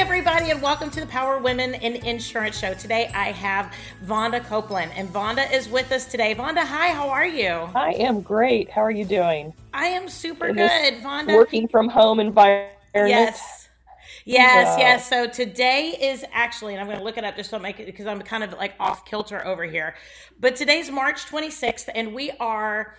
Hey, 0.00 0.06
everybody, 0.06 0.50
and 0.50 0.62
welcome 0.62 0.90
to 0.92 1.00
the 1.00 1.06
Power 1.06 1.38
Women 1.38 1.74
in 1.74 1.94
Insurance 1.94 2.58
Show. 2.58 2.72
Today 2.72 3.10
I 3.14 3.32
have 3.32 3.70
Vonda 4.06 4.42
Copeland, 4.42 4.92
and 4.96 5.06
Vonda 5.10 5.52
is 5.52 5.68
with 5.68 5.92
us 5.92 6.06
today. 6.06 6.34
Vonda, 6.34 6.64
hi, 6.64 6.88
how 6.88 7.10
are 7.10 7.26
you? 7.26 7.68
I 7.74 7.92
am 7.98 8.22
great. 8.22 8.70
How 8.70 8.80
are 8.80 8.90
you 8.90 9.04
doing? 9.04 9.52
I 9.74 9.88
am 9.88 10.08
super 10.08 10.54
good, 10.54 11.02
Vonda. 11.02 11.34
Working 11.34 11.68
from 11.68 11.90
home 11.90 12.18
environment. 12.18 12.72
Yes. 12.94 13.68
Yes, 14.24 14.78
yes. 14.78 15.06
So 15.06 15.26
today 15.26 15.94
is 16.00 16.24
actually, 16.32 16.72
and 16.72 16.80
I'm 16.80 16.86
going 16.86 16.98
to 16.98 17.04
look 17.04 17.18
it 17.18 17.24
up 17.24 17.36
just 17.36 17.50
so 17.50 17.58
I 17.58 17.60
make 17.60 17.78
it 17.78 17.84
because 17.84 18.06
I'm 18.06 18.22
kind 18.22 18.42
of 18.42 18.54
like 18.54 18.72
off 18.80 19.04
kilter 19.04 19.46
over 19.46 19.64
here. 19.64 19.94
But 20.40 20.56
today's 20.56 20.90
March 20.90 21.26
26th, 21.26 21.90
and 21.94 22.14
we 22.14 22.30
are 22.40 22.96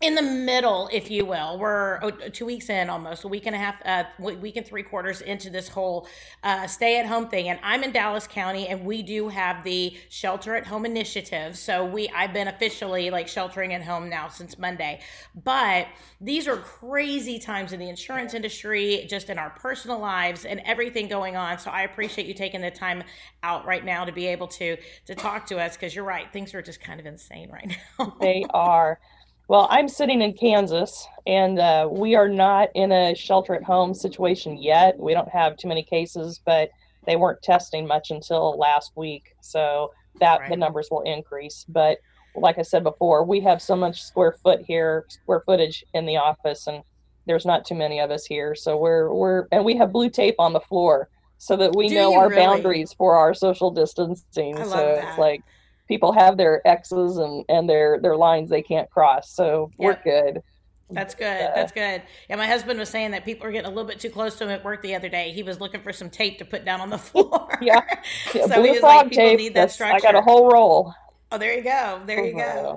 in 0.00 0.14
the 0.14 0.22
middle, 0.22 0.88
if 0.92 1.10
you 1.10 1.24
will. 1.24 1.58
We're 1.58 1.98
two 2.30 2.46
weeks 2.46 2.70
in 2.70 2.88
almost, 2.88 3.24
a 3.24 3.28
week 3.28 3.46
and 3.46 3.54
a 3.56 3.58
half, 3.58 3.74
uh, 3.84 4.04
week 4.20 4.56
and 4.56 4.64
three 4.64 4.84
quarters 4.84 5.22
into 5.22 5.50
this 5.50 5.68
whole 5.68 6.06
uh, 6.44 6.68
stay 6.68 7.00
at 7.00 7.06
home 7.06 7.28
thing. 7.28 7.48
And 7.48 7.58
I'm 7.64 7.82
in 7.82 7.90
Dallas 7.90 8.28
County, 8.28 8.68
and 8.68 8.84
we 8.84 9.02
do 9.02 9.28
have 9.28 9.64
the 9.64 9.96
shelter 10.08 10.54
at 10.54 10.64
home 10.64 10.86
initiative. 10.86 11.58
So 11.58 11.84
we, 11.84 12.08
I've 12.10 12.32
been 12.32 12.46
officially 12.46 13.10
like 13.10 13.26
sheltering 13.26 13.74
at 13.74 13.82
home 13.82 14.08
now 14.08 14.28
since 14.28 14.56
Monday. 14.56 15.00
But 15.34 15.88
these 16.20 16.46
are 16.46 16.58
crazy 16.58 17.40
times 17.40 17.72
in 17.72 17.80
the 17.80 17.88
insurance 17.88 18.34
industry, 18.34 19.04
just 19.10 19.30
in 19.30 19.38
our 19.38 19.50
personal 19.50 19.98
lives, 19.98 20.44
and 20.44 20.60
everything 20.64 21.08
going 21.08 21.34
on. 21.34 21.58
So 21.58 21.72
I 21.72 21.82
appreciate 21.82 22.28
you 22.28 22.34
taking 22.34 22.60
the 22.60 22.70
time 22.70 23.02
out 23.42 23.66
right 23.66 23.84
now 23.84 24.04
to 24.04 24.12
be 24.12 24.28
able 24.28 24.46
to 24.48 24.76
to 25.06 25.14
talk 25.16 25.46
to 25.46 25.58
us 25.58 25.76
because 25.76 25.92
you're 25.92 26.04
right, 26.04 26.32
things 26.32 26.54
are 26.54 26.62
just 26.62 26.80
kind 26.80 27.00
of 27.00 27.06
insane 27.06 27.50
right 27.50 27.76
now. 27.98 28.16
they 28.20 28.44
are. 28.50 29.00
Well, 29.48 29.66
I'm 29.70 29.88
sitting 29.88 30.20
in 30.20 30.34
Kansas, 30.34 31.08
and 31.26 31.58
uh, 31.58 31.88
we 31.90 32.14
are 32.14 32.28
not 32.28 32.68
in 32.74 32.92
a 32.92 33.14
shelter 33.14 33.54
at 33.54 33.64
home 33.64 33.94
situation 33.94 34.58
yet. 34.58 34.98
We 34.98 35.14
don't 35.14 35.30
have 35.30 35.56
too 35.56 35.68
many 35.68 35.82
cases, 35.82 36.38
but 36.44 36.68
they 37.06 37.16
weren't 37.16 37.42
testing 37.42 37.86
much 37.86 38.10
until 38.10 38.58
last 38.58 38.92
week, 38.94 39.34
so 39.40 39.90
that 40.20 40.40
right. 40.40 40.50
the 40.50 40.56
numbers 40.56 40.88
will 40.90 41.00
increase. 41.00 41.64
But 41.66 41.96
like 42.36 42.58
I 42.58 42.62
said 42.62 42.82
before, 42.84 43.24
we 43.24 43.40
have 43.40 43.62
so 43.62 43.74
much 43.74 44.02
square 44.02 44.32
foot 44.42 44.60
here, 44.66 45.06
square 45.08 45.40
footage 45.46 45.82
in 45.94 46.04
the 46.04 46.18
office, 46.18 46.66
and 46.66 46.82
there's 47.26 47.46
not 47.46 47.64
too 47.64 47.74
many 47.74 48.00
of 48.00 48.10
us 48.10 48.26
here. 48.26 48.54
So 48.54 48.76
we're 48.76 49.14
we're 49.14 49.46
and 49.50 49.64
we 49.64 49.76
have 49.76 49.92
blue 49.92 50.10
tape 50.10 50.36
on 50.38 50.52
the 50.52 50.60
floor 50.60 51.08
so 51.38 51.56
that 51.56 51.74
we 51.74 51.88
Do 51.88 51.94
know 51.94 52.14
our 52.14 52.28
really? 52.28 52.42
boundaries 52.42 52.92
for 52.92 53.16
our 53.16 53.32
social 53.32 53.70
distancing. 53.70 54.56
So 54.56 54.64
that. 54.64 55.08
it's 55.08 55.18
like 55.18 55.42
people 55.88 56.12
have 56.12 56.36
their 56.36 56.66
X's 56.66 57.16
and 57.16 57.44
and 57.48 57.68
their 57.68 57.98
their 58.00 58.16
lines 58.16 58.50
they 58.50 58.62
can't 58.62 58.88
cross. 58.90 59.30
So 59.30 59.70
Yep. 59.78 60.04
we're 60.04 60.12
good. 60.12 60.42
That's 60.90 61.14
good. 61.14 61.50
That's 61.54 61.72
good. 61.72 62.00
Yeah, 62.30 62.36
my 62.36 62.46
husband 62.46 62.78
was 62.78 62.88
saying 62.88 63.10
that 63.10 63.24
people 63.26 63.46
are 63.46 63.52
getting 63.52 63.66
a 63.66 63.74
little 63.74 63.84
bit 63.84 64.00
too 64.00 64.08
close 64.08 64.36
to 64.36 64.44
him 64.44 64.50
at 64.50 64.64
work 64.64 64.80
the 64.82 64.94
other 64.94 65.10
day. 65.10 65.32
He 65.32 65.42
was 65.42 65.60
looking 65.60 65.82
for 65.82 65.92
some 65.92 66.08
tape 66.08 66.38
to 66.38 66.46
put 66.46 66.64
down 66.64 66.80
on 66.80 66.88
the 66.88 66.96
floor. 67.08 67.48
Yeah. 67.60 67.80
Yeah, 68.34 68.46
so 68.46 68.54
blue 68.54 68.64
he 68.64 68.70
was 68.72 68.82
like, 68.82 69.10
people 69.10 69.24
tape. 69.24 69.38
need 69.38 69.48
that 69.50 69.54
that's- 69.54 69.74
structure. 69.74 69.94
I 69.96 69.98
got 70.12 70.14
a 70.14 70.22
whole 70.22 70.50
roll. 70.50 70.94
Oh, 71.30 71.36
there 71.36 71.54
you 71.54 71.62
go. 71.62 72.00
There 72.06 72.24
you 72.24 72.32
go. 72.32 72.40
Uh-huh. 72.40 72.76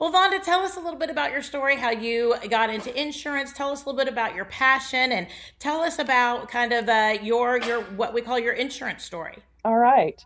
Well, 0.00 0.12
Vonda, 0.12 0.42
tell 0.42 0.60
us 0.62 0.76
a 0.76 0.80
little 0.80 0.98
bit 0.98 1.08
about 1.08 1.30
your 1.30 1.40
story, 1.40 1.76
how 1.76 1.90
you 1.90 2.34
got 2.50 2.68
into 2.68 2.92
insurance. 3.00 3.52
Tell 3.52 3.70
us 3.70 3.84
a 3.84 3.86
little 3.88 3.96
bit 4.04 4.12
about 4.12 4.34
your 4.34 4.46
passion, 4.46 5.12
and 5.12 5.28
tell 5.60 5.82
us 5.82 6.00
about 6.00 6.48
kind 6.48 6.72
of 6.72 6.88
uh, 6.88 7.14
your 7.22 7.58
your 7.58 7.82
what 7.82 8.12
we 8.12 8.20
call 8.20 8.40
your 8.40 8.54
insurance 8.54 9.04
story. 9.04 9.38
All 9.64 9.78
right. 9.78 10.20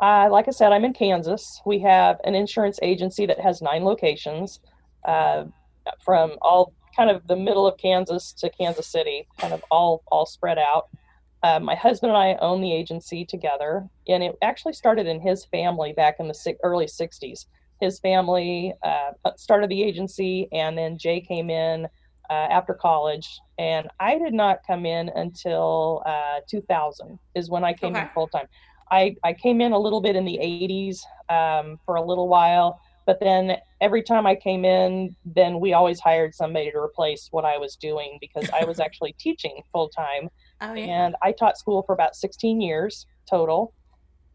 Uh, 0.00 0.28
like 0.30 0.48
I 0.48 0.50
said, 0.50 0.72
I'm 0.72 0.84
in 0.84 0.94
Kansas. 0.94 1.60
We 1.66 1.78
have 1.80 2.18
an 2.24 2.34
insurance 2.34 2.78
agency 2.82 3.26
that 3.26 3.38
has 3.38 3.60
nine 3.60 3.84
locations, 3.84 4.60
uh, 5.06 5.44
from 6.02 6.32
all 6.40 6.72
kind 6.96 7.10
of 7.10 7.26
the 7.26 7.36
middle 7.36 7.66
of 7.66 7.76
Kansas 7.76 8.32
to 8.38 8.50
Kansas 8.50 8.86
City, 8.86 9.26
kind 9.38 9.52
of 9.52 9.62
all 9.70 10.02
all 10.10 10.26
spread 10.26 10.58
out. 10.58 10.88
Uh, 11.42 11.58
my 11.58 11.74
husband 11.74 12.12
and 12.12 12.18
I 12.18 12.34
own 12.40 12.60
the 12.60 12.72
agency 12.72 13.24
together, 13.24 13.88
and 14.08 14.22
it 14.22 14.36
actually 14.42 14.74
started 14.74 15.06
in 15.06 15.20
his 15.20 15.44
family 15.46 15.92
back 15.92 16.16
in 16.18 16.28
the 16.28 16.56
early 16.62 16.86
'60s. 16.86 17.46
His 17.80 17.98
family 17.98 18.74
uh, 18.82 19.12
started 19.36 19.70
the 19.70 19.82
agency, 19.82 20.48
and 20.52 20.76
then 20.76 20.98
Jay 20.98 21.20
came 21.20 21.48
in 21.48 21.86
uh, 22.28 22.32
after 22.32 22.74
college, 22.74 23.40
and 23.58 23.88
I 23.98 24.18
did 24.18 24.34
not 24.34 24.58
come 24.66 24.86
in 24.86 25.10
until 25.14 26.02
uh, 26.06 26.40
2000 26.48 27.18
is 27.34 27.50
when 27.50 27.64
I 27.64 27.72
came 27.72 27.96
in 27.96 28.08
full 28.14 28.28
time. 28.28 28.46
I, 28.90 29.16
I 29.22 29.32
came 29.32 29.60
in 29.60 29.72
a 29.72 29.78
little 29.78 30.00
bit 30.00 30.16
in 30.16 30.24
the 30.24 30.38
80s 30.42 31.00
um, 31.28 31.78
for 31.84 31.94
a 31.96 32.02
little 32.02 32.28
while, 32.28 32.80
but 33.06 33.20
then 33.20 33.56
every 33.80 34.02
time 34.02 34.26
I 34.26 34.34
came 34.34 34.64
in, 34.64 35.14
then 35.24 35.60
we 35.60 35.72
always 35.72 36.00
hired 36.00 36.34
somebody 36.34 36.70
to 36.70 36.78
replace 36.78 37.28
what 37.30 37.44
I 37.44 37.58
was 37.58 37.76
doing 37.76 38.18
because 38.20 38.48
I 38.50 38.64
was 38.64 38.80
actually 38.86 39.14
teaching 39.18 39.62
full 39.72 39.88
time. 39.88 40.28
Oh 40.60 40.74
yeah. 40.74 41.06
And 41.06 41.16
I 41.22 41.32
taught 41.32 41.58
school 41.58 41.82
for 41.82 41.92
about 41.92 42.14
16 42.14 42.60
years 42.60 43.06
total 43.28 43.74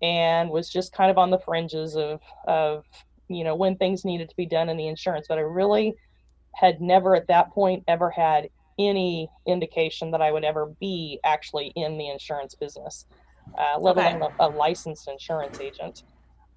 and 0.02 0.50
was 0.50 0.70
just 0.70 0.94
kind 0.94 1.12
of 1.12 1.18
on 1.18 1.30
the 1.32 1.40
fringes 1.40 1.96
of, 1.96 2.22
of, 2.48 2.86
you 3.28 3.44
know, 3.44 3.56
when 3.56 3.76
things 3.78 4.06
needed 4.06 4.30
to 4.30 4.36
be 4.36 4.46
done 4.46 4.70
in 4.70 4.78
the 4.78 4.88
insurance. 4.88 5.28
But 5.28 5.38
I 5.38 5.42
really 5.42 5.94
had 6.54 6.82
never 6.82 7.16
at 7.16 7.28
that 7.28 7.52
point 7.52 7.84
ever 7.88 8.10
had 8.10 8.50
any 8.78 9.30
indication 9.48 10.12
that 10.12 10.22
I 10.22 10.32
would 10.32 10.44
ever 10.44 10.68
be 10.80 11.20
actually 11.24 11.72
in 11.76 11.98
the 11.98 12.10
insurance 12.10 12.56
business, 12.56 13.06
uh, 13.58 13.80
let 13.80 13.98
Okay. 13.98 14.08
alone 14.08 14.30
a, 14.40 14.48
a 14.48 14.50
licensed 14.50 15.08
insurance 15.08 15.60
agent. 15.60 16.04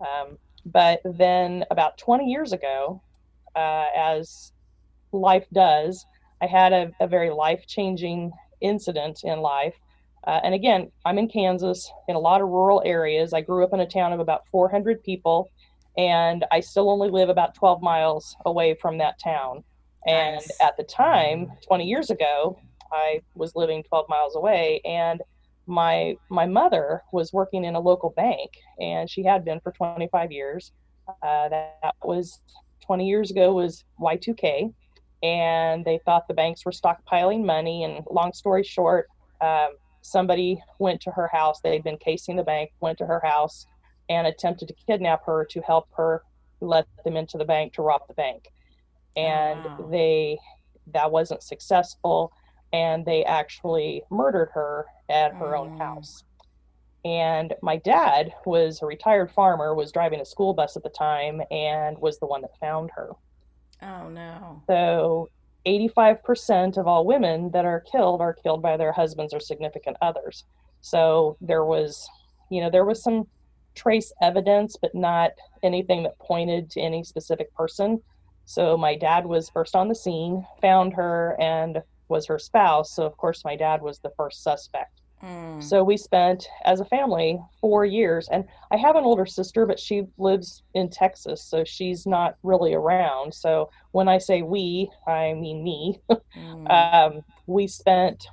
Um, 0.00 0.38
but 0.64 1.00
then 1.04 1.64
about 1.70 1.98
20 1.98 2.26
years 2.26 2.52
ago, 2.52 3.02
uh, 3.56 3.86
as 3.96 4.52
life 5.12 5.46
does, 5.52 6.04
I 6.42 6.46
had 6.46 6.72
a, 6.72 6.90
a 7.00 7.06
very 7.06 7.30
life 7.30 7.64
changing 7.66 8.32
incident 8.60 9.20
in 9.24 9.40
life. 9.40 9.74
Uh, 10.26 10.40
and 10.42 10.54
again, 10.54 10.90
I'm 11.04 11.18
in 11.18 11.28
Kansas 11.28 11.90
in 12.08 12.16
a 12.16 12.20
lot 12.20 12.40
of 12.40 12.48
rural 12.48 12.82
areas. 12.84 13.32
I 13.32 13.40
grew 13.40 13.64
up 13.64 13.72
in 13.72 13.80
a 13.80 13.86
town 13.86 14.12
of 14.12 14.20
about 14.20 14.42
400 14.50 15.02
people, 15.02 15.50
and 15.96 16.44
I 16.52 16.60
still 16.60 16.90
only 16.90 17.08
live 17.08 17.28
about 17.28 17.54
12 17.54 17.82
miles 17.82 18.36
away 18.44 18.76
from 18.80 18.98
that 18.98 19.14
town. 19.22 19.64
And 20.06 20.40
Nice. 20.44 20.58
at 20.60 20.76
the 20.76 20.84
time, 20.84 21.48
20 21.66 21.84
years 21.84 22.10
ago, 22.10 22.58
I 22.92 23.20
was 23.34 23.52
living 23.54 23.82
12 23.88 24.06
miles 24.08 24.36
away, 24.36 24.80
and 24.84 25.22
my 25.68 26.16
my 26.30 26.46
mother 26.46 27.02
was 27.12 27.32
working 27.32 27.64
in 27.64 27.74
a 27.74 27.80
local 27.80 28.10
bank, 28.10 28.50
and 28.80 29.08
she 29.08 29.22
had 29.22 29.44
been 29.44 29.60
for 29.60 29.70
25 29.72 30.32
years. 30.32 30.72
Uh, 31.22 31.48
that, 31.48 31.78
that 31.82 31.94
was 32.02 32.40
20 32.86 33.06
years 33.06 33.30
ago 33.30 33.52
was 33.52 33.84
Y2K, 34.00 34.72
and 35.22 35.84
they 35.84 36.00
thought 36.04 36.26
the 36.26 36.34
banks 36.34 36.64
were 36.64 36.72
stockpiling 36.72 37.44
money. 37.44 37.84
And 37.84 38.04
long 38.10 38.32
story 38.32 38.62
short, 38.62 39.08
um, 39.40 39.76
somebody 40.00 40.60
went 40.78 41.00
to 41.02 41.10
her 41.10 41.28
house. 41.28 41.60
They'd 41.60 41.84
been 41.84 41.98
casing 41.98 42.36
the 42.36 42.42
bank, 42.42 42.70
went 42.80 42.98
to 42.98 43.06
her 43.06 43.20
house, 43.22 43.66
and 44.08 44.26
attempted 44.26 44.68
to 44.68 44.74
kidnap 44.86 45.24
her 45.26 45.46
to 45.50 45.60
help 45.60 45.88
her 45.96 46.22
let 46.60 46.86
them 47.04 47.16
into 47.16 47.38
the 47.38 47.44
bank 47.44 47.74
to 47.74 47.82
rob 47.82 48.02
the 48.08 48.14
bank. 48.14 48.48
And 49.16 49.64
wow. 49.64 49.88
they 49.90 50.38
that 50.94 51.10
wasn't 51.10 51.42
successful, 51.42 52.32
and 52.72 53.04
they 53.04 53.24
actually 53.24 54.02
murdered 54.10 54.50
her 54.54 54.86
at 55.08 55.34
her 55.34 55.56
own 55.56 55.70
Mm. 55.70 55.78
house. 55.78 56.24
And 57.04 57.54
my 57.62 57.76
dad 57.76 58.34
was 58.44 58.82
a 58.82 58.86
retired 58.86 59.30
farmer, 59.30 59.74
was 59.74 59.92
driving 59.92 60.20
a 60.20 60.24
school 60.24 60.52
bus 60.52 60.76
at 60.76 60.82
the 60.82 60.90
time, 60.90 61.40
and 61.50 61.96
was 61.98 62.18
the 62.18 62.26
one 62.26 62.42
that 62.42 62.58
found 62.60 62.90
her. 62.94 63.12
Oh 63.82 64.08
no. 64.08 64.62
So 64.68 65.28
85% 65.66 66.76
of 66.76 66.86
all 66.86 67.06
women 67.06 67.50
that 67.52 67.64
are 67.64 67.80
killed 67.80 68.20
are 68.20 68.34
killed 68.34 68.62
by 68.62 68.76
their 68.76 68.92
husbands 68.92 69.32
or 69.32 69.40
significant 69.40 69.96
others. 70.02 70.44
So 70.80 71.36
there 71.40 71.64
was, 71.64 72.06
you 72.50 72.60
know, 72.60 72.70
there 72.70 72.84
was 72.84 73.02
some 73.02 73.28
trace 73.74 74.12
evidence, 74.20 74.76
but 74.80 74.94
not 74.94 75.30
anything 75.62 76.02
that 76.02 76.18
pointed 76.18 76.70
to 76.70 76.80
any 76.80 77.04
specific 77.04 77.54
person. 77.54 78.02
So 78.44 78.76
my 78.76 78.96
dad 78.96 79.26
was 79.26 79.50
first 79.50 79.76
on 79.76 79.88
the 79.88 79.94
scene, 79.94 80.46
found 80.60 80.94
her, 80.94 81.36
and 81.40 81.82
was 82.08 82.26
her 82.26 82.38
spouse. 82.38 82.92
So, 82.92 83.04
of 83.04 83.16
course, 83.16 83.44
my 83.44 83.56
dad 83.56 83.82
was 83.82 83.98
the 83.98 84.12
first 84.16 84.42
suspect. 84.42 85.00
Mm. 85.22 85.62
So 85.62 85.82
we 85.82 85.96
spent 85.96 86.46
as 86.64 86.80
a 86.80 86.84
family 86.84 87.40
four 87.60 87.84
years, 87.84 88.28
and 88.30 88.44
I 88.70 88.76
have 88.76 88.96
an 88.96 89.04
older 89.04 89.26
sister, 89.26 89.66
but 89.66 89.80
she 89.80 90.04
lives 90.16 90.62
in 90.74 90.90
Texas, 90.90 91.42
so 91.42 91.64
she's 91.64 92.06
not 92.06 92.36
really 92.42 92.74
around. 92.74 93.34
So 93.34 93.70
when 93.92 94.08
I 94.08 94.18
say 94.18 94.42
we, 94.42 94.90
I 95.06 95.34
mean 95.34 95.64
me. 95.64 96.00
Mm. 96.36 96.70
um, 97.16 97.22
we 97.46 97.66
spent 97.66 98.26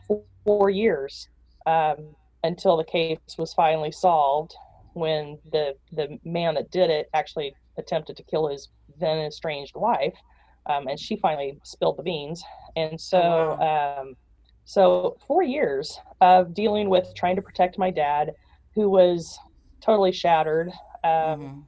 four 0.44 0.69
years 0.69 1.27
um, 1.66 2.16
until 2.44 2.77
the 2.77 2.83
case 2.83 3.18
was 3.38 3.54
finally 3.54 3.92
solved. 3.92 4.54
When 4.94 5.39
the 5.51 5.75
the 5.92 6.19
man 6.24 6.56
that 6.56 6.72
did 6.72 6.89
it 6.89 7.10
actually 7.13 7.54
attempted 7.77 8.16
to 8.16 8.24
kill 8.24 8.48
his 8.48 8.69
then 8.98 9.18
estranged 9.25 9.75
wife, 9.75 10.13
um, 10.67 10.88
and 10.88 11.00
she 11.00 11.15
finally 11.15 11.59
spilled 11.63 11.97
the 11.97 12.03
beans. 12.03 12.44
And 12.75 13.00
so, 13.00 13.19
oh, 13.19 13.57
wow. 13.59 14.01
um, 14.01 14.15
so 14.65 15.17
four 15.27 15.44
years 15.44 16.00
of 16.21 16.53
dealing 16.53 16.89
with 16.89 17.13
trying 17.15 17.35
to 17.35 17.41
protect 17.41 17.77
my 17.77 17.91
dad, 17.91 18.33
who 18.73 18.89
was 18.89 19.38
totally 19.81 20.12
shattered. 20.12 20.69
Um, 21.03 21.12
mm-hmm. 21.12 21.59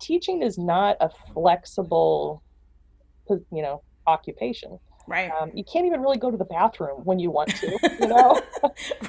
Teaching 0.00 0.42
is 0.42 0.58
not 0.58 0.96
a 1.00 1.10
flexible, 1.32 2.42
you 3.28 3.62
know, 3.62 3.82
occupation. 4.06 4.78
Right. 5.08 5.30
Um, 5.30 5.50
you 5.54 5.64
can't 5.64 5.86
even 5.86 6.00
really 6.02 6.18
go 6.18 6.30
to 6.30 6.36
the 6.36 6.44
bathroom 6.44 7.00
when 7.04 7.18
you 7.18 7.30
want 7.30 7.54
to, 7.56 7.78
you 8.00 8.06
know? 8.06 8.40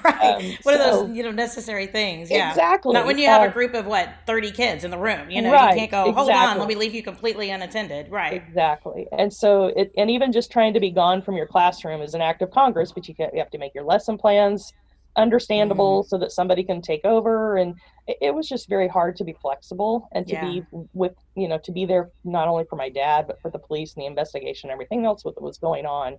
right. 0.03 0.35
Um, 0.35 0.57
One 0.63 0.75
so, 0.77 1.01
of 1.01 1.07
those, 1.07 1.17
you 1.17 1.23
know, 1.23 1.31
necessary 1.31 1.87
things. 1.87 2.31
Yeah. 2.31 2.49
Exactly. 2.49 2.93
Not 2.93 3.05
when 3.05 3.17
you 3.17 3.27
have 3.27 3.41
uh, 3.41 3.49
a 3.49 3.51
group 3.51 3.73
of 3.73 3.85
what, 3.85 4.09
30 4.25 4.51
kids 4.51 4.83
in 4.83 4.91
the 4.91 4.97
room. 4.97 5.29
You 5.29 5.41
know, 5.41 5.51
right, 5.51 5.73
you 5.73 5.79
can't 5.79 5.91
go, 5.91 6.03
hold 6.13 6.29
exactly. 6.29 6.53
on, 6.53 6.59
let 6.59 6.67
me 6.67 6.75
leave 6.75 6.95
you 6.95 7.03
completely 7.03 7.49
unattended. 7.49 8.09
Right. 8.09 8.33
Exactly. 8.33 9.07
And 9.11 9.33
so, 9.33 9.65
it, 9.75 9.91
and 9.97 10.09
even 10.09 10.31
just 10.31 10.51
trying 10.51 10.73
to 10.73 10.79
be 10.79 10.89
gone 10.89 11.21
from 11.21 11.35
your 11.35 11.47
classroom 11.47 12.01
is 12.01 12.13
an 12.13 12.21
act 12.21 12.41
of 12.41 12.51
Congress, 12.51 12.91
but 12.93 13.07
you, 13.07 13.13
can, 13.13 13.29
you 13.33 13.39
have 13.39 13.51
to 13.51 13.57
make 13.57 13.75
your 13.75 13.83
lesson 13.83 14.17
plans 14.17 14.73
understandable 15.15 16.01
mm-hmm. 16.01 16.07
so 16.07 16.17
that 16.17 16.31
somebody 16.31 16.63
can 16.63 16.81
take 16.81 17.03
over 17.03 17.57
and 17.57 17.75
it, 18.07 18.17
it, 18.21 18.33
was 18.33 18.47
just 18.47 18.69
very 18.69 18.87
hard 18.87 19.15
to 19.15 19.23
be 19.23 19.33
flexible 19.41 20.07
and 20.13 20.27
to 20.27 20.33
yeah. 20.33 20.45
be 20.45 20.63
with 20.93 21.13
you 21.35 21.47
know 21.47 21.57
to 21.57 21.71
be 21.71 21.85
there 21.85 22.09
not 22.23 22.47
only 22.47 22.63
for 22.69 22.75
my 22.75 22.89
dad 22.89 23.25
but 23.27 23.41
for 23.41 23.49
the 23.49 23.59
police 23.59 23.93
and 23.95 24.03
the 24.03 24.05
investigation 24.07 24.69
and 24.69 24.73
everything 24.73 25.05
else 25.05 25.23
that 25.23 25.41
was 25.41 25.57
going 25.57 25.85
on 25.85 26.17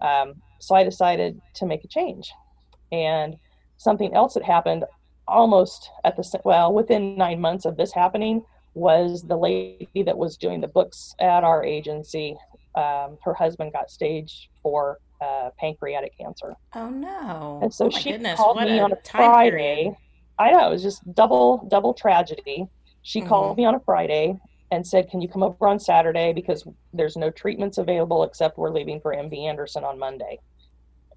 um, 0.00 0.34
so 0.58 0.74
i 0.74 0.82
decided 0.82 1.40
to 1.54 1.66
make 1.66 1.84
a 1.84 1.88
change 1.88 2.32
and 2.90 3.36
something 3.76 4.12
else 4.14 4.34
that 4.34 4.42
happened 4.42 4.84
almost 5.28 5.90
at 6.04 6.16
the 6.16 6.40
well 6.44 6.72
within 6.72 7.16
nine 7.16 7.40
months 7.40 7.64
of 7.64 7.76
this 7.76 7.92
happening 7.92 8.44
was 8.74 9.22
the 9.22 9.36
lady 9.36 10.02
that 10.04 10.16
was 10.16 10.36
doing 10.36 10.60
the 10.60 10.68
books 10.68 11.14
at 11.20 11.44
our 11.44 11.64
agency 11.64 12.36
um, 12.74 13.18
her 13.22 13.34
husband 13.34 13.72
got 13.72 13.90
stage 13.90 14.50
four 14.62 14.98
uh, 15.22 15.50
pancreatic 15.58 16.16
cancer. 16.18 16.54
Oh 16.74 16.90
no! 16.90 17.60
And 17.62 17.72
so 17.72 17.86
oh, 17.86 17.90
she 17.90 18.12
goodness. 18.12 18.36
called 18.36 18.56
what 18.56 18.68
me 18.68 18.78
a 18.78 18.82
on 18.82 18.92
a 18.92 18.96
Friday. 19.10 19.50
Period. 19.50 19.94
I 20.38 20.50
know 20.50 20.66
it 20.66 20.70
was 20.70 20.82
just 20.82 21.00
double 21.14 21.66
double 21.70 21.94
tragedy. 21.94 22.66
She 23.02 23.20
mm-hmm. 23.20 23.28
called 23.28 23.56
me 23.56 23.64
on 23.64 23.74
a 23.74 23.80
Friday 23.80 24.36
and 24.70 24.86
said, 24.86 25.10
"Can 25.10 25.20
you 25.20 25.28
come 25.28 25.42
over 25.42 25.68
on 25.68 25.78
Saturday 25.78 26.32
because 26.32 26.66
there's 26.92 27.16
no 27.16 27.30
treatments 27.30 27.78
available 27.78 28.24
except 28.24 28.58
we're 28.58 28.70
leaving 28.70 29.00
for 29.00 29.14
MD 29.14 29.44
Anderson 29.46 29.84
on 29.84 29.98
Monday." 29.98 30.38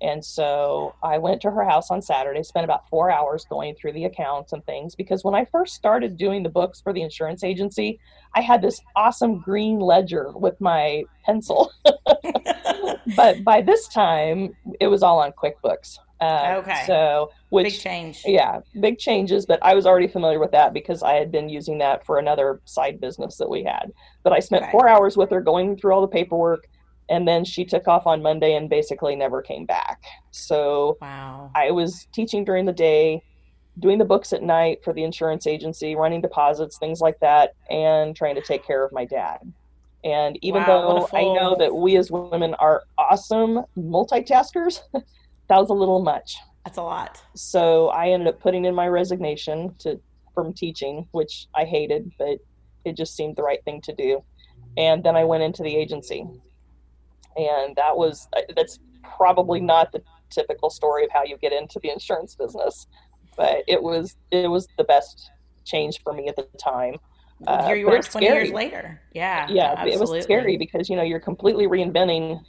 And 0.02 0.24
so 0.24 0.96
I 1.04 1.18
went 1.18 1.42
to 1.42 1.52
her 1.52 1.64
house 1.64 1.92
on 1.92 2.02
Saturday, 2.02 2.44
spent 2.44 2.64
about 2.64 2.90
four 2.90 3.12
hours 3.12 3.46
going 3.50 3.76
through 3.76 3.94
the 3.94 4.06
accounts 4.06 4.54
and 4.54 4.66
things. 4.66 4.96
Because 4.96 5.24
when 5.24 5.36
I 5.36 5.46
first 5.46 5.76
started 5.76 6.18
doing 6.18 6.44
the 6.44 6.50
books 6.50 6.82
for 6.82 6.94
the 6.94 7.02
insurance 7.02 7.44
agency, 7.44 8.00
I 8.34 8.42
had 8.42 8.62
this 8.62 8.82
awesome 8.96 9.40
green 9.40 9.80
ledger 9.80 10.32
with 10.36 10.60
my 10.60 11.04
pencil. 11.26 11.72
but 13.16 13.44
by 13.44 13.62
this 13.62 13.88
time, 13.88 14.56
it 14.80 14.88
was 14.88 15.04
all 15.04 15.20
on 15.20 15.32
QuickBooks. 15.32 16.00
Uh, 16.22 16.56
okay. 16.60 16.84
So, 16.88 17.32
which 17.50 17.66
big 17.66 17.80
change. 17.80 18.22
Yeah, 18.26 18.62
big 18.80 18.98
changes. 18.98 19.46
But 19.46 19.60
I 19.62 19.74
was 19.74 19.86
already 19.86 20.08
familiar 20.08 20.40
with 20.40 20.52
that 20.52 20.74
because 20.74 21.04
I 21.04 21.14
had 21.14 21.32
been 21.32 21.50
using 21.50 21.78
that 21.80 22.06
for 22.06 22.20
another 22.20 22.62
side 22.66 23.02
business 23.02 23.38
that 23.38 23.50
we 23.50 23.64
had. 23.64 23.92
But 24.24 24.34
I 24.34 24.40
spent 24.40 24.64
okay. 24.64 24.72
four 24.72 24.88
hours 24.88 25.18
with 25.18 25.30
her 25.32 25.42
going 25.42 25.78
through 25.78 25.94
all 25.94 26.02
the 26.02 26.08
paperwork, 26.08 26.68
and 27.10 27.28
then 27.28 27.46
she 27.46 27.66
took 27.66 27.88
off 27.88 28.08
on 28.08 28.22
Monday 28.22 28.56
and 28.56 28.70
basically 28.70 29.16
never 29.16 29.42
came 29.42 29.66
back. 29.66 30.04
So, 30.32 30.98
wow. 31.02 31.52
I 31.56 31.72
was 31.72 32.08
teaching 32.12 32.44
during 32.44 32.66
the 32.66 32.74
day, 32.74 33.22
doing 33.80 33.98
the 33.98 34.06
books 34.06 34.34
at 34.34 34.42
night 34.42 34.84
for 34.84 34.94
the 34.94 35.04
insurance 35.04 35.48
agency, 35.48 35.96
running 35.96 36.22
deposits, 36.22 36.78
things 36.78 37.02
like 37.02 37.20
that, 37.20 37.54
and 37.70 38.16
trying 38.16 38.36
to 38.36 38.42
take 38.42 38.66
care 38.66 38.84
of 38.84 38.92
my 38.92 39.06
dad. 39.06 39.40
And 40.04 40.38
even 40.44 40.62
wow, 40.62 41.08
though 41.12 41.18
I 41.18 41.24
know 41.24 41.56
that 41.58 41.74
we 41.74 41.98
as 41.98 42.12
women 42.12 42.54
are 42.56 42.84
awesome 42.98 43.64
multitaskers, 43.76 44.82
that 44.94 45.58
was 45.58 45.70
a 45.70 45.74
little 45.74 46.02
much. 46.02 46.38
That's 46.64 46.78
a 46.78 46.84
lot. 46.84 47.22
So 47.36 47.90
I 47.90 48.10
ended 48.10 48.28
up 48.28 48.40
putting 48.40 48.66
in 48.66 48.76
my 48.76 48.88
resignation 48.88 49.74
to 49.80 50.00
from 50.36 50.54
teaching, 50.54 51.08
which 51.12 51.48
I 51.56 51.64
hated, 51.64 52.12
but 52.20 52.38
it 52.84 52.96
just 52.96 53.16
seemed 53.16 53.36
the 53.36 53.44
right 53.44 53.64
thing 53.64 53.82
to 53.82 53.96
do. 53.96 54.24
And 54.78 55.04
then 55.04 55.16
I 55.16 55.24
went 55.24 55.42
into 55.42 55.64
the 55.64 55.76
agency. 55.76 56.28
And 57.38 57.76
that 57.76 57.96
was 57.96 58.28
that's 58.56 58.80
probably 59.18 59.60
not 59.60 59.92
the 59.92 60.02
typical 60.30 60.70
story 60.70 61.04
of 61.06 61.12
how 61.12 61.24
you 61.24 61.38
get 61.38 61.54
into 61.54 61.80
the 61.82 61.90
insurance 61.90 62.36
business, 62.36 62.88
but 63.38 63.64
it 63.68 63.82
was 63.82 64.16
it 64.32 64.50
was 64.50 64.68
the 64.78 64.84
best 64.84 65.32
change 65.66 66.02
for 66.04 66.14
me 66.14 66.28
at 66.28 66.36
the 66.36 66.48
time 66.58 66.96
uh, 67.48 67.66
Here 67.66 67.76
you 67.76 67.88
are 67.90 68.02
20 68.02 68.26
scary. 68.26 68.46
years 68.46 68.54
later. 68.54 69.02
Yeah. 69.14 69.48
Yeah. 69.50 69.74
Absolutely. 69.78 69.94
It 69.94 70.00
was 70.00 70.24
scary 70.24 70.58
because, 70.58 70.90
you 70.90 70.96
know, 70.96 71.04
you're 71.04 71.20
completely 71.20 71.68
reinventing 71.68 72.42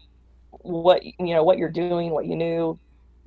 what, 0.51 1.05
you 1.05 1.35
know, 1.35 1.43
what 1.43 1.59
you're 1.59 1.71
doing, 1.71 2.11
what 2.11 2.27
you 2.27 2.37
knew, 2.37 2.79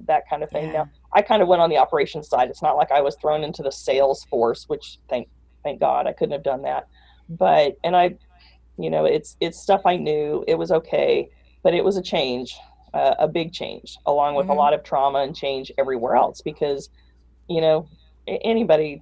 that 0.08 0.24
kind 0.30 0.42
of 0.44 0.50
thing. 0.50 0.68
Yeah. 0.68 0.72
Now, 0.74 0.90
I 1.14 1.22
kind 1.22 1.42
of 1.42 1.48
went 1.48 1.62
on 1.62 1.70
the 1.70 1.78
operations 1.78 2.30
side. 2.30 2.50
It's 2.50 2.62
not 2.62 2.78
like 2.78 2.92
I 2.92 3.02
was 3.02 3.16
thrown 3.22 3.44
into 3.44 3.62
the 3.62 3.72
sales 3.72 4.24
force, 4.26 4.66
which 4.68 5.00
thank, 5.10 5.28
thank 5.64 5.80
God 5.80 6.08
I 6.08 6.14
couldn't 6.14 6.34
have 6.34 6.44
done 6.44 6.62
that. 6.64 6.88
But, 7.28 7.78
and 7.84 7.96
I, 7.96 8.16
you 8.78 8.90
know, 8.90 9.06
it's, 9.06 9.36
it's 9.42 9.60
stuff 9.60 9.82
I 9.86 9.98
knew. 9.98 10.46
It 10.48 10.56
was 10.56 10.72
okay, 10.72 11.30
but 11.64 11.74
it 11.74 11.84
was 11.84 11.98
a 11.98 12.02
change, 12.02 12.58
uh, 12.94 13.16
a 13.20 13.28
big 13.28 13.54
change, 13.54 13.98
along 14.06 14.36
with 14.36 14.46
mm-hmm. 14.46 14.52
a 14.52 14.56
lot 14.56 14.74
of 14.74 14.84
trauma 14.84 15.20
and 15.20 15.36
change 15.36 15.72
everywhere 15.78 16.16
else 16.16 16.42
because, 16.42 16.90
you 17.48 17.62
know, 17.62 17.88
anybody 18.28 19.02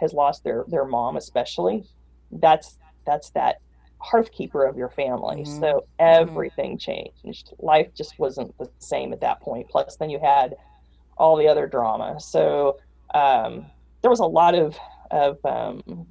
has 0.00 0.12
lost 0.12 0.42
their 0.42 0.64
their 0.68 0.84
mom 0.84 1.16
especially 1.16 1.84
that's 2.32 2.78
that's 3.06 3.30
that 3.30 3.60
hearthkeeper 3.98 4.68
of 4.68 4.76
your 4.76 4.88
family 4.88 5.42
mm-hmm. 5.42 5.60
so 5.60 5.66
mm-hmm. 5.66 5.84
everything 5.98 6.76
mm-hmm. 6.76 7.22
changed 7.22 7.52
life 7.58 7.88
just 7.94 8.18
wasn't 8.18 8.56
the 8.58 8.68
same 8.78 9.12
at 9.12 9.20
that 9.20 9.40
point 9.40 9.68
plus 9.68 9.96
then 9.96 10.08
you 10.08 10.18
had 10.18 10.56
all 11.18 11.36
the 11.36 11.46
other 11.46 11.66
drama 11.66 12.18
so 12.18 12.78
um, 13.14 13.66
there 14.00 14.10
was 14.10 14.20
a 14.20 14.24
lot 14.24 14.54
of 14.54 14.78
of 15.10 15.44
um, 15.44 16.06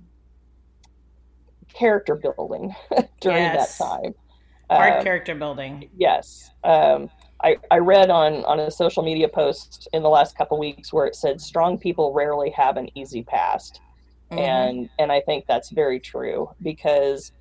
character 1.73 2.15
building 2.15 2.75
during 3.21 3.37
yes. 3.37 3.77
that 3.77 3.83
time 3.83 4.13
hard 4.69 4.93
um, 4.93 5.03
character 5.03 5.35
building 5.35 5.89
yes 5.97 6.51
um, 6.63 7.09
I, 7.41 7.57
I 7.71 7.77
read 7.77 8.09
on 8.09 8.43
on 8.45 8.59
a 8.59 8.69
social 8.69 9.03
media 9.03 9.27
post 9.27 9.87
in 9.93 10.03
the 10.03 10.09
last 10.09 10.37
couple 10.37 10.59
weeks 10.59 10.91
where 10.91 11.05
it 11.05 11.15
said 11.15 11.39
strong 11.39 11.77
people 11.77 12.13
rarely 12.13 12.49
have 12.51 12.77
an 12.77 12.89
easy 12.95 13.23
past 13.23 13.81
mm-hmm. 14.31 14.39
and 14.39 14.89
and 14.99 15.11
i 15.11 15.21
think 15.21 15.45
that's 15.47 15.69
very 15.69 15.99
true 15.99 16.49
because 16.61 17.31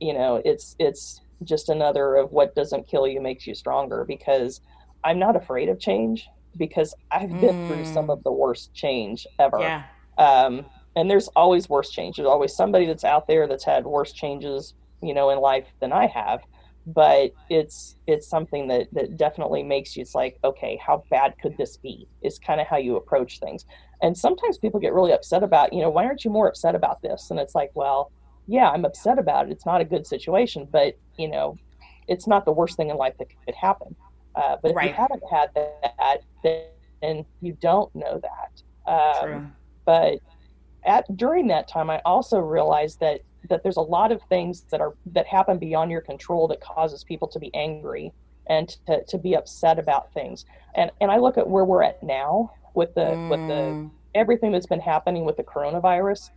you 0.00 0.12
know 0.12 0.42
it's 0.44 0.76
it's 0.78 1.20
just 1.44 1.68
another 1.68 2.16
of 2.16 2.32
what 2.32 2.54
doesn't 2.54 2.88
kill 2.88 3.06
you 3.06 3.20
makes 3.20 3.46
you 3.46 3.54
stronger 3.54 4.04
because 4.04 4.60
i'm 5.04 5.18
not 5.18 5.36
afraid 5.36 5.68
of 5.68 5.78
change 5.78 6.28
because 6.56 6.94
i've 7.12 7.30
been 7.40 7.54
mm. 7.54 7.68
through 7.68 7.84
some 7.84 8.10
of 8.10 8.22
the 8.24 8.32
worst 8.32 8.72
change 8.74 9.26
ever 9.38 9.60
yeah. 9.60 9.84
um, 10.18 10.64
and 10.96 11.10
there's 11.10 11.28
always 11.28 11.68
worse 11.68 11.90
change 11.90 12.16
there's 12.16 12.26
always 12.26 12.54
somebody 12.54 12.86
that's 12.86 13.04
out 13.04 13.26
there 13.26 13.46
that's 13.46 13.64
had 13.64 13.84
worse 13.84 14.12
changes 14.12 14.74
you 15.02 15.12
know 15.12 15.30
in 15.30 15.38
life 15.38 15.66
than 15.80 15.92
i 15.92 16.06
have 16.06 16.40
but 16.86 17.32
it's 17.50 17.96
it's 18.06 18.28
something 18.28 18.68
that 18.68 18.86
that 18.92 19.16
definitely 19.16 19.62
makes 19.62 19.96
you 19.96 20.02
it's 20.02 20.14
like 20.14 20.38
okay 20.44 20.78
how 20.84 21.02
bad 21.10 21.34
could 21.42 21.56
this 21.58 21.76
be 21.76 22.06
is 22.22 22.38
kind 22.38 22.60
of 22.60 22.66
how 22.66 22.76
you 22.76 22.96
approach 22.96 23.40
things. 23.40 23.64
And 24.02 24.16
sometimes 24.16 24.58
people 24.58 24.78
get 24.78 24.92
really 24.92 25.12
upset 25.12 25.42
about 25.42 25.72
you 25.72 25.82
know 25.82 25.90
why 25.90 26.04
aren't 26.04 26.24
you 26.24 26.30
more 26.30 26.48
upset 26.48 26.74
about 26.74 27.02
this? 27.02 27.30
And 27.30 27.40
it's 27.40 27.54
like 27.54 27.70
well 27.74 28.12
yeah 28.48 28.70
i'm 28.70 28.84
upset 28.84 29.18
about 29.18 29.46
it 29.48 29.50
it's 29.50 29.66
not 29.66 29.80
a 29.80 29.84
good 29.84 30.06
situation 30.06 30.68
but 30.70 30.96
you 31.18 31.26
know 31.26 31.56
it's 32.06 32.28
not 32.28 32.44
the 32.44 32.52
worst 32.52 32.76
thing 32.76 32.90
in 32.90 32.96
life 32.96 33.14
that 33.18 33.26
could 33.44 33.54
happen. 33.56 33.96
Uh, 34.36 34.56
but 34.62 34.70
if 34.70 34.76
right. 34.76 34.90
you 34.90 34.94
haven't 34.94 35.22
had 35.28 35.50
that 35.54 36.22
then 37.02 37.24
you 37.40 37.56
don't 37.60 37.92
know 37.94 38.20
that. 38.22 38.62
Um, 38.90 39.52
but 39.84 40.20
at 40.86 41.04
during 41.16 41.48
that 41.48 41.66
time 41.66 41.90
i 41.90 42.00
also 42.04 42.38
realized 42.38 43.00
that 43.00 43.20
that 43.48 43.62
there's 43.62 43.76
a 43.76 43.82
lot 43.82 44.12
of 44.12 44.20
things 44.28 44.62
that 44.70 44.80
are 44.80 44.94
that 45.06 45.26
happen 45.26 45.58
beyond 45.58 45.90
your 45.90 46.00
control 46.00 46.48
that 46.48 46.60
causes 46.60 47.04
people 47.04 47.28
to 47.28 47.38
be 47.38 47.54
angry 47.54 48.12
and 48.48 48.76
to, 48.86 49.04
to 49.04 49.18
be 49.18 49.34
upset 49.34 49.78
about 49.78 50.12
things 50.12 50.44
and 50.74 50.90
and 51.00 51.10
i 51.10 51.16
look 51.16 51.38
at 51.38 51.48
where 51.48 51.64
we're 51.64 51.82
at 51.82 52.02
now 52.02 52.50
with 52.74 52.94
the 52.94 53.00
mm. 53.00 53.30
with 53.30 53.40
the 53.48 53.54
mm. 53.54 53.90
everything 54.14 54.52
that's 54.52 54.66
been 54.66 54.80
happening 54.80 55.24
with 55.24 55.36
the 55.36 55.42
coronavirus 55.42 56.30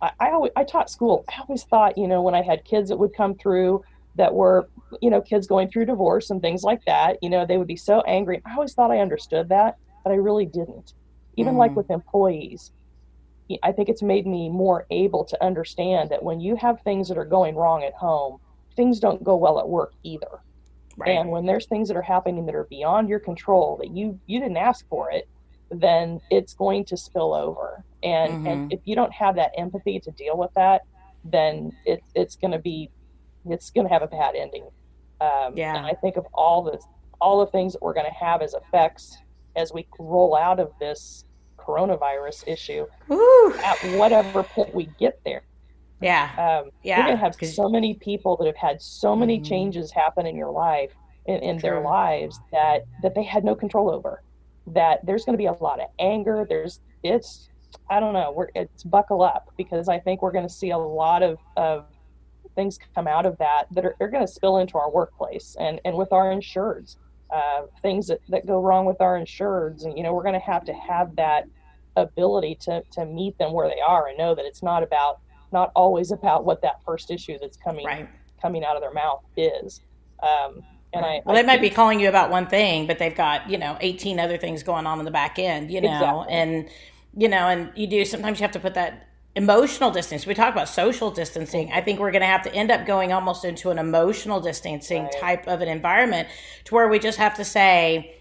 I, 0.00 0.10
I 0.20 0.30
always 0.30 0.52
i 0.56 0.64
taught 0.64 0.90
school 0.90 1.24
i 1.28 1.40
always 1.40 1.64
thought 1.64 1.98
you 1.98 2.08
know 2.08 2.22
when 2.22 2.34
i 2.34 2.42
had 2.42 2.64
kids 2.64 2.88
that 2.88 2.96
would 2.96 3.14
come 3.14 3.34
through 3.34 3.82
that 4.16 4.32
were 4.32 4.68
you 5.00 5.10
know 5.10 5.20
kids 5.20 5.46
going 5.46 5.68
through 5.68 5.86
divorce 5.86 6.30
and 6.30 6.40
things 6.40 6.62
like 6.62 6.84
that 6.84 7.18
you 7.22 7.30
know 7.30 7.44
they 7.46 7.56
would 7.56 7.66
be 7.66 7.76
so 7.76 8.00
angry 8.02 8.40
i 8.46 8.54
always 8.54 8.74
thought 8.74 8.90
i 8.90 8.98
understood 8.98 9.48
that 9.48 9.76
but 10.04 10.12
i 10.12 10.16
really 10.16 10.46
didn't 10.46 10.94
even 11.36 11.54
mm. 11.54 11.58
like 11.58 11.74
with 11.76 11.90
employees 11.90 12.72
I 13.62 13.72
think 13.72 13.88
it's 13.88 14.02
made 14.02 14.26
me 14.26 14.48
more 14.48 14.86
able 14.90 15.24
to 15.24 15.44
understand 15.44 16.10
that 16.10 16.22
when 16.22 16.40
you 16.40 16.56
have 16.56 16.80
things 16.80 17.08
that 17.08 17.18
are 17.18 17.24
going 17.24 17.54
wrong 17.54 17.84
at 17.84 17.94
home, 17.94 18.38
things 18.74 19.00
don't 19.00 19.22
go 19.22 19.36
well 19.36 19.58
at 19.58 19.68
work 19.68 19.92
either. 20.02 20.40
Right. 20.96 21.10
And 21.10 21.30
when 21.30 21.46
there's 21.46 21.66
things 21.66 21.88
that 21.88 21.96
are 21.96 22.02
happening 22.02 22.46
that 22.46 22.54
are 22.54 22.64
beyond 22.64 23.08
your 23.08 23.20
control 23.20 23.76
that 23.78 23.90
you 23.90 24.18
you 24.26 24.40
didn't 24.40 24.56
ask 24.56 24.88
for 24.88 25.10
it, 25.10 25.28
then 25.70 26.20
it's 26.30 26.54
going 26.54 26.84
to 26.86 26.96
spill 26.96 27.34
over. 27.34 27.84
And 28.02 28.32
mm-hmm. 28.32 28.46
and 28.46 28.72
if 28.72 28.80
you 28.84 28.94
don't 28.96 29.12
have 29.12 29.36
that 29.36 29.52
empathy 29.58 30.00
to 30.00 30.10
deal 30.12 30.36
with 30.36 30.52
that, 30.54 30.82
then 31.24 31.72
it, 31.84 32.02
it's 32.14 32.36
going 32.36 32.52
to 32.52 32.58
be 32.58 32.90
it's 33.48 33.70
going 33.70 33.86
to 33.86 33.92
have 33.92 34.02
a 34.02 34.06
bad 34.06 34.34
ending 34.34 34.64
Um, 35.20 35.56
yeah. 35.56 35.76
And 35.76 35.86
I 35.86 35.92
think 35.92 36.16
of 36.16 36.26
all 36.32 36.62
the 36.62 36.80
all 37.20 37.44
the 37.44 37.50
things 37.50 37.74
that 37.74 37.82
we're 37.82 37.94
going 37.94 38.06
to 38.06 38.12
have 38.12 38.42
as 38.42 38.54
effects 38.54 39.16
as 39.54 39.72
we 39.72 39.86
roll 39.98 40.36
out 40.36 40.60
of 40.60 40.70
this 40.80 41.24
coronavirus 41.66 42.46
issue 42.46 42.86
at 43.64 43.98
whatever 43.98 44.42
point 44.42 44.74
we 44.74 44.88
get 44.98 45.20
there. 45.24 45.42
Yeah. 46.00 46.30
Um, 46.36 46.70
yeah. 46.82 46.98
You're 46.98 47.06
going 47.06 47.16
to 47.16 47.22
have 47.22 47.34
so 47.54 47.68
many 47.68 47.94
people 47.94 48.36
that 48.36 48.46
have 48.46 48.56
had 48.56 48.82
so 48.82 49.16
many 49.16 49.36
mm-hmm. 49.36 49.44
changes 49.44 49.90
happen 49.90 50.26
in 50.26 50.36
your 50.36 50.50
life, 50.50 50.92
in, 51.26 51.36
in 51.42 51.58
their 51.58 51.80
lives 51.80 52.38
that, 52.52 52.84
that 53.02 53.14
they 53.14 53.22
had 53.22 53.44
no 53.44 53.54
control 53.54 53.90
over. 53.90 54.22
That 54.68 55.04
there's 55.06 55.24
going 55.24 55.34
to 55.34 55.38
be 55.38 55.46
a 55.46 55.52
lot 55.52 55.80
of 55.80 55.88
anger. 55.98 56.44
There's, 56.48 56.80
it's, 57.02 57.48
I 57.88 58.00
don't 58.00 58.12
know, 58.12 58.32
we're, 58.32 58.48
it's 58.54 58.84
buckle 58.84 59.22
up 59.22 59.52
because 59.56 59.88
I 59.88 59.98
think 59.98 60.22
we're 60.22 60.32
going 60.32 60.46
to 60.46 60.52
see 60.52 60.70
a 60.70 60.78
lot 60.78 61.22
of, 61.22 61.38
of 61.56 61.86
things 62.54 62.78
come 62.94 63.06
out 63.06 63.26
of 63.26 63.38
that 63.38 63.66
that 63.72 63.84
are, 63.84 63.94
are 64.00 64.08
going 64.08 64.26
to 64.26 64.32
spill 64.32 64.58
into 64.58 64.76
our 64.78 64.90
workplace 64.90 65.56
and, 65.60 65.80
and 65.84 65.96
with 65.96 66.12
our 66.12 66.26
insureds. 66.26 66.96
Uh, 67.30 67.62
things 67.82 68.06
that, 68.06 68.20
that 68.28 68.46
go 68.46 68.60
wrong 68.60 68.86
with 68.86 69.00
our 69.00 69.18
insureds. 69.18 69.84
And, 69.84 69.96
you 69.96 70.04
know, 70.04 70.14
we're 70.14 70.22
going 70.22 70.34
to 70.34 70.46
have 70.46 70.64
to 70.66 70.72
have 70.72 71.16
that 71.16 71.48
ability 71.96 72.56
to, 72.60 72.82
to 72.92 73.04
meet 73.04 73.36
them 73.38 73.52
where 73.52 73.68
they 73.68 73.80
are 73.80 74.06
and 74.06 74.16
know 74.16 74.34
that 74.34 74.44
it's 74.44 74.62
not 74.62 74.84
about, 74.84 75.18
not 75.52 75.72
always 75.74 76.12
about 76.12 76.44
what 76.44 76.62
that 76.62 76.80
first 76.84 77.10
issue 77.10 77.36
that's 77.40 77.56
coming, 77.56 77.84
right. 77.84 78.08
coming 78.40 78.64
out 78.64 78.76
of 78.76 78.82
their 78.82 78.92
mouth 78.92 79.24
is. 79.36 79.80
Um, 80.22 80.62
and 80.92 81.04
I, 81.04 81.20
well, 81.24 81.36
I 81.36 81.42
they 81.42 81.46
might 81.46 81.60
be 81.60 81.68
calling 81.68 81.98
you 81.98 82.08
about 82.08 82.30
one 82.30 82.46
thing, 82.46 82.86
but 82.86 83.00
they've 83.00 83.14
got, 83.14 83.50
you 83.50 83.58
know, 83.58 83.76
18 83.80 84.20
other 84.20 84.38
things 84.38 84.62
going 84.62 84.86
on 84.86 85.00
in 85.00 85.04
the 85.04 85.10
back 85.10 85.38
end, 85.38 85.70
you 85.70 85.80
know, 85.80 86.22
exactly. 86.22 86.32
and, 86.32 86.68
you 87.16 87.28
know, 87.28 87.48
and 87.48 87.72
you 87.74 87.88
do, 87.88 88.04
sometimes 88.04 88.38
you 88.38 88.44
have 88.44 88.52
to 88.52 88.60
put 88.60 88.74
that 88.74 89.08
emotional 89.36 89.90
distance. 89.90 90.26
We 90.26 90.34
talk 90.34 90.52
about 90.52 90.68
social 90.68 91.10
distancing. 91.10 91.70
I 91.70 91.82
think 91.82 92.00
we're 92.00 92.10
going 92.10 92.22
to 92.22 92.26
have 92.26 92.42
to 92.42 92.54
end 92.54 92.70
up 92.70 92.86
going 92.86 93.12
almost 93.12 93.44
into 93.44 93.70
an 93.70 93.78
emotional 93.78 94.40
distancing 94.40 95.04
right. 95.04 95.16
type 95.20 95.46
of 95.46 95.60
an 95.60 95.68
environment 95.68 96.28
to 96.64 96.74
where 96.74 96.88
we 96.88 96.98
just 96.98 97.18
have 97.18 97.36
to 97.36 97.44
say, 97.44 98.16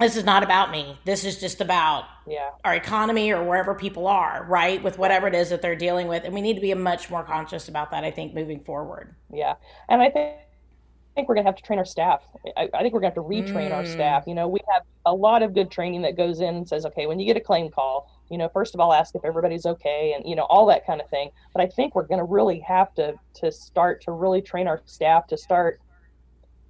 this 0.00 0.16
is 0.16 0.24
not 0.24 0.42
about 0.42 0.70
me. 0.70 0.98
This 1.04 1.26
is 1.26 1.38
just 1.38 1.60
about 1.60 2.06
yeah. 2.26 2.50
our 2.64 2.74
economy 2.74 3.32
or 3.32 3.44
wherever 3.44 3.74
people 3.74 4.08
are, 4.08 4.46
right? 4.48 4.82
With 4.82 4.96
whatever 4.96 5.28
it 5.28 5.34
is 5.34 5.50
that 5.50 5.60
they're 5.60 5.76
dealing 5.76 6.08
with. 6.08 6.24
And 6.24 6.32
we 6.32 6.40
need 6.40 6.54
to 6.54 6.60
be 6.62 6.72
much 6.72 7.10
more 7.10 7.22
conscious 7.22 7.68
about 7.68 7.90
that, 7.90 8.02
I 8.02 8.10
think, 8.10 8.34
moving 8.34 8.60
forward. 8.60 9.14
Yeah. 9.30 9.56
And 9.90 10.00
I 10.00 10.08
think 10.08 10.36
I 10.36 11.14
think 11.14 11.28
we're 11.28 11.34
going 11.34 11.44
to 11.44 11.48
have 11.48 11.56
to 11.56 11.62
train 11.62 11.78
our 11.78 11.84
staff. 11.84 12.22
I, 12.56 12.68
I 12.72 12.82
think 12.82 12.94
we're 12.94 13.00
going 13.00 13.12
to 13.12 13.20
have 13.20 13.26
to 13.26 13.52
retrain 13.52 13.70
mm. 13.70 13.74
our 13.74 13.84
staff. 13.84 14.24
You 14.26 14.34
know, 14.34 14.48
we 14.48 14.60
have 14.72 14.84
a 15.04 15.12
lot 15.12 15.42
of 15.42 15.54
good 15.54 15.70
training 15.70 16.02
that 16.02 16.16
goes 16.16 16.40
in 16.40 16.54
and 16.54 16.66
says, 16.66 16.86
okay, 16.86 17.06
when 17.06 17.18
you 17.18 17.26
get 17.26 17.36
a 17.36 17.40
claim 17.40 17.68
call, 17.68 18.10
you 18.30 18.38
know 18.38 18.48
first 18.48 18.74
of 18.74 18.80
all 18.80 18.92
ask 18.92 19.14
if 19.14 19.24
everybody's 19.24 19.66
okay 19.66 20.14
and 20.16 20.28
you 20.28 20.36
know 20.36 20.44
all 20.44 20.64
that 20.66 20.86
kind 20.86 21.00
of 21.00 21.08
thing 21.10 21.30
but 21.52 21.62
i 21.62 21.66
think 21.66 21.94
we're 21.94 22.06
going 22.06 22.18
to 22.18 22.24
really 22.24 22.60
have 22.60 22.94
to 22.94 23.14
to 23.34 23.50
start 23.50 24.00
to 24.00 24.12
really 24.12 24.40
train 24.40 24.66
our 24.66 24.80
staff 24.86 25.26
to 25.26 25.36
start 25.36 25.80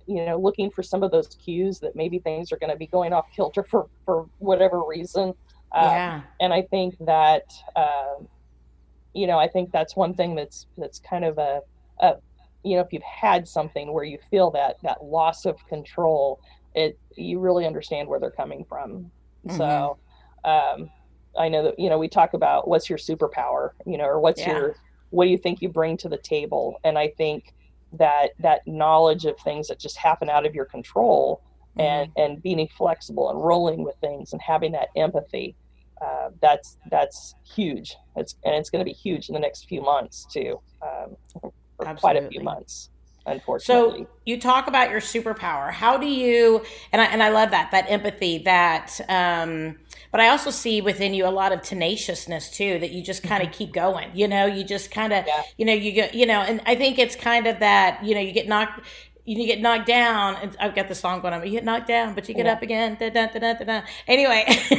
you 0.07 0.25
know 0.25 0.39
looking 0.39 0.71
for 0.71 0.83
some 0.83 1.03
of 1.03 1.11
those 1.11 1.37
cues 1.37 1.79
that 1.79 1.95
maybe 1.95 2.19
things 2.19 2.51
are 2.51 2.57
going 2.57 2.71
to 2.71 2.77
be 2.77 2.87
going 2.87 3.13
off 3.13 3.27
kilter 3.35 3.63
for 3.63 3.89
for 4.05 4.27
whatever 4.39 4.83
reason 4.83 5.35
um, 5.73 5.85
yeah. 5.85 6.15
Um, 6.17 6.23
and 6.41 6.53
i 6.53 6.63
think 6.63 6.97
that 7.01 7.45
uh, 7.77 8.17
you 9.15 9.27
know 9.27 9.39
i 9.39 9.47
think 9.47 9.71
that's 9.71 9.95
one 9.95 10.15
thing 10.15 10.35
that's 10.35 10.67
that's 10.79 10.99
kind 10.99 11.25
of 11.25 11.39
a, 11.39 11.61
a 12.01 12.15
you 12.65 12.77
know 12.77 12.83
if 12.83 12.93
you've 12.93 13.03
had 13.03 13.47
something 13.47 13.93
where 13.93 14.05
you 14.05 14.19
feel 14.31 14.51
that 14.53 14.77
that 14.83 15.05
loss 15.05 15.45
of 15.45 15.65
control 15.69 16.41
it 16.75 16.99
you 17.17 17.39
really 17.39 17.67
understand 17.67 18.09
where 18.09 18.19
they're 18.19 18.31
coming 18.31 18.65
from 18.65 19.11
mm-hmm. 19.47 19.57
so 19.57 19.99
um 20.45 20.91
I 21.41 21.49
know 21.49 21.63
that 21.65 21.79
you 21.79 21.89
know 21.89 21.99
we 21.99 22.09
talk 22.09 22.35
about 22.35 22.69
what's 22.69 22.89
your 22.89 22.99
superpower, 22.99 23.71
you 23.87 23.99
know, 23.99 24.05
or 24.05 24.21
what's 24.21 24.41
yeah. 24.41 24.53
your 24.53 24.77
what 25.11 25.25
do 25.25 25.31
you 25.31 25.39
think 25.39 25.61
you 25.61 25.69
bring 25.69 25.97
to 25.99 26.09
the 26.09 26.19
table? 26.19 26.79
And 26.85 26.99
I 26.99 27.09
think 27.09 27.55
that 27.93 28.31
that 28.39 28.67
knowledge 28.67 29.25
of 29.25 29.39
things 29.41 29.69
that 29.69 29.79
just 29.79 29.97
happen 29.97 30.31
out 30.31 30.47
of 30.47 30.55
your 30.55 30.65
control 30.65 31.43
mm-hmm. 31.77 31.81
and 31.81 32.13
and 32.17 32.43
being 32.43 32.69
flexible 32.69 33.31
and 33.31 33.43
rolling 33.43 33.83
with 33.85 33.97
things 34.01 34.33
and 34.33 34.41
having 34.43 34.73
that 34.73 34.89
empathy 34.97 35.57
uh, 36.01 36.31
that's 36.41 36.79
that's 36.91 37.35
huge 37.45 37.97
it's 38.17 38.37
and 38.45 38.55
it's 38.55 38.71
going 38.71 38.81
to 38.81 38.85
be 38.85 38.93
huge 38.93 39.29
in 39.29 39.35
the 39.35 39.41
next 39.41 39.67
few 39.69 39.83
months 39.83 40.27
too 40.33 40.61
um, 40.83 41.17
for 41.77 41.95
quite 41.97 42.17
a 42.17 42.29
few 42.29 42.43
months 42.43 42.91
unfortunately. 43.27 44.03
So 44.03 44.09
you 44.25 44.41
talk 44.41 44.67
about 44.67 44.91
your 44.91 45.01
superpower. 45.01 45.73
How 45.73 45.97
do 45.97 46.07
you 46.07 46.63
and 46.93 47.01
I 47.01 47.07
and 47.07 47.23
I 47.23 47.31
love 47.31 47.51
that 47.51 47.71
that 47.73 47.91
empathy 47.91 48.39
that 48.45 49.01
um 49.09 49.77
but 50.13 50.21
I 50.21 50.29
also 50.29 50.51
see 50.51 50.81
within 50.81 51.15
you 51.15 51.27
a 51.27 51.31
lot 51.31 51.53
of 51.53 51.63
tenaciousness 51.63 52.51
too, 52.51 52.79
that 52.81 52.91
you 52.91 53.03
just 53.03 53.23
kind 53.23 53.43
of 53.43 53.51
mm-hmm. 53.51 53.59
keep 53.59 53.73
going. 53.73 54.11
You 54.13 54.27
know, 54.27 54.45
you 54.47 54.65
just 54.65 54.91
kind 54.91 55.13
of, 55.13 55.25
yeah. 55.27 55.43
you 55.57 55.65
know, 55.65 55.73
you 55.73 55.93
get, 55.93 56.15
you 56.15 56.27
know, 56.27 56.41
and 56.41 56.61
I 56.67 56.75
think 56.75 56.99
it's 56.99 57.15
kind 57.15 57.47
of 57.47 57.61
that, 57.61 58.03
you 58.03 58.15
know, 58.15 58.21
you 58.21 58.33
get 58.33 58.49
knocked, 58.49 58.81
you 59.25 59.47
get 59.47 59.61
knocked 59.61 59.87
down, 59.87 60.37
and 60.43 60.57
I've 60.59 60.75
got 60.75 60.89
the 60.89 60.95
song 60.95 61.21
going 61.21 61.35
on. 61.35 61.41
But 61.41 61.49
you 61.49 61.53
get 61.53 61.65
knocked 61.65 61.87
down, 61.87 62.15
but 62.15 62.29
you 62.29 62.35
get 62.35 62.47
yeah. 62.47 62.53
up 62.53 62.63
again. 62.63 62.97
Da, 62.99 63.11
da, 63.11 63.27
da, 63.27 63.83
anyway, 64.09 64.45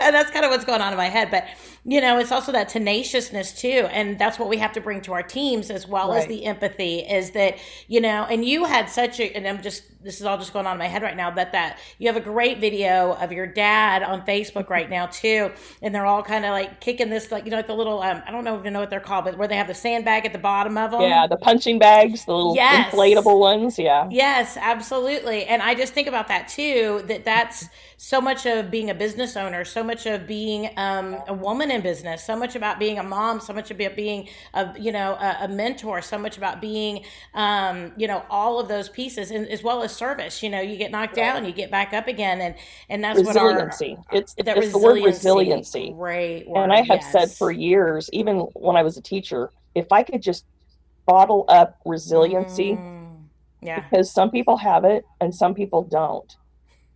and 0.00 0.14
that's 0.14 0.30
kind 0.30 0.44
of 0.44 0.52
what's 0.52 0.64
going 0.64 0.80
on 0.80 0.92
in 0.92 0.96
my 0.96 1.08
head. 1.08 1.30
But 1.32 1.46
you 1.84 2.00
know, 2.00 2.18
it's 2.18 2.30
also 2.30 2.52
that 2.52 2.68
tenaciousness 2.68 3.52
too, 3.52 3.88
and 3.90 4.16
that's 4.16 4.38
what 4.38 4.48
we 4.48 4.58
have 4.58 4.72
to 4.72 4.80
bring 4.80 5.00
to 5.02 5.12
our 5.14 5.22
teams 5.22 5.68
as 5.68 5.86
well 5.86 6.10
right. 6.10 6.18
as 6.18 6.28
the 6.28 6.44
empathy. 6.44 7.00
Is 7.00 7.32
that 7.32 7.58
you 7.88 8.00
know, 8.00 8.24
and 8.24 8.44
you 8.44 8.64
had 8.64 8.88
such 8.88 9.18
a, 9.18 9.24
and 9.34 9.48
I'm 9.48 9.60
just 9.60 9.82
this 10.00 10.20
is 10.20 10.26
all 10.26 10.38
just 10.38 10.52
going 10.52 10.64
on 10.64 10.72
in 10.72 10.78
my 10.78 10.86
head 10.86 11.02
right 11.02 11.16
now. 11.16 11.32
That 11.32 11.50
that 11.52 11.80
you 11.98 12.06
have 12.06 12.16
a 12.16 12.20
great 12.20 12.60
video 12.60 13.14
of 13.14 13.32
your 13.32 13.48
dad 13.48 14.04
on 14.04 14.24
Facebook 14.24 14.70
right 14.70 14.88
now 14.88 15.06
too, 15.12 15.50
and 15.80 15.92
they're 15.92 16.06
all 16.06 16.22
kind 16.22 16.44
of 16.44 16.52
like 16.52 16.80
kicking 16.80 17.10
this 17.10 17.32
like 17.32 17.46
you 17.46 17.50
know 17.50 17.56
like 17.56 17.66
the 17.66 17.74
little 17.74 18.00
um, 18.00 18.22
I 18.24 18.30
don't 18.30 18.44
know 18.44 18.56
even 18.60 18.72
know 18.72 18.80
what 18.80 18.90
they're 18.90 19.00
called, 19.00 19.24
but 19.24 19.36
where 19.36 19.48
they 19.48 19.56
have 19.56 19.66
the 19.66 19.74
sandbag 19.74 20.24
at 20.24 20.32
the 20.32 20.38
bottom 20.38 20.78
of 20.78 20.92
them. 20.92 21.02
Yeah, 21.02 21.26
the 21.26 21.36
punching 21.36 21.80
bags, 21.80 22.26
the 22.26 22.32
little 22.32 22.54
yes. 22.54 22.94
inflatable 22.94 23.40
ones. 23.40 23.76
Yeah. 23.76 24.08
Yes, 24.08 24.56
absolutely, 24.56 25.46
and 25.46 25.60
I 25.60 25.74
just 25.74 25.94
think 25.94 26.06
about 26.06 26.28
that 26.28 26.46
too. 26.46 27.02
That 27.06 27.24
that's 27.24 27.66
so 27.96 28.20
much 28.20 28.46
of 28.46 28.70
being 28.70 28.90
a 28.90 28.94
business 28.94 29.36
owner, 29.36 29.64
so 29.64 29.82
much 29.82 30.06
of 30.06 30.28
being 30.28 30.70
um, 30.76 31.16
a 31.26 31.34
woman 31.34 31.71
in 31.72 31.80
business, 31.80 32.24
so 32.24 32.36
much 32.36 32.54
about 32.54 32.78
being 32.78 32.98
a 32.98 33.02
mom, 33.02 33.40
so 33.40 33.52
much 33.52 33.70
about 33.70 33.96
being 33.96 34.28
a 34.54 34.72
you 34.78 34.92
know 34.92 35.14
a, 35.14 35.38
a 35.42 35.48
mentor, 35.48 36.00
so 36.02 36.18
much 36.18 36.36
about 36.36 36.60
being 36.60 37.04
um, 37.34 37.92
you 37.96 38.06
know 38.06 38.24
all 38.30 38.60
of 38.60 38.68
those 38.68 38.88
pieces, 38.88 39.30
and 39.30 39.48
as 39.48 39.62
well 39.62 39.82
as 39.82 39.94
service. 39.94 40.42
You 40.42 40.50
know, 40.50 40.60
you 40.60 40.76
get 40.76 40.90
knocked 40.90 41.16
right. 41.16 41.34
down, 41.34 41.44
you 41.44 41.52
get 41.52 41.70
back 41.70 41.92
up 41.92 42.06
again, 42.06 42.40
and 42.40 42.54
and 42.88 43.02
that's 43.02 43.18
resiliency. 43.18 43.94
what 43.94 44.14
our 44.14 44.18
it's, 44.18 44.34
it's 44.36 44.72
the 44.72 44.78
word 44.78 45.02
resiliency. 45.02 45.92
Great 45.92 46.48
word, 46.48 46.62
and 46.62 46.72
I 46.72 46.78
have 46.78 47.00
yes. 47.00 47.12
said 47.12 47.30
for 47.30 47.50
years, 47.50 48.08
even 48.12 48.40
when 48.54 48.76
I 48.76 48.82
was 48.82 48.96
a 48.96 49.02
teacher, 49.02 49.50
if 49.74 49.90
I 49.92 50.02
could 50.02 50.22
just 50.22 50.44
bottle 51.06 51.44
up 51.48 51.80
resiliency. 51.84 52.72
Mm, 52.72 53.00
yeah. 53.64 53.78
Because 53.78 54.10
some 54.10 54.32
people 54.32 54.56
have 54.56 54.84
it 54.84 55.04
and 55.20 55.32
some 55.32 55.54
people 55.54 55.84
don't 55.84 56.36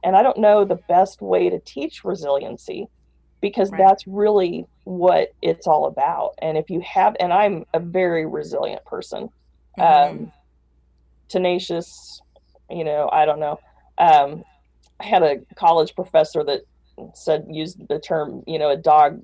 and 0.06 0.16
I 0.16 0.22
don't 0.22 0.38
know 0.38 0.64
the 0.64 0.78
best 0.88 1.20
way 1.20 1.50
to 1.50 1.58
teach 1.58 2.04
resiliency 2.04 2.86
because 3.48 3.70
right. 3.70 3.78
that's 3.78 4.04
really 4.08 4.66
what 4.82 5.32
it's 5.40 5.68
all 5.68 5.86
about. 5.86 6.34
And 6.42 6.58
if 6.58 6.68
you 6.68 6.80
have, 6.80 7.14
and 7.20 7.32
I'm 7.32 7.64
a 7.74 7.78
very 7.78 8.26
resilient 8.26 8.84
person, 8.84 9.28
mm-hmm. 9.78 9.82
um, 9.82 10.32
tenacious, 11.28 12.20
you 12.68 12.82
know, 12.82 13.08
I 13.12 13.24
don't 13.24 13.38
know. 13.38 13.60
Um, 13.98 14.44
I 14.98 15.04
had 15.04 15.22
a 15.22 15.38
college 15.54 15.94
professor 15.94 16.42
that 16.42 16.62
said, 17.14 17.46
used 17.48 17.86
the 17.86 18.00
term, 18.00 18.42
you 18.48 18.58
know, 18.58 18.70
a 18.70 18.76
dog 18.76 19.22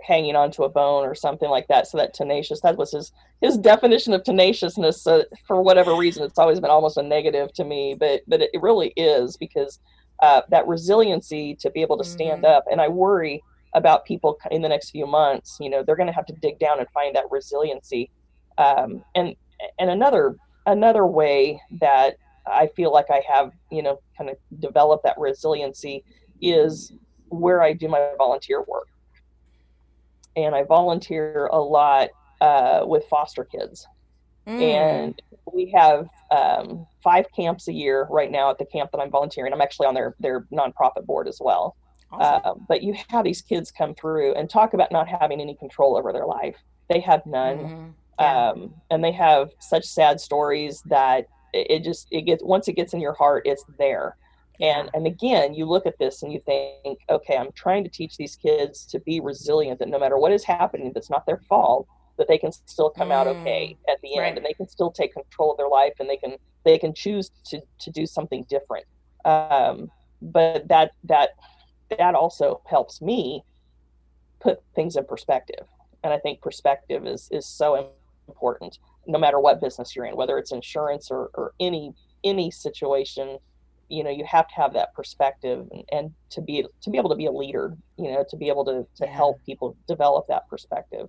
hanging 0.00 0.36
onto 0.36 0.62
a 0.62 0.68
bone 0.68 1.04
or 1.04 1.16
something 1.16 1.50
like 1.50 1.66
that. 1.66 1.88
So 1.88 1.98
that 1.98 2.14
tenacious, 2.14 2.60
that 2.60 2.76
was 2.76 2.92
his, 2.92 3.10
his 3.40 3.58
definition 3.58 4.12
of 4.12 4.22
tenaciousness. 4.22 5.02
So 5.02 5.24
for 5.48 5.60
whatever 5.62 5.96
reason, 5.96 6.22
it's 6.22 6.38
always 6.38 6.60
been 6.60 6.70
almost 6.70 6.96
a 6.96 7.02
negative 7.02 7.52
to 7.54 7.64
me, 7.64 7.96
but, 7.98 8.22
but 8.28 8.40
it 8.40 8.50
really 8.60 8.92
is 8.96 9.36
because 9.36 9.80
uh, 10.20 10.42
that 10.50 10.68
resiliency 10.68 11.56
to 11.56 11.70
be 11.70 11.82
able 11.82 11.98
to 11.98 12.04
stand 12.04 12.44
mm-hmm. 12.44 12.56
up. 12.56 12.64
And 12.70 12.80
I 12.80 12.86
worry 12.86 13.42
about 13.74 14.04
people 14.04 14.38
in 14.50 14.62
the 14.62 14.68
next 14.68 14.90
few 14.90 15.06
months. 15.06 15.58
You 15.60 15.70
know, 15.70 15.82
they're 15.82 15.96
going 15.96 16.06
to 16.06 16.12
have 16.12 16.26
to 16.26 16.34
dig 16.34 16.58
down 16.58 16.78
and 16.78 16.88
find 16.90 17.14
that 17.16 17.24
resiliency. 17.30 18.10
Um, 18.58 19.04
and 19.14 19.34
and 19.78 19.90
another 19.90 20.36
another 20.66 21.06
way 21.06 21.60
that 21.80 22.16
I 22.46 22.68
feel 22.76 22.92
like 22.92 23.10
I 23.10 23.22
have, 23.28 23.52
you 23.70 23.82
know, 23.82 24.00
kind 24.16 24.30
of 24.30 24.36
developed 24.60 25.04
that 25.04 25.18
resiliency 25.18 26.04
is 26.40 26.92
where 27.28 27.62
I 27.62 27.72
do 27.72 27.88
my 27.88 28.10
volunteer 28.18 28.62
work. 28.62 28.88
And 30.36 30.54
I 30.54 30.64
volunteer 30.64 31.46
a 31.46 31.58
lot 31.58 32.10
uh, 32.40 32.84
with 32.86 33.04
foster 33.08 33.44
kids. 33.44 33.86
Mm. 34.46 34.60
And 34.60 35.22
we 35.52 35.70
have 35.74 36.08
um, 36.30 36.86
five 37.02 37.26
camps 37.34 37.68
a 37.68 37.72
year 37.72 38.06
right 38.10 38.30
now 38.30 38.50
at 38.50 38.58
the 38.58 38.66
camp 38.66 38.90
that 38.92 38.98
I'm 38.98 39.10
volunteering. 39.10 39.52
I'm 39.52 39.60
actually 39.60 39.86
on 39.86 39.94
their 39.94 40.14
their 40.20 40.42
nonprofit 40.52 41.06
board 41.06 41.28
as 41.28 41.38
well. 41.40 41.76
Awesome. 42.20 42.42
Uh, 42.44 42.54
but 42.68 42.82
you 42.82 42.94
have 43.08 43.24
these 43.24 43.42
kids 43.42 43.70
come 43.70 43.94
through 43.94 44.34
and 44.34 44.48
talk 44.48 44.74
about 44.74 44.92
not 44.92 45.08
having 45.08 45.40
any 45.40 45.54
control 45.54 45.96
over 45.96 46.12
their 46.12 46.26
life. 46.26 46.56
They 46.88 47.00
have 47.00 47.24
none, 47.26 47.58
mm-hmm. 47.58 47.90
yeah. 48.18 48.50
um, 48.50 48.74
and 48.90 49.02
they 49.02 49.12
have 49.12 49.50
such 49.60 49.84
sad 49.84 50.20
stories 50.20 50.82
that 50.86 51.26
it, 51.52 51.70
it, 51.70 51.84
just 51.84 52.08
it 52.10 52.22
gets 52.22 52.42
once 52.42 52.68
it 52.68 52.74
gets 52.74 52.92
in 52.92 53.00
your 53.00 53.14
heart, 53.14 53.42
it's 53.46 53.64
there. 53.78 54.16
And 54.60 54.90
and 54.94 55.06
again, 55.06 55.54
you 55.54 55.66
look 55.66 55.86
at 55.86 55.98
this 55.98 56.22
and 56.22 56.32
you 56.32 56.40
think, 56.44 56.98
okay, 57.10 57.36
I'm 57.36 57.52
trying 57.52 57.84
to 57.84 57.90
teach 57.90 58.16
these 58.16 58.36
kids 58.36 58.86
to 58.86 59.00
be 59.00 59.20
resilient. 59.20 59.78
That 59.78 59.88
no 59.88 59.98
matter 59.98 60.18
what 60.18 60.32
is 60.32 60.44
happening, 60.44 60.92
that's 60.94 61.10
not 61.10 61.26
their 61.26 61.40
fault 61.48 61.88
that 62.16 62.28
they 62.28 62.38
can 62.38 62.52
still 62.52 62.90
come 62.90 63.08
mm, 63.08 63.12
out 63.12 63.26
okay 63.26 63.76
at 63.88 64.00
the 64.02 64.16
end 64.16 64.20
right. 64.20 64.36
and 64.36 64.46
they 64.46 64.52
can 64.52 64.68
still 64.68 64.90
take 64.90 65.12
control 65.12 65.52
of 65.52 65.56
their 65.56 65.68
life 65.68 65.94
and 65.98 66.08
they 66.08 66.16
can 66.16 66.36
they 66.64 66.78
can 66.78 66.94
choose 66.94 67.30
to 67.44 67.60
to 67.78 67.90
do 67.90 68.06
something 68.06 68.44
different 68.48 68.86
um, 69.24 69.90
but 70.22 70.66
that 70.68 70.92
that 71.04 71.30
that 71.98 72.14
also 72.14 72.60
helps 72.64 73.00
me 73.00 73.44
put 74.40 74.62
things 74.74 74.96
in 74.96 75.04
perspective. 75.04 75.66
And 76.02 76.12
i 76.12 76.18
think 76.18 76.42
perspective 76.42 77.06
is 77.06 77.28
is 77.32 77.46
so 77.46 77.90
important 78.28 78.78
no 79.06 79.18
matter 79.18 79.38
what 79.38 79.60
business 79.60 79.94
you're 79.94 80.04
in 80.06 80.16
whether 80.16 80.38
it's 80.38 80.52
insurance 80.52 81.10
or, 81.10 81.30
or 81.34 81.52
any 81.60 81.92
any 82.24 82.50
situation 82.50 83.38
you 83.88 84.02
know 84.02 84.10
you 84.10 84.24
have 84.24 84.48
to 84.48 84.54
have 84.54 84.72
that 84.72 84.94
perspective 84.94 85.66
and, 85.72 85.84
and 85.92 86.12
to 86.30 86.40
be 86.40 86.64
to 86.80 86.90
be 86.90 86.98
able 86.98 87.10
to 87.10 87.16
be 87.16 87.26
a 87.26 87.30
leader 87.32 87.76
you 87.96 88.10
know 88.10 88.24
to 88.28 88.36
be 88.36 88.48
able 88.48 88.64
to 88.64 88.86
to 88.96 89.04
yeah. 89.04 89.14
help 89.14 89.44
people 89.44 89.76
develop 89.86 90.26
that 90.28 90.48
perspective. 90.48 91.06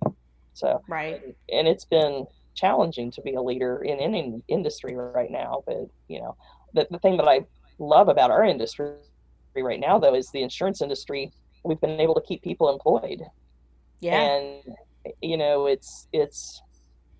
So 0.54 0.82
right. 0.88 1.22
and 1.50 1.68
it's 1.68 1.84
been 1.84 2.26
challenging 2.54 3.10
to 3.10 3.20
be 3.20 3.34
a 3.34 3.42
leader 3.42 3.82
in 3.82 3.98
any 3.98 4.42
industry 4.48 4.94
right 4.94 5.30
now 5.30 5.62
but 5.66 5.88
you 6.08 6.18
know 6.20 6.34
the, 6.72 6.86
the 6.90 6.98
thing 6.98 7.18
that 7.18 7.28
i 7.28 7.40
love 7.78 8.08
about 8.08 8.30
our 8.30 8.42
industry 8.42 8.94
right 9.62 9.80
now 9.80 9.98
though 9.98 10.14
is 10.14 10.30
the 10.30 10.42
insurance 10.42 10.82
industry 10.82 11.32
we've 11.64 11.80
been 11.80 12.00
able 12.00 12.14
to 12.14 12.22
keep 12.22 12.42
people 12.42 12.72
employed 12.72 13.22
yeah 14.00 14.20
and 14.20 14.62
you 15.22 15.36
know 15.36 15.66
it's 15.66 16.08
it's 16.12 16.62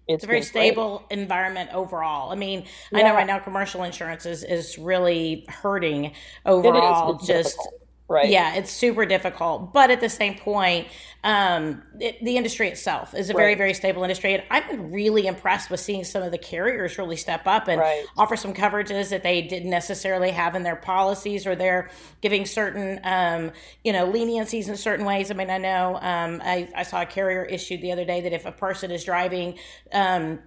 it's, 0.09 0.23
a 0.23 0.27
very 0.27 0.43
stable 0.43 1.05
great. 1.09 1.19
environment 1.19 1.71
overall. 1.73 2.31
I 2.31 2.37
mean, 2.37 2.65
yeah. 2.93 3.01
I 3.01 3.03
know 3.03 3.15
right 3.15 3.27
now 3.27 3.41
commercial 3.41 3.83
insurance 3.83 4.25
is, 4.25 4.45
is 4.45 4.79
really 4.79 5.45
hurting 5.49 6.13
overall. 6.45 7.15
just 7.15 7.57
difficult. 7.57 7.86
Right. 8.09 8.29
Yeah, 8.29 8.55
it's 8.55 8.71
super 8.71 9.05
difficult. 9.05 9.73
But 9.73 9.91
at 9.91 10.01
the 10.01 10.09
same 10.09 10.37
point, 10.39 10.87
um, 11.25 11.83
it, 11.99 12.23
the 12.23 12.37
industry 12.37 12.69
itself 12.69 13.15
is 13.15 13.31
a 13.31 13.33
right. 13.33 13.43
very, 13.43 13.55
very 13.57 13.75
stable 13.75 14.05
industry. 14.05 14.35
And 14.35 14.45
I've 14.49 14.69
been 14.69 14.93
really 14.93 15.27
impressed 15.27 15.71
with 15.71 15.81
seeing 15.81 16.05
some 16.05 16.23
of 16.23 16.31
the 16.31 16.39
carriers 16.39 16.99
really 16.99 17.17
step 17.17 17.49
up 17.49 17.67
and 17.67 17.81
right. 17.81 18.05
offer 18.17 18.37
some 18.37 18.55
coverages 18.55 19.11
that 19.11 19.25
they 19.25 19.43
didn't 19.43 19.71
necessarily 19.71 20.31
have 20.31 20.55
in 20.55 20.63
their 20.63 20.77
policies 20.77 21.49
or 21.49 21.57
they're 21.57 21.91
giving 22.21 22.47
certain, 22.47 23.01
um, 23.03 23.51
you 23.83 23.93
know, 23.93 24.07
leniencies 24.07 24.69
in 24.69 24.77
certain 24.77 25.05
ways. 25.05 25.33
I 25.33 25.35
mean, 25.35 25.51
I 25.51 25.59
know 25.59 25.97
um, 25.97 26.41
I, 26.45 26.69
I, 26.77 26.85
saw 26.85 27.03
a 27.03 27.07
carrier 27.07 27.45
issued 27.45 27.83
the 27.83 27.91
other 27.91 28.05
day 28.05 28.21
that 28.21 28.33
if 28.33 28.47
a 28.47 28.53
person 28.53 28.93
is 28.93 29.03
driving, 29.03 29.59
um, 29.93 30.39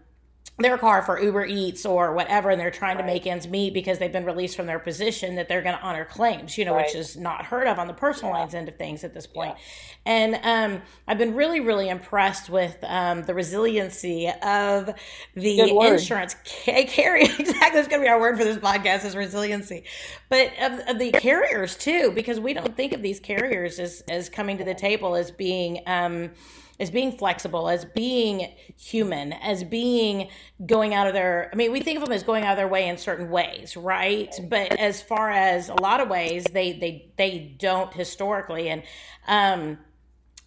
their 0.60 0.78
car 0.78 1.02
for 1.02 1.20
Uber 1.20 1.46
Eats 1.46 1.86
or 1.86 2.14
whatever, 2.14 2.50
and 2.50 2.60
they're 2.60 2.72
trying 2.72 2.98
right. 2.98 3.04
to 3.04 3.08
make 3.08 3.26
ends 3.26 3.48
meet 3.48 3.74
because 3.74 3.98
they've 3.98 4.12
been 4.12 4.26
released 4.26 4.56
from 4.56 4.66
their 4.66 4.80
position, 4.80 5.36
that 5.36 5.48
they're 5.48 5.62
going 5.62 5.76
to 5.76 5.82
honor 5.82 6.06
claims, 6.06 6.58
you 6.58 6.66
know, 6.66 6.76
right. 6.76 6.86
which 6.86 6.96
is 6.96 7.18
not 7.18 7.46
heard 7.46 7.68
of 7.68 7.80
on 7.80 7.88
the 7.88 7.94
personal 7.94 8.34
yeah. 8.34 8.40
lines 8.40 8.54
end 8.54 8.68
of 8.68 8.76
things 8.76 9.04
at 9.04 9.14
this 9.14 9.26
point. 9.26 9.56
Yeah. 9.56 9.64
And 10.06 10.40
um, 10.44 10.82
I've 11.08 11.18
been 11.18 11.36
really, 11.36 11.60
really 11.60 11.90
impressed 11.90 12.50
with 12.50 12.78
um, 12.84 13.24
the 13.24 13.34
resiliency 13.34 14.32
of 14.44 14.90
the 15.36 15.60
insurance 15.60 16.36
carrier. 16.44 17.28
exactly, 17.40 17.54
that's 17.74 17.88
going 17.88 18.02
to 18.02 18.06
be 18.06 18.10
our 18.10 18.20
word 18.20 18.38
for 18.38 18.44
this 18.44 18.58
podcast 18.58 19.06
is 19.06 19.16
resiliency, 19.16 19.84
but 20.30 20.52
of, 20.60 20.80
of, 20.88 21.00
the 21.00 21.12
carriers 21.12 21.78
too, 21.78 22.12
because 22.14 22.40
we 22.40 22.54
don't 22.54 22.76
think 22.76 22.94
of 22.94 23.02
these 23.02 23.20
carriers 23.20 23.80
as 23.80 24.04
as 24.10 24.30
coming 24.30 24.58
to 24.58 24.64
the 24.64 24.74
table 24.74 25.16
as 25.16 25.32
being. 25.32 25.82
Um, 25.86 26.32
as 26.80 26.90
being 26.90 27.12
flexible, 27.12 27.70
as 27.70 27.86
being 27.86 28.52
human, 28.78 29.34
as 29.34 29.64
being 29.64 30.30
going 30.66 30.94
out 30.94 31.08
of 31.08 31.14
their 31.14 31.50
I 31.52 31.56
mean, 31.56 31.72
we 31.72 31.82
think 31.82 31.98
of 31.98 32.06
them 32.06 32.14
as 32.14 32.24
going 32.24 32.44
out 32.44 32.52
of 32.52 32.58
their 32.58 32.68
way 32.68 32.88
in 32.88 32.98
certain 32.98 33.30
ways, 33.30 33.76
right? 33.76 34.34
But 34.50 34.80
as 34.80 35.02
far 35.02 35.30
as 35.30 35.70
a 35.70 35.76
lot 35.76 36.00
of 36.00 36.10
ways, 36.10 36.46
they 36.46 36.74
they 36.74 37.12
they 37.18 37.56
don't 37.58 37.94
historically 37.94 38.70
and 38.70 38.84
um 39.28 39.78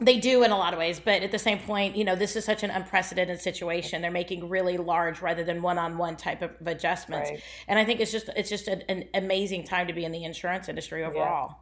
they 0.05 0.19
do 0.19 0.43
in 0.43 0.51
a 0.51 0.57
lot 0.57 0.73
of 0.73 0.79
ways, 0.79 1.01
but 1.01 1.23
at 1.23 1.31
the 1.31 1.39
same 1.39 1.59
point, 1.59 1.97
you 1.97 2.05
know, 2.05 2.17
this 2.17 2.35
is 2.35 2.45
such 2.45 2.63
an 2.63 2.71
unprecedented 2.71 3.41
situation. 3.41 4.03
They're 4.03 4.11
making 4.11 4.49
really 4.49 4.77
large 4.77 5.23
rather 5.23 5.45
than 5.45 5.63
one-on-one 5.63 6.17
type 6.17 6.43
of 6.43 6.51
adjustments, 6.67 7.31
right. 7.31 7.43
and 7.69 7.79
I 7.79 7.85
think 7.85 8.01
it's 8.01 8.11
just 8.11 8.29
it's 8.37 8.49
just 8.49 8.69
an, 8.69 8.83
an, 8.89 9.05
amazing 9.15 9.65
time 9.65 9.87
to 9.87 9.93
be 9.93 10.05
in 10.05 10.13
the 10.13 10.25
insurance 10.25 10.69
industry 10.69 11.05
overall. 11.05 11.49
Yeah. 11.51 11.62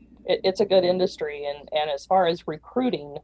it, 0.25 0.41
it's 0.43 0.59
a 0.59 0.65
good 0.65 0.83
industry. 0.83 1.45
And, 1.45 1.69
and 1.71 1.89
as 1.89 2.05
far 2.05 2.27
as 2.27 2.47
recruiting, 2.47 3.17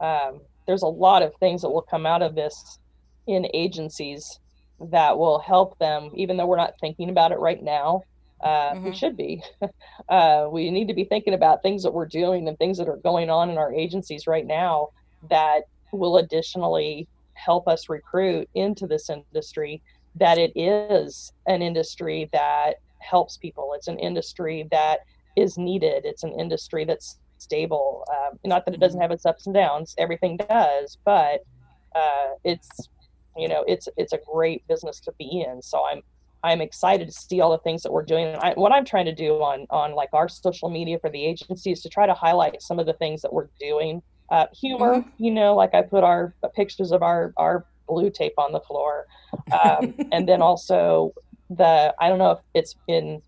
um, 0.00 0.40
there's 0.66 0.82
a 0.82 0.88
lot 0.88 1.22
of 1.22 1.34
things 1.36 1.62
that 1.62 1.70
will 1.70 1.82
come 1.82 2.06
out 2.06 2.22
of 2.22 2.34
this 2.34 2.78
in 3.26 3.46
agencies 3.54 4.38
that 4.80 5.18
will 5.18 5.38
help 5.38 5.78
them, 5.78 6.10
even 6.14 6.36
though 6.36 6.46
we're 6.46 6.56
not 6.56 6.74
thinking 6.80 7.10
about 7.10 7.32
it 7.32 7.38
right 7.38 7.62
now. 7.62 8.02
Uh, 8.40 8.72
mm-hmm. 8.72 8.84
We 8.86 8.94
should 8.94 9.16
be. 9.16 9.42
uh, 10.08 10.48
we 10.50 10.70
need 10.70 10.88
to 10.88 10.94
be 10.94 11.04
thinking 11.04 11.34
about 11.34 11.62
things 11.62 11.82
that 11.82 11.92
we're 11.92 12.06
doing 12.06 12.48
and 12.48 12.58
things 12.58 12.78
that 12.78 12.88
are 12.88 12.98
going 12.98 13.30
on 13.30 13.50
in 13.50 13.58
our 13.58 13.72
agencies 13.72 14.26
right 14.26 14.46
now 14.46 14.90
that 15.30 15.62
will 15.92 16.18
additionally 16.18 17.08
help 17.32 17.66
us 17.66 17.88
recruit 17.88 18.48
into 18.54 18.86
this 18.86 19.08
industry. 19.08 19.82
That 20.16 20.38
it 20.38 20.52
is 20.54 21.32
an 21.46 21.62
industry 21.62 22.28
that 22.32 22.74
helps 22.98 23.36
people. 23.36 23.72
It's 23.74 23.88
an 23.88 23.98
industry 23.98 24.66
that 24.70 25.00
is 25.36 25.58
needed. 25.58 26.04
It's 26.04 26.22
an 26.22 26.32
industry 26.38 26.84
that's 26.84 27.18
stable. 27.38 28.06
Um, 28.10 28.38
not 28.44 28.64
that 28.64 28.74
it 28.74 28.80
doesn't 28.80 29.00
have 29.00 29.10
its 29.10 29.26
ups 29.26 29.46
and 29.46 29.54
downs; 29.54 29.94
everything 29.98 30.36
does, 30.36 30.98
but 31.04 31.44
uh, 31.94 32.30
it's 32.44 32.68
you 33.36 33.48
know 33.48 33.64
it's 33.66 33.88
it's 33.96 34.12
a 34.12 34.18
great 34.32 34.66
business 34.68 35.00
to 35.00 35.12
be 35.18 35.44
in. 35.46 35.62
So 35.62 35.84
I'm 35.84 36.02
I'm 36.42 36.60
excited 36.60 37.08
to 37.08 37.12
see 37.12 37.40
all 37.40 37.50
the 37.50 37.58
things 37.58 37.82
that 37.82 37.92
we're 37.92 38.04
doing. 38.04 38.26
And 38.26 38.36
I, 38.36 38.52
what 38.54 38.72
I'm 38.72 38.84
trying 38.84 39.06
to 39.06 39.14
do 39.14 39.34
on 39.42 39.66
on 39.70 39.92
like 39.94 40.10
our 40.12 40.28
social 40.28 40.70
media 40.70 40.98
for 40.98 41.10
the 41.10 41.24
agency 41.24 41.72
is 41.72 41.82
to 41.82 41.88
try 41.88 42.06
to 42.06 42.14
highlight 42.14 42.62
some 42.62 42.78
of 42.78 42.86
the 42.86 42.94
things 42.94 43.22
that 43.22 43.32
we're 43.32 43.48
doing. 43.60 44.02
Uh, 44.30 44.46
humor, 44.52 44.96
mm-hmm. 44.96 45.24
you 45.24 45.30
know, 45.30 45.54
like 45.54 45.74
I 45.74 45.82
put 45.82 46.02
our 46.02 46.34
uh, 46.42 46.48
pictures 46.48 46.92
of 46.92 47.02
our 47.02 47.32
our 47.36 47.66
blue 47.88 48.10
tape 48.10 48.34
on 48.38 48.52
the 48.52 48.60
floor, 48.60 49.06
um, 49.52 49.94
and 50.12 50.28
then 50.28 50.42
also 50.42 51.14
the 51.50 51.94
I 52.00 52.08
don't 52.08 52.18
know 52.18 52.32
if 52.32 52.38
it's 52.54 52.74
in 52.88 53.22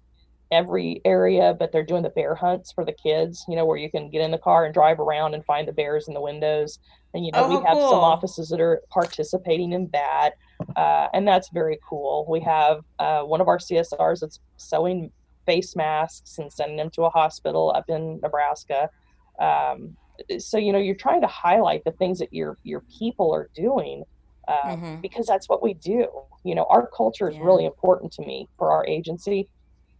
every 0.51 1.01
area, 1.05 1.55
but 1.59 1.73
they're 1.73 1.85
doing 1.85 2.03
the 2.03 2.11
bear 2.11 2.35
hunts 2.35 2.73
for 2.73 2.85
the 2.85 2.93
kids, 2.93 3.45
you 3.49 3.57
know, 3.57 3.67
where 3.67 3.77
you 3.77 3.91
can 3.91 4.11
get 4.11 4.23
in 4.23 4.31
the 4.31 4.39
car 4.39 4.65
and 4.65 4.73
drive 4.73 4.99
around 4.99 5.35
and 5.35 5.45
find 5.45 5.69
the 5.69 5.73
bears 5.73 6.09
in 6.09 6.15
the 6.15 6.21
windows. 6.21 6.79
And, 7.15 7.25
you 7.25 7.33
know, 7.33 7.45
oh, 7.45 7.49
we 7.49 7.67
have 7.67 7.77
cool. 7.77 7.91
some 7.91 8.01
offices 8.01 8.49
that 8.49 8.61
are 8.61 8.83
participating 8.91 9.73
in 9.73 9.89
that. 9.93 10.33
Uh, 10.77 11.09
and 11.13 11.27
that's 11.27 11.51
very 11.51 11.79
cool. 11.87 12.27
We 12.29 12.41
have 12.41 12.81
uh, 12.99 13.23
one 13.23 13.41
of 13.41 13.49
our 13.49 13.59
CSRs 13.59 14.21
that's 14.21 14.41
sewing 14.57 15.11
face 15.47 15.77
masks 15.77 16.39
and 16.39 16.53
sending 16.53 16.77
them 16.77 16.91
to 16.91 17.03
a 17.03 17.11
hospital 17.11 17.73
up 17.75 17.89
in 17.89 18.21
Nebraska. 18.23 18.91
Um, 19.39 19.97
so, 20.39 20.59
you 20.59 20.73
know, 20.73 20.79
you're 20.79 20.95
trying 20.95 21.21
to 21.21 21.27
highlight 21.27 21.85
the 21.85 21.93
things 21.93 22.19
that 22.19 22.33
your, 22.33 22.59
your 22.65 22.83
people 22.99 23.33
are 23.33 23.51
doing. 23.55 24.05
Uh, 24.47 24.77
mm-hmm. 24.77 25.01
Because 25.03 25.27
that's 25.27 25.47
what 25.47 25.63
we 25.63 25.75
do. 25.75 26.09
You 26.43 26.55
know, 26.55 26.65
our 26.71 26.87
culture 26.87 27.29
is 27.29 27.37
yeah. 27.37 27.45
really 27.45 27.67
important 27.67 28.13
to 28.13 28.23
me 28.23 28.49
for 28.57 28.73
our 28.73 28.87
agency 28.87 29.47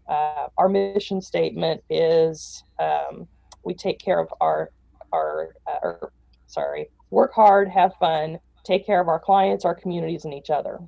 uh, 0.09 0.49
our 0.57 0.69
mission 0.69 1.21
statement 1.21 1.83
is 1.91 2.65
um, 2.79 3.27
we 3.65 3.75
take 3.75 3.99
care 3.99 4.19
of 4.19 4.29
our 4.41 4.71
our 5.13 5.55
uh, 5.67 5.79
or, 5.83 6.13
sorry 6.47 6.89
work 7.11 7.33
hard 7.33 7.69
have 7.69 7.95
fun 7.97 8.39
take 8.65 8.85
care 8.87 9.01
of 9.01 9.09
our 9.09 9.19
clients 9.19 9.65
our 9.65 9.75
communities 9.75 10.25
and 10.25 10.35
each 10.35 10.51
other. 10.51 10.79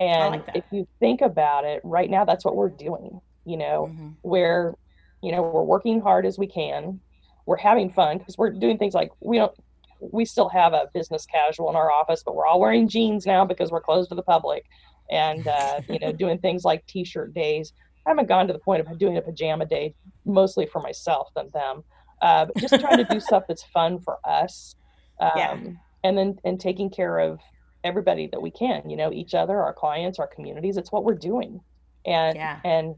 And 0.00 0.32
like 0.32 0.48
if 0.54 0.64
you 0.72 0.88
think 0.98 1.20
about 1.20 1.64
it 1.64 1.80
right 1.84 2.10
now 2.10 2.24
that's 2.24 2.44
what 2.44 2.56
we're 2.56 2.70
doing 2.70 3.20
you 3.44 3.56
know 3.56 3.88
mm-hmm. 3.90 4.10
where 4.22 4.74
you 5.22 5.32
know 5.32 5.42
we're 5.42 5.62
working 5.62 6.00
hard 6.00 6.26
as 6.26 6.38
we 6.38 6.46
can. 6.46 7.00
We're 7.46 7.56
having 7.56 7.90
fun 7.90 8.18
because 8.18 8.38
we're 8.38 8.50
doing 8.50 8.78
things 8.78 8.94
like 8.94 9.10
we 9.20 9.38
don't 9.38 9.52
we 10.00 10.24
still 10.24 10.48
have 10.48 10.72
a 10.72 10.88
business 10.92 11.26
casual 11.26 11.70
in 11.70 11.76
our 11.76 11.90
office 11.90 12.22
but 12.24 12.34
we're 12.34 12.46
all 12.46 12.60
wearing 12.60 12.88
jeans 12.88 13.24
now 13.24 13.44
because 13.44 13.70
we're 13.70 13.80
closed 13.80 14.08
to 14.08 14.14
the 14.14 14.22
public 14.22 14.64
and 15.10 15.46
uh, 15.46 15.80
you 15.88 15.98
know 15.98 16.12
doing 16.22 16.38
things 16.38 16.64
like 16.64 16.84
t-shirt 16.86 17.32
days 17.34 17.72
I 18.06 18.10
haven't 18.10 18.28
gone 18.28 18.46
to 18.48 18.52
the 18.52 18.58
point 18.58 18.80
of 18.86 18.98
doing 18.98 19.16
a 19.16 19.22
pajama 19.22 19.66
day, 19.66 19.94
mostly 20.24 20.66
for 20.66 20.80
myself 20.82 21.28
than 21.34 21.50
them. 21.52 21.84
Uh, 22.20 22.46
but 22.46 22.56
just 22.58 22.80
trying 22.80 22.98
to 22.98 23.04
do 23.04 23.20
stuff 23.28 23.44
that's 23.48 23.64
fun 23.64 24.00
for 24.00 24.18
us. 24.24 24.74
Um, 25.20 25.30
yeah. 25.36 25.56
And 26.04 26.18
then 26.18 26.36
and 26.44 26.58
taking 26.58 26.90
care 26.90 27.18
of 27.18 27.40
everybody 27.84 28.28
that 28.32 28.40
we 28.40 28.50
can, 28.50 28.88
you 28.88 28.96
know, 28.96 29.12
each 29.12 29.34
other, 29.34 29.60
our 29.60 29.72
clients, 29.74 30.18
our 30.18 30.26
communities. 30.26 30.76
It's 30.76 30.90
what 30.90 31.04
we're 31.04 31.14
doing. 31.14 31.60
And 32.06 32.36
Yeah. 32.36 32.58
and 32.64 32.94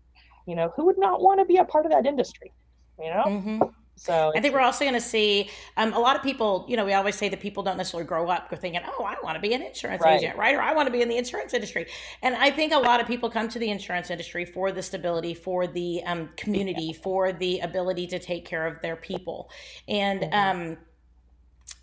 you 0.47 0.55
know, 0.57 0.73
who 0.77 0.87
would 0.87 0.99
not 0.99 1.23
want 1.23 1.41
to 1.41 1.47
be 1.47 1.57
a 1.57 1.65
part 1.65 1.87
of 1.87 1.93
that 1.93 2.07
industry? 2.07 2.53
You 2.99 3.11
know? 3.11 3.23
hmm 3.23 3.63
So 3.97 4.33
I 4.35 4.41
think 4.41 4.53
we're 4.53 4.61
also 4.61 4.85
going 4.85 4.95
to 4.95 5.01
see 5.01 5.51
um, 5.77 5.93
a 5.93 5.99
lot 5.99 6.17
of 6.17 6.23
people. 6.23 6.67
You 6.69 6.77
know, 6.77 6.85
we 6.85 6.93
always 6.93 7.15
say 7.15 7.29
that 7.29 7.41
people 7.41 7.63
don't 7.63 7.77
necessarily 7.77 8.07
grow 8.07 8.29
up 8.29 8.51
thinking, 8.59 8.81
"Oh, 8.85 9.05
I 9.05 9.17
want 9.23 9.37
to 9.37 9.41
be 9.41 9.55
an 9.55 9.63
insurance 9.63 10.05
Right. 10.05 10.07
agent, 10.07 10.37
right?" 10.37 10.55
Or 10.55 10.61
"I 10.61 10.75
want 10.75 10.87
to 10.87 10.93
be 10.93 11.03
in 11.03 11.09
the 11.09 11.17
insurance 11.17 11.55
industry." 11.55 11.87
And 12.23 12.35
I 12.35 12.51
think 12.51 12.73
a 12.73 12.79
lot 12.79 13.01
of 13.01 13.07
people 13.07 13.31
come 13.31 13.49
to 13.49 13.59
the 13.59 13.71
insurance 13.71 14.11
industry 14.11 14.45
for 14.45 14.73
the 14.73 14.83
stability, 14.83 15.35
for 15.35 15.67
the 15.67 16.03
um, 16.05 16.31
community, 16.37 16.93
for 16.93 17.33
the 17.33 17.61
ability 17.61 18.09
to 18.09 18.19
take 18.19 18.45
care 18.47 18.67
of 18.67 18.81
their 18.83 18.97
people. 18.97 19.51
And 19.87 20.25
Mhm. 20.25 20.33
um, 20.33 20.79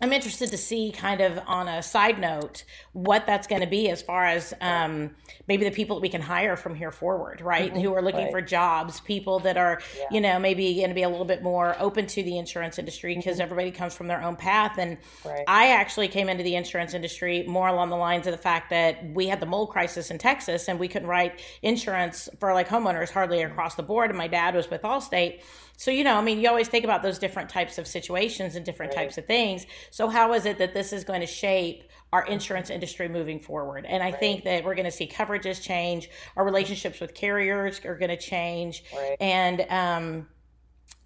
I'm 0.00 0.12
interested 0.12 0.50
to 0.50 0.58
see, 0.58 0.90
kind 0.90 1.20
of 1.20 1.38
on 1.46 1.68
a 1.68 1.80
side 1.80 2.18
note, 2.18 2.64
what 2.92 3.24
that's 3.24 3.46
going 3.46 3.60
to 3.60 3.68
be 3.68 3.88
as 3.88 4.02
far 4.02 4.24
as 4.24 4.52
um, 4.60 5.14
maybe 5.46 5.62
the 5.64 5.70
people 5.70 5.94
that 5.96 6.02
we 6.02 6.08
can 6.08 6.20
hire 6.20 6.56
from 6.56 6.74
here 6.74 6.90
forward, 6.90 7.40
right? 7.40 7.72
Mhm. 7.72 7.82
Who 7.82 7.94
are 7.94 8.02
looking 8.02 8.22
Right. 8.24 8.30
for 8.32 8.40
jobs, 8.42 8.98
people 8.98 9.38
that 9.40 9.56
are, 9.56 9.80
Yeah. 9.96 10.04
you 10.10 10.20
know, 10.20 10.40
maybe 10.40 10.74
going 10.74 10.88
to 10.88 10.94
be 10.94 11.04
a 11.04 11.08
little 11.08 11.24
bit 11.24 11.40
more 11.40 11.76
open 11.78 12.06
to 12.08 12.22
the 12.24 12.36
insurance 12.36 12.80
industry 12.80 13.14
because 13.14 13.38
everybody 13.38 13.70
comes 13.70 13.94
from 13.94 14.08
their 14.08 14.20
own 14.20 14.34
path. 14.34 14.76
And 14.76 14.98
right. 15.24 15.44
I 15.46 15.68
actually 15.68 16.08
came 16.08 16.28
into 16.28 16.42
the 16.42 16.56
insurance 16.56 16.94
industry 16.94 17.44
more 17.46 17.68
along 17.68 17.90
the 17.90 17.96
lines 17.96 18.26
of 18.26 18.32
the 18.32 18.38
fact 18.42 18.70
that 18.70 19.04
we 19.14 19.28
had 19.28 19.38
the 19.38 19.46
mold 19.46 19.70
crisis 19.70 20.10
in 20.10 20.18
Texas 20.18 20.68
and 20.68 20.80
we 20.80 20.88
couldn't 20.88 21.08
write 21.08 21.40
insurance 21.62 22.28
for 22.40 22.52
like 22.54 22.68
homeowners 22.68 23.10
hardly 23.12 23.42
across 23.42 23.76
the 23.76 23.84
board. 23.84 24.10
And 24.10 24.18
my 24.18 24.26
dad 24.26 24.56
was 24.56 24.68
with 24.68 24.82
Allstate. 24.82 25.42
So, 25.82 25.90
you 25.90 26.04
know, 26.04 26.14
I 26.14 26.22
mean, 26.22 26.38
you 26.38 26.48
always 26.48 26.68
think 26.68 26.84
about 26.84 27.02
those 27.02 27.18
different 27.18 27.50
types 27.50 27.76
of 27.76 27.88
situations 27.88 28.54
and 28.54 28.64
different 28.64 28.92
Right. 28.94 29.02
types 29.02 29.18
of 29.18 29.26
things. 29.26 29.66
So, 29.90 30.08
how 30.08 30.32
is 30.32 30.46
it 30.46 30.58
that 30.58 30.74
this 30.74 30.92
is 30.92 31.02
going 31.02 31.22
to 31.22 31.26
shape 31.26 31.82
our 32.12 32.24
insurance 32.26 32.70
industry 32.70 33.08
moving 33.08 33.40
forward? 33.40 33.84
And 33.88 34.00
I 34.00 34.12
think 34.12 34.44
that 34.44 34.62
we're 34.62 34.76
going 34.76 34.84
to 34.84 34.92
see 34.92 35.08
coverages 35.08 35.60
change, 35.60 36.08
our 36.36 36.44
relationships 36.44 37.00
with 37.00 37.14
carriers 37.14 37.84
are 37.84 37.96
going 37.96 38.10
to 38.10 38.16
change. 38.16 38.84
right. 38.96 39.16
And, 39.18 39.66
um, 39.70 40.28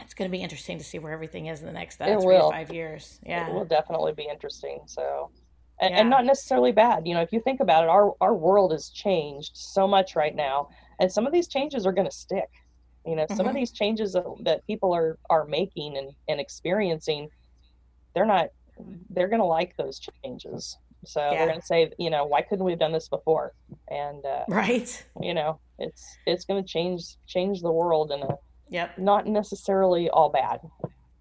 it's 0.00 0.12
going 0.12 0.30
to 0.30 0.36
be 0.36 0.42
interesting 0.42 0.76
to 0.76 0.84
see 0.84 0.98
where 0.98 1.12
everything 1.14 1.46
is 1.46 1.60
in 1.60 1.66
the 1.66 1.72
next 1.72 1.98
uh, 2.02 2.04
three 2.04 2.26
will. 2.26 2.50
to 2.50 2.56
five 2.56 2.70
years. 2.70 3.18
Yeah. 3.24 3.48
It 3.48 3.54
will 3.54 3.64
definitely 3.64 4.12
be 4.12 4.28
interesting. 4.30 4.80
So, 4.84 5.30
and, 5.80 5.90
Yeah. 5.94 6.00
and 6.02 6.10
not 6.10 6.26
necessarily 6.26 6.72
bad. 6.72 7.06
You 7.08 7.14
know, 7.14 7.22
if 7.22 7.32
you 7.32 7.40
think 7.40 7.60
about 7.60 7.84
it, 7.84 7.88
our 7.88 8.14
our 8.20 8.34
world 8.34 8.72
has 8.72 8.90
changed 8.90 9.52
so 9.54 9.88
much 9.88 10.14
right 10.14 10.34
now, 10.34 10.68
and 10.98 11.10
some 11.10 11.26
of 11.26 11.32
these 11.32 11.48
changes 11.48 11.86
are 11.86 11.92
going 11.92 12.06
to 12.06 12.14
stick. 12.14 12.50
You 13.06 13.16
know, 13.16 13.26
some 13.30 13.46
of 13.46 13.52
Mhm. 13.52 13.58
these 13.60 13.72
changes 13.72 14.12
that, 14.14 14.24
that 14.42 14.66
people 14.66 14.92
are 14.94 15.18
are 15.30 15.44
making 15.46 15.96
and 15.96 16.10
and 16.28 16.40
experiencing, 16.40 17.28
they're 18.14 18.26
not. 18.26 18.48
They're 19.08 19.28
going 19.28 19.40
to 19.40 19.46
like 19.46 19.74
those 19.78 19.98
changes. 20.22 20.76
So 21.06 21.20
Yeah. 21.20 21.30
they're 21.38 21.46
going 21.48 21.60
to 21.60 21.66
say, 21.66 21.90
you 21.98 22.10
know, 22.10 22.26
why 22.26 22.42
couldn't 22.42 22.64
we 22.64 22.72
have 22.72 22.78
done 22.80 22.92
this 22.92 23.08
before? 23.08 23.52
And 23.90 24.24
uh, 24.26 24.44
Right. 24.48 25.06
you 25.20 25.32
know, 25.32 25.60
it's 25.78 26.04
it's 26.26 26.44
going 26.44 26.62
to 26.62 26.68
change 26.68 27.02
change 27.26 27.62
the 27.62 27.72
world 27.72 28.12
in 28.12 28.22
a 28.22 28.36
Yep. 28.68 28.98
not 28.98 29.26
necessarily 29.28 30.10
all 30.10 30.28
bad. 30.28 30.58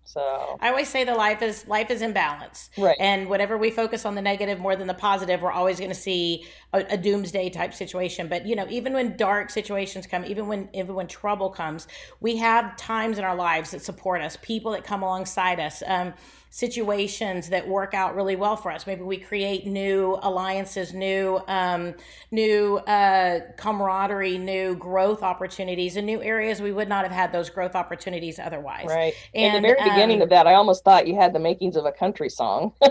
So 0.05 0.57
I 0.61 0.69
always 0.69 0.87
say 0.87 1.03
the 1.03 1.15
life 1.15 1.41
is 1.41 1.67
life 1.67 1.89
is 1.89 2.01
in 2.01 2.13
balance. 2.13 2.69
right, 2.77 2.95
And 2.99 3.27
whatever 3.27 3.57
we 3.57 3.71
focus 3.71 4.05
on 4.05 4.15
the 4.15 4.21
negative 4.21 4.59
more 4.59 4.75
than 4.75 4.87
the 4.87 4.93
positive, 4.93 5.41
we're 5.41 5.51
always 5.51 5.79
going 5.79 5.89
to 5.89 5.95
see 5.95 6.45
a, 6.73 6.85
a 6.91 6.97
doomsday 6.97 7.49
type 7.49 7.73
situation. 7.73 8.27
But 8.27 8.45
you 8.45 8.55
know, 8.55 8.67
even 8.69 8.93
when 8.93 9.17
dark 9.17 9.49
situations 9.49 10.05
come, 10.05 10.23
even 10.25 10.47
when 10.47 10.69
even 10.73 10.95
when 10.95 11.07
trouble 11.07 11.49
comes, 11.49 11.87
we 12.21 12.37
have 12.37 12.77
times 12.77 13.17
in 13.17 13.23
our 13.23 13.35
lives 13.35 13.71
that 13.71 13.81
support 13.81 14.21
us, 14.21 14.37
people 14.41 14.71
that 14.71 14.83
come 14.83 15.01
alongside 15.01 15.59
us, 15.59 15.81
um, 15.87 16.13
situations 16.55 17.49
that 17.49 17.67
work 17.67 17.93
out 17.93 18.15
really 18.15 18.37
well 18.37 18.55
for 18.55 18.71
us. 18.71 18.87
Maybe 18.87 19.01
we 19.01 19.17
create 19.17 19.67
new 19.67 20.17
alliances, 20.21 20.93
new 20.93 21.41
um, 21.49 21.95
new 22.31 22.77
uh, 22.77 23.41
camaraderie, 23.57 24.37
new 24.37 24.73
growth 24.75 25.21
opportunities, 25.21 25.97
in 25.97 26.05
new 26.05 26.23
areas 26.23 26.61
we 26.61 26.71
would 26.71 26.87
not 26.87 27.03
have 27.03 27.11
had 27.11 27.33
those 27.33 27.49
growth 27.49 27.75
opportunities 27.75 28.39
otherwise. 28.39 28.85
right. 28.87 29.13
And 29.33 29.57
In 29.57 29.61
the 29.61 29.67
very 29.67 29.83
beginning 29.83 30.19
um, 30.19 30.23
of 30.23 30.29
that, 30.29 30.47
I 30.47 30.53
almost 30.53 30.85
thought 30.85 31.07
you 31.07 31.15
had 31.15 31.33
the 31.33 31.39
makings 31.39 31.75
of 31.75 31.83
a 31.83 31.91
country 31.91 32.29
song. 32.29 32.71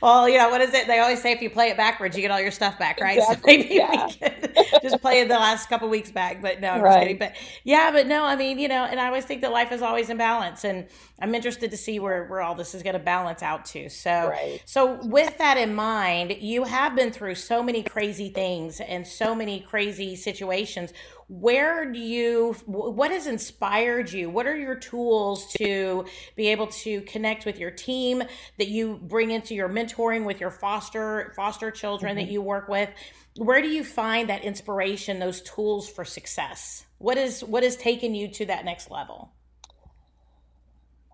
well, 0.00 0.26
you 0.30 0.38
know, 0.38 0.48
what 0.48 0.62
is 0.62 0.72
it? 0.72 0.86
They 0.86 1.00
always 1.00 1.20
say 1.20 1.32
if 1.32 1.42
you 1.42 1.50
play 1.50 1.68
it 1.68 1.76
backwards, 1.76 2.16
you 2.16 2.22
get 2.22 2.30
all 2.30 2.40
your 2.40 2.52
stuff 2.52 2.78
back, 2.78 3.00
right? 3.02 3.18
Exactly, 3.18 3.52
So 3.52 3.58
maybe 3.58 3.74
yeah. 3.74 4.06
we 4.06 4.12
could 4.18 4.82
just 4.82 5.02
play 5.02 5.20
it 5.20 5.28
the 5.28 5.34
last 5.34 5.68
couple 5.68 5.90
weeks 5.90 6.10
back. 6.10 6.40
But 6.40 6.62
no, 6.62 6.70
I'm 6.70 6.80
just 6.80 6.98
kidding. 7.00 7.18
But 7.18 7.34
yeah, 7.64 7.90
but 7.92 8.06
no, 8.06 8.24
I 8.24 8.34
mean, 8.34 8.58
you 8.58 8.68
know, 8.68 8.84
and 8.84 8.98
I 8.98 9.08
always 9.08 9.26
think 9.26 9.42
that 9.42 9.52
life 9.52 9.72
is 9.72 9.82
always 9.82 10.08
in 10.08 10.16
balance. 10.16 10.64
And 10.64 10.86
I'm 11.20 11.34
interested 11.34 11.65
to 11.70 11.76
see 11.76 11.98
where, 11.98 12.24
where 12.26 12.40
all 12.40 12.54
this 12.54 12.74
is 12.74 12.82
going 12.82 12.94
to 12.94 12.98
balance 12.98 13.42
out 13.42 13.64
to. 13.66 13.88
So, 13.88 14.28
Right. 14.28 14.62
so 14.64 14.94
with 15.04 15.38
that 15.38 15.56
in 15.56 15.74
mind, 15.74 16.36
you 16.40 16.64
have 16.64 16.94
been 16.94 17.12
through 17.12 17.34
so 17.36 17.62
many 17.62 17.82
crazy 17.82 18.30
things 18.30 18.80
and 18.80 19.06
so 19.06 19.34
many 19.34 19.60
crazy 19.60 20.16
situations. 20.16 20.92
Where 21.28 21.90
do 21.90 21.98
you, 21.98 22.52
what 22.66 23.10
has 23.10 23.26
inspired 23.26 24.12
you? 24.12 24.30
What 24.30 24.46
are 24.46 24.56
your 24.56 24.76
tools 24.76 25.52
to 25.54 26.04
be 26.36 26.48
able 26.48 26.68
to 26.68 27.00
connect 27.02 27.46
with 27.46 27.58
your 27.58 27.72
team 27.72 28.22
that 28.58 28.68
you 28.68 29.00
bring 29.02 29.32
into 29.32 29.54
your 29.54 29.68
mentoring 29.68 30.24
with 30.24 30.40
your 30.40 30.50
foster 30.50 31.32
foster 31.34 31.70
children 31.70 32.16
that 32.16 32.22
mm-hmm. 32.22 32.32
you 32.32 32.42
work 32.42 32.68
with? 32.68 32.90
Where 33.36 33.60
do 33.60 33.68
you 33.68 33.84
find 33.84 34.30
that 34.30 34.44
inspiration, 34.44 35.18
those 35.18 35.42
tools 35.42 35.88
for 35.88 36.04
success? 36.04 36.86
What 36.98 37.18
is 37.18 37.44
what 37.44 37.62
has 37.62 37.76
taken 37.76 38.14
you 38.14 38.28
to 38.28 38.46
that 38.46 38.64
next 38.64 38.90
level? 38.90 39.32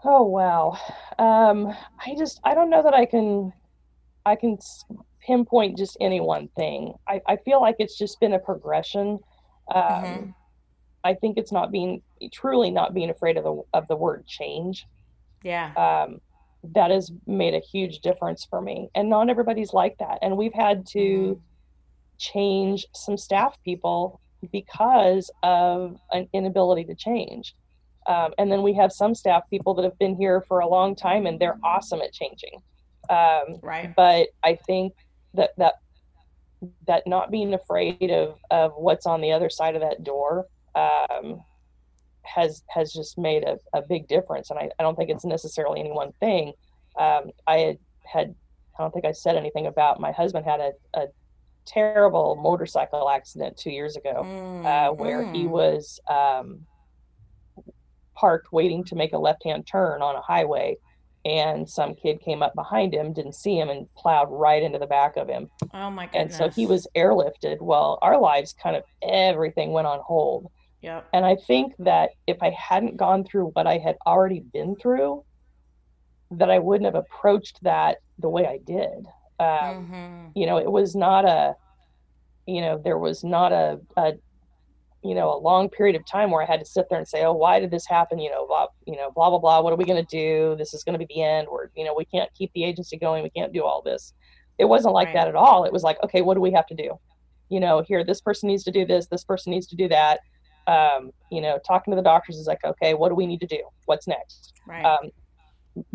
Oh 0.05 0.23
wow. 0.25 0.77
Um, 1.19 1.69
I 2.05 2.15
just 2.19 2.41
I 2.45 2.55
don't 2.55 2.71
know 2.71 2.83
that 2.83 2.95
I 2.95 3.07
can 3.07 3.53
I 4.27 4.37
can 4.37 4.59
pinpoint 5.27 5.79
just 5.79 5.97
any 6.01 6.21
one 6.21 6.49
thing. 6.57 6.95
I, 7.09 7.21
I 7.29 7.37
feel 7.39 7.61
like 7.61 7.77
it's 7.79 7.99
just 7.99 8.21
been 8.21 8.35
a 8.35 8.39
progression. 8.41 9.21
Um, 9.75 10.29
Mhm. 10.29 10.35
I 11.05 11.15
think 11.15 11.39
it's 11.39 11.53
not 11.53 11.73
being 11.73 12.03
truly 12.33 12.71
not 12.71 12.95
being 12.95 13.11
afraid 13.11 13.37
of 13.39 13.45
the 13.45 13.63
of 13.75 13.89
the 13.89 13.97
word 13.97 14.27
change. 14.27 14.87
Yeah. 15.43 15.77
Um, 15.77 16.21
that 16.75 16.91
has 16.91 17.11
made 17.27 17.55
a 17.55 17.61
huge 17.61 18.01
difference 18.01 18.47
for 18.49 18.61
me, 18.63 18.91
and 18.95 19.11
not 19.11 19.31
everybody's 19.31 19.73
like 19.75 19.97
that. 20.01 20.19
And 20.23 20.37
we've 20.37 20.55
had 20.55 20.87
to 20.93 21.37
Mhm. 21.37 21.43
change 22.19 22.87
some 22.95 23.19
staff 23.19 23.57
people 23.65 24.21
because 24.53 25.31
of 25.43 25.99
an 26.13 26.29
inability 26.35 26.85
to 26.87 26.95
change. 26.97 27.55
Um, 28.07 28.33
and 28.39 28.51
then 28.51 28.63
we 28.63 28.75
have 28.75 28.93
some 28.93 29.15
staff 29.15 29.43
people 29.51 29.75
that 29.75 29.85
have 29.85 29.99
been 29.99 30.17
here 30.17 30.41
for 30.49 30.61
a 30.61 30.69
long 30.69 30.95
time 30.97 31.27
and 31.27 31.39
they're 31.39 31.59
awesome 31.63 32.01
at 32.03 32.13
changing. 32.13 32.61
Um, 33.11 33.59
Right. 33.63 33.93
but 33.97 34.29
I 34.43 34.57
think 34.67 34.95
that 35.35 35.51
that 35.59 35.75
that 36.87 37.07
not 37.07 37.31
being 37.31 37.55
afraid 37.55 38.11
of 38.11 38.39
of 38.51 38.73
what's 38.77 39.07
on 39.07 39.21
the 39.21 39.33
other 39.33 39.51
side 39.51 39.75
of 39.75 39.81
that 39.83 40.05
door 40.05 40.47
um, 40.75 41.43
has 42.23 42.63
has 42.69 42.93
just 42.93 43.19
made 43.19 43.45
a, 43.45 43.59
a 43.75 43.83
big 43.83 44.07
difference. 44.09 44.51
And 44.51 44.59
I, 44.59 44.71
I 44.79 44.83
don't 44.83 44.97
think 44.97 45.11
it's 45.11 45.25
necessarily 45.25 45.81
any 45.81 45.91
one 45.93 46.13
thing. 46.21 46.53
Um, 46.99 47.31
I 47.47 47.59
had 47.59 47.79
had 48.05 48.35
I 48.79 48.83
don't 48.83 48.93
think 48.93 49.05
I 49.05 49.13
said 49.13 49.37
anything 49.37 49.67
about 49.67 50.01
my 50.01 50.13
husband 50.13 50.45
had 50.47 50.61
a, 50.61 50.73
a 50.95 51.07
terrible 51.67 52.37
motorcycle 52.37 53.09
accident 53.09 53.57
two 53.57 53.71
years 53.71 53.97
ago 53.97 54.23
Mm, 54.25 54.65
uh, 54.67 54.93
where 54.93 55.23
he 55.33 55.45
mm. 55.45 55.51
was 55.51 56.01
um, 56.11 56.61
parked 58.15 58.53
waiting 58.53 58.85
to 58.85 58.95
make 58.95 59.13
a 59.13 59.19
left 59.19 59.45
hand 59.45 59.67
turn 59.67 60.03
on 60.03 60.17
a 60.17 60.21
highway. 60.21 60.77
And 61.25 61.69
some 61.69 61.95
kid 61.95 62.21
came 62.21 62.43
up 62.43 62.55
behind 62.55 62.93
him, 62.93 63.13
didn't 63.13 63.37
see 63.37 63.57
him, 63.57 63.69
and 63.69 63.87
plowed 63.95 64.29
right 64.31 64.61
into 64.61 64.81
the 64.81 64.87
back 64.87 65.17
of 65.17 65.29
him. 65.29 65.49
Oh 65.73 65.89
my 65.89 66.11
And 66.13 66.33
so 66.33 66.49
he 66.49 66.67
was 66.67 66.89
airlifted. 66.97 67.61
Well, 67.61 67.99
our 68.03 68.21
lives 68.21 68.53
kind 68.53 68.75
of 68.75 68.83
everything 69.03 69.71
went 69.71 69.87
on 69.87 70.01
hold. 70.01 70.51
Yep. 70.81 71.09
And 71.13 71.25
I 71.25 71.37
think 71.47 71.75
that 71.79 72.11
if 72.27 72.39
I 72.43 72.51
hadn't 72.51 72.97
gone 72.97 73.23
through 73.23 73.51
what 73.51 73.69
I 73.69 73.79
had 73.79 73.97
already 74.05 74.41
been 74.41 74.75
through, 74.75 75.25
that 76.33 76.51
I 76.51 76.59
wouldn't 76.59 76.87
have 76.87 76.97
approached 76.97 77.63
that 77.63 77.99
the 78.19 78.29
way 78.29 78.47
I 78.47 78.59
did. 78.59 79.07
Um, 79.39 79.87
hmm 79.87 80.13
you 80.35 80.47
know, 80.47 80.57
it 80.57 80.71
was 80.71 80.95
not 80.95 81.25
a, 81.25 81.55
you 82.47 82.61
know, 82.63 82.81
there 82.83 82.99
was 82.99 83.23
not 83.23 83.53
a, 83.53 83.81
a, 83.97 84.13
you 85.03 85.15
know, 85.15 85.35
a 85.35 85.39
long 85.39 85.69
period 85.69 85.97
of 85.97 86.03
time 86.07 86.31
where 86.31 86.43
I 86.43 86.47
had 86.47 86.61
to 86.61 86.67
sit 86.67 86.87
there 86.89 86.99
and 86.99 87.09
say, 87.09 87.25
oh, 87.25 87.33
why 87.33 87.59
did 87.59 87.71
this 87.71 87.87
happen? 87.87 88.19
You 88.19 88.31
know, 88.31 88.47
blah, 88.47 88.67
you 88.87 88.97
know, 88.97 89.11
blah, 89.15 89.31
blah, 89.31 89.39
blah. 89.39 89.61
What 89.61 89.73
are 89.73 89.77
we 89.77 89.85
going 89.85 90.05
to 90.05 90.17
do? 90.17 90.55
This 90.57 90.75
is 90.75 90.85
going 90.85 90.99
to 90.99 91.05
be 91.05 91.13
the 91.13 91.23
end. 91.23 91.49
We're, 91.51 91.69
you 91.75 91.85
know, 91.85 91.95
we 91.97 92.05
can't 92.05 92.31
keep 92.35 92.53
the 92.55 92.65
agency 92.65 92.97
going. 92.97 93.23
We 93.23 93.31
can't 93.31 93.53
do 93.53 93.65
all 93.65 93.83
this. 93.83 94.13
It 94.59 94.67
wasn't 94.67 94.95
like 94.95 95.09
Right. 95.09 95.15
that 95.15 95.29
at 95.29 95.35
all. 95.35 95.65
It 95.65 95.73
was 95.73 95.83
like, 95.83 95.99
okay, 96.05 96.23
what 96.23 96.35
do 96.35 96.41
we 96.41 96.53
have 96.53 96.67
to 96.67 96.75
do? 96.75 96.99
You 97.49 97.59
know, 97.61 97.83
here, 97.87 98.05
this 98.05 98.21
person 98.21 98.49
needs 98.49 98.63
to 98.65 98.71
do 98.71 98.87
this. 98.87 99.09
This 99.09 99.25
person 99.25 99.51
needs 99.51 99.67
to 99.69 99.77
do 99.77 99.89
that. 99.89 100.21
Um, 100.69 101.11
you 101.31 101.41
know, 101.41 101.59
talking 101.67 101.91
to 101.93 101.97
the 101.97 102.03
doctors 102.03 102.37
is 102.37 102.47
like, 102.47 102.61
okay, 102.65 102.95
what 102.95 103.09
do 103.09 103.15
we 103.17 103.27
need 103.27 103.41
to 103.41 103.47
do? 103.47 103.61
What's 103.87 104.07
next? 104.07 104.53
Right. 104.67 104.85
um, 104.85 105.11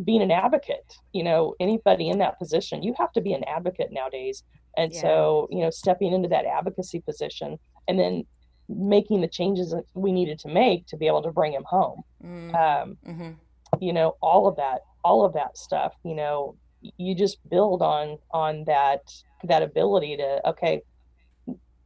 being 0.03 0.23
an 0.23 0.31
advocate 0.31 0.91
you 1.13 1.23
know 1.23 1.53
anybody 1.59 2.09
in 2.09 2.17
that 2.17 2.39
position 2.39 2.81
you 2.81 2.95
have 2.97 3.11
to 3.11 3.21
be 3.21 3.31
an 3.33 3.43
advocate 3.43 3.89
nowadays 3.91 4.43
and 4.75 4.91
Yeah. 4.91 5.01
so 5.01 5.47
you 5.51 5.59
know 5.59 5.69
stepping 5.69 6.13
into 6.13 6.27
that 6.29 6.45
advocacy 6.45 6.99
position 7.01 7.59
and 7.87 7.99
then 7.99 8.25
making 8.69 9.21
the 9.21 9.27
changes 9.27 9.71
that 9.71 9.85
we 9.93 10.11
needed 10.11 10.39
to 10.39 10.49
make 10.49 10.85
to 10.87 10.97
be 10.97 11.07
able 11.07 11.23
to 11.23 11.31
bring 11.31 11.53
him 11.53 11.63
home. 11.65 12.01
Mm. 12.23 12.55
Um, 12.55 12.97
hmm 13.05 13.31
you 13.79 13.93
know 13.93 14.15
all 14.21 14.47
of 14.47 14.55
that 14.55 14.81
all 15.03 15.25
of 15.25 15.33
that 15.33 15.57
stuff 15.57 15.93
you 16.03 16.15
know 16.15 16.55
you 16.97 17.15
just 17.15 17.37
build 17.49 17.81
on 17.81 18.17
on 18.31 18.63
that 18.65 19.01
that 19.43 19.61
ability 19.61 20.17
to 20.17 20.47
okay 20.47 20.81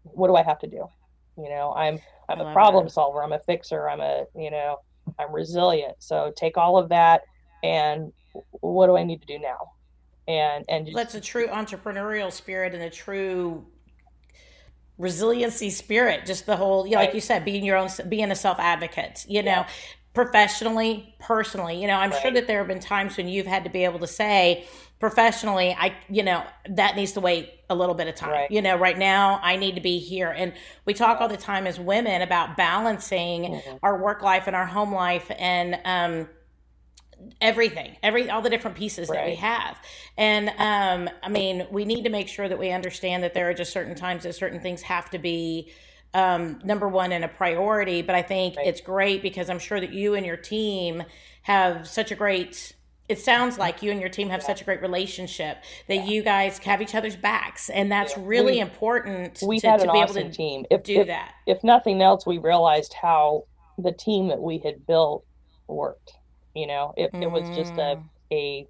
what 0.03 0.27
do 0.27 0.35
i 0.35 0.43
have 0.43 0.59
to 0.59 0.67
do? 0.67 0.87
You 1.37 1.49
know 1.49 1.73
i'm 1.75 1.99
i'm 2.29 2.41
a 2.41 2.53
problem 2.53 2.85
that. 2.85 2.91
solver 2.91 3.23
i'm 3.23 3.33
a 3.33 3.39
fixer 3.39 3.89
i'm 3.89 4.01
a 4.01 4.25
you 4.35 4.51
know 4.51 4.77
i'm 5.19 5.33
resilient. 5.33 5.95
So 5.99 6.33
take 6.35 6.57
all 6.57 6.77
of 6.77 6.89
that 6.89 7.21
and 7.63 8.11
what 8.51 8.87
do 8.87 8.97
i 8.97 9.03
need 9.03 9.21
to 9.21 9.27
do 9.27 9.39
now? 9.39 9.57
And 10.27 10.65
and 10.69 10.85
just, 10.85 10.95
that's 10.95 11.15
a 11.15 11.21
true 11.21 11.47
entrepreneurial 11.47 12.31
spirit 12.31 12.73
and 12.73 12.83
a 12.83 12.89
true 12.89 13.65
resiliency 15.01 15.69
spirit 15.69 16.25
just 16.25 16.45
the 16.45 16.55
whole 16.55 16.85
you 16.85 16.93
know, 16.93 16.99
like 16.99 17.13
you 17.13 17.19
said 17.19 17.43
being 17.43 17.65
your 17.65 17.75
own 17.75 17.89
being 18.07 18.31
a 18.31 18.35
self 18.35 18.59
advocate 18.59 19.25
you 19.27 19.41
know 19.41 19.65
professionally 20.13 21.15
personally 21.19 21.81
you 21.81 21.87
know 21.87 21.95
i'm 21.95 22.11
right. 22.11 22.21
sure 22.21 22.31
that 22.31 22.45
there 22.45 22.59
have 22.59 22.67
been 22.67 22.79
times 22.79 23.17
when 23.17 23.27
you've 23.27 23.47
had 23.47 23.63
to 23.63 23.69
be 23.69 23.83
able 23.83 23.97
to 23.97 24.07
say 24.07 24.65
professionally 24.99 25.75
i 25.79 25.91
you 26.09 26.21
know 26.21 26.43
that 26.69 26.95
needs 26.95 27.13
to 27.13 27.19
wait 27.19 27.49
a 27.71 27.75
little 27.75 27.95
bit 27.95 28.07
of 28.07 28.13
time 28.13 28.29
right. 28.29 28.51
you 28.51 28.61
know 28.61 28.75
right 28.77 28.99
now 28.99 29.39
i 29.41 29.55
need 29.55 29.73
to 29.73 29.81
be 29.81 29.97
here 29.97 30.29
and 30.29 30.53
we 30.85 30.93
talk 30.93 31.19
all 31.19 31.27
the 31.27 31.35
time 31.35 31.65
as 31.65 31.79
women 31.79 32.21
about 32.21 32.55
balancing 32.55 33.43
mm-hmm. 33.43 33.77
our 33.81 33.97
work 33.97 34.21
life 34.21 34.43
and 34.45 34.55
our 34.55 34.67
home 34.67 34.93
life 34.93 35.31
and 35.39 35.79
um 35.85 36.29
everything 37.39 37.95
every 38.03 38.29
all 38.29 38.41
the 38.41 38.49
different 38.49 38.77
pieces 38.77 39.09
right. 39.09 39.17
that 39.17 39.25
we 39.27 39.35
have 39.35 39.77
and 40.17 40.49
um 40.57 41.09
i 41.23 41.29
mean 41.29 41.65
we 41.71 41.85
need 41.85 42.03
to 42.03 42.09
make 42.09 42.27
sure 42.27 42.47
that 42.47 42.59
we 42.59 42.71
understand 42.71 43.23
that 43.23 43.33
there 43.33 43.49
are 43.49 43.53
just 43.53 43.71
certain 43.71 43.95
times 43.95 44.23
that 44.23 44.33
certain 44.33 44.59
things 44.59 44.81
have 44.81 45.09
to 45.09 45.17
be 45.17 45.71
um 46.13 46.59
number 46.63 46.87
one 46.87 47.11
and 47.11 47.23
a 47.23 47.27
priority 47.27 48.01
but 48.01 48.15
i 48.15 48.21
think 48.21 48.57
right. 48.57 48.67
it's 48.67 48.81
great 48.81 49.21
because 49.21 49.49
i'm 49.49 49.59
sure 49.59 49.79
that 49.79 49.93
you 49.93 50.13
and 50.13 50.25
your 50.25 50.37
team 50.37 51.03
have 51.43 51.87
such 51.87 52.11
a 52.11 52.15
great 52.15 52.73
it 53.11 53.19
sounds 53.19 53.57
like 53.57 53.81
you 53.83 53.91
and 53.91 53.99
your 53.99 54.09
team 54.09 54.29
have 54.29 54.39
yeah. 54.41 54.47
such 54.47 54.61
a 54.61 54.63
great 54.63 54.81
relationship 54.81 55.57
that 55.87 55.95
yeah. 55.95 56.05
you 56.05 56.23
guys 56.23 56.57
have 56.59 56.81
each 56.81 56.95
other's 56.95 57.17
backs 57.17 57.69
and 57.69 57.91
that's 57.91 58.15
yeah. 58.15 58.23
really 58.25 58.53
we, 58.53 58.59
important 58.59 59.39
we 59.45 59.59
to, 59.59 59.69
had 59.69 59.79
to 59.81 59.83
an 59.83 59.91
be 59.91 59.99
awesome 59.99 60.17
able 60.17 60.29
to 60.29 60.35
team 60.35 60.65
if, 60.71 60.83
do 60.83 61.01
if, 61.01 61.07
that 61.07 61.33
if 61.45 61.63
nothing 61.63 62.01
else 62.01 62.25
we 62.25 62.37
realized 62.37 62.93
how 62.93 63.43
the 63.77 63.91
team 63.91 64.29
that 64.29 64.41
we 64.41 64.59
had 64.59 64.85
built 64.87 65.25
worked 65.67 66.13
you 66.55 66.67
know, 66.67 66.93
it, 66.97 67.11
mm. 67.13 67.23
it 67.23 67.31
was 67.31 67.47
just 67.55 67.73
a, 67.73 67.97
mm. 67.97 68.03
a 68.31 68.67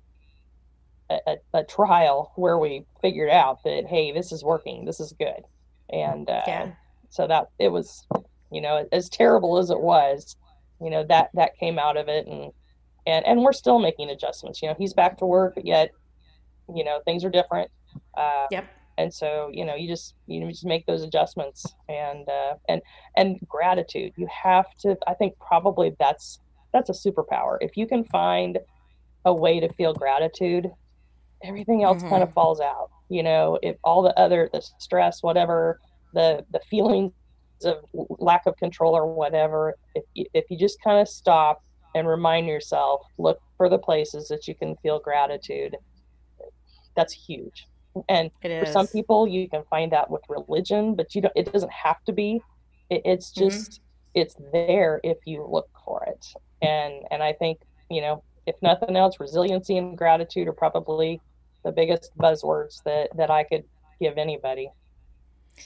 a, 1.28 1.38
a, 1.54 1.64
trial 1.64 2.32
where 2.36 2.58
we 2.58 2.86
figured 3.02 3.30
out 3.30 3.64
that 3.64 3.86
hey, 3.86 4.12
this 4.12 4.32
is 4.32 4.44
working, 4.44 4.86
this 4.86 5.00
is 5.00 5.14
good, 5.14 5.44
and 5.90 6.30
uh, 6.30 6.42
yeah. 6.48 6.72
so 7.10 7.28
that 7.28 7.50
it 7.60 7.68
was, 7.68 8.08
you 8.52 8.62
know, 8.62 8.88
as 8.92 9.10
terrible 9.10 9.58
as 9.58 9.70
it 9.70 9.80
was, 9.80 10.36
you 10.82 10.90
know 10.90 11.04
that 11.04 11.30
that 11.34 11.58
came 11.58 11.78
out 11.78 11.98
of 11.98 12.08
it, 12.08 12.28
and 12.28 12.52
and 13.06 13.26
and 13.26 13.42
we're 13.42 13.54
still 13.54 13.80
making 13.80 14.10
adjustments. 14.10 14.62
You 14.62 14.70
know, 14.70 14.76
he's 14.78 14.94
back 14.94 15.18
to 15.18 15.26
work, 15.26 15.56
but 15.56 15.66
yet, 15.66 15.92
you 16.74 16.84
know, 16.84 17.00
things 17.06 17.26
are 17.26 17.30
different. 17.30 17.70
Uh, 18.16 18.48
yep. 18.52 18.68
And 18.98 19.14
so, 19.14 19.50
you 19.52 19.66
know, 19.66 19.76
you 19.76 19.88
just 19.88 20.16
you 20.28 20.48
just 20.48 20.66
make 20.66 20.86
those 20.86 21.02
adjustments, 21.02 21.66
and 21.90 22.28
uh, 22.30 22.56
and 22.70 22.82
and 23.16 23.40
gratitude. 23.48 24.14
You 24.16 24.28
have 24.28 24.66
to. 24.80 24.98
I 25.08 25.14
think 25.14 25.38
probably 25.40 25.96
that's 26.00 26.40
that's 26.74 26.90
a 26.90 26.94
superpower. 26.94 27.58
If 27.62 27.78
you 27.78 27.88
can 27.88 28.04
find 28.06 28.60
a 29.26 29.34
way 29.34 29.60
to 29.60 29.72
feel 29.74 29.94
gratitude, 29.94 30.70
everything 31.44 31.84
else 31.84 32.00
mm-hmm. 32.00 32.10
kind 32.10 32.24
of 32.24 32.34
falls 32.34 32.60
out. 32.60 32.90
You 33.10 33.24
know, 33.24 33.60
if 33.62 33.76
all 33.84 34.02
the 34.02 34.18
other 34.20 34.50
the 34.54 34.62
stress, 34.80 35.22
whatever, 35.22 35.80
the 36.14 36.46
the 36.52 36.60
feelings 36.70 37.12
of 37.64 37.84
lack 37.94 38.46
of 38.46 38.56
control 38.58 38.96
or 38.96 39.14
whatever, 39.14 39.76
if 39.96 40.04
you, 40.14 40.26
if 40.34 40.46
you 40.50 40.58
just 40.58 40.82
kind 40.84 41.00
of 41.00 41.08
stop 41.08 41.62
and 41.94 42.08
remind 42.08 42.48
yourself, 42.48 43.02
look 43.18 43.40
for 43.58 43.70
the 43.70 43.78
places 43.78 44.28
that 44.30 44.48
you 44.48 44.56
can 44.56 44.76
feel 44.78 45.00
gratitude. 45.00 45.76
That's 46.96 47.14
huge. 47.14 47.68
And 48.08 48.32
for 48.42 48.66
some 48.66 48.88
people, 48.88 49.28
you 49.28 49.50
can 49.50 49.64
find 49.70 49.92
that 49.92 50.10
with 50.10 50.22
religion, 50.30 50.96
but 50.96 51.14
you 51.14 51.22
don't. 51.22 51.34
It 51.36 51.52
doesn't 51.52 51.72
have 51.72 52.02
to 52.06 52.14
be. 52.14 52.42
It, 52.90 53.02
it's 53.04 53.32
mm-hmm. 53.32 53.50
just 53.50 53.72
mm-hmm. 53.72 53.91
It's 54.14 54.36
there 54.52 55.00
if 55.04 55.18
you 55.26 55.48
look 55.50 55.70
for 55.86 56.04
it 56.06 56.26
and 56.62 57.06
and 57.12 57.24
I 57.24 57.34
think 57.34 57.60
you 57.90 58.02
know 58.02 58.24
if 58.46 58.56
nothing 58.62 58.96
else, 58.96 59.20
resiliency 59.20 59.78
and 59.78 59.98
gratitude 59.98 60.48
are 60.48 60.54
probably 60.54 61.22
the 61.64 61.72
biggest 61.72 62.12
buzzwords 62.18 62.82
that 62.84 63.10
that 63.16 63.30
I 63.30 63.44
could 63.44 63.64
give 64.00 64.18
anybody. 64.18 64.70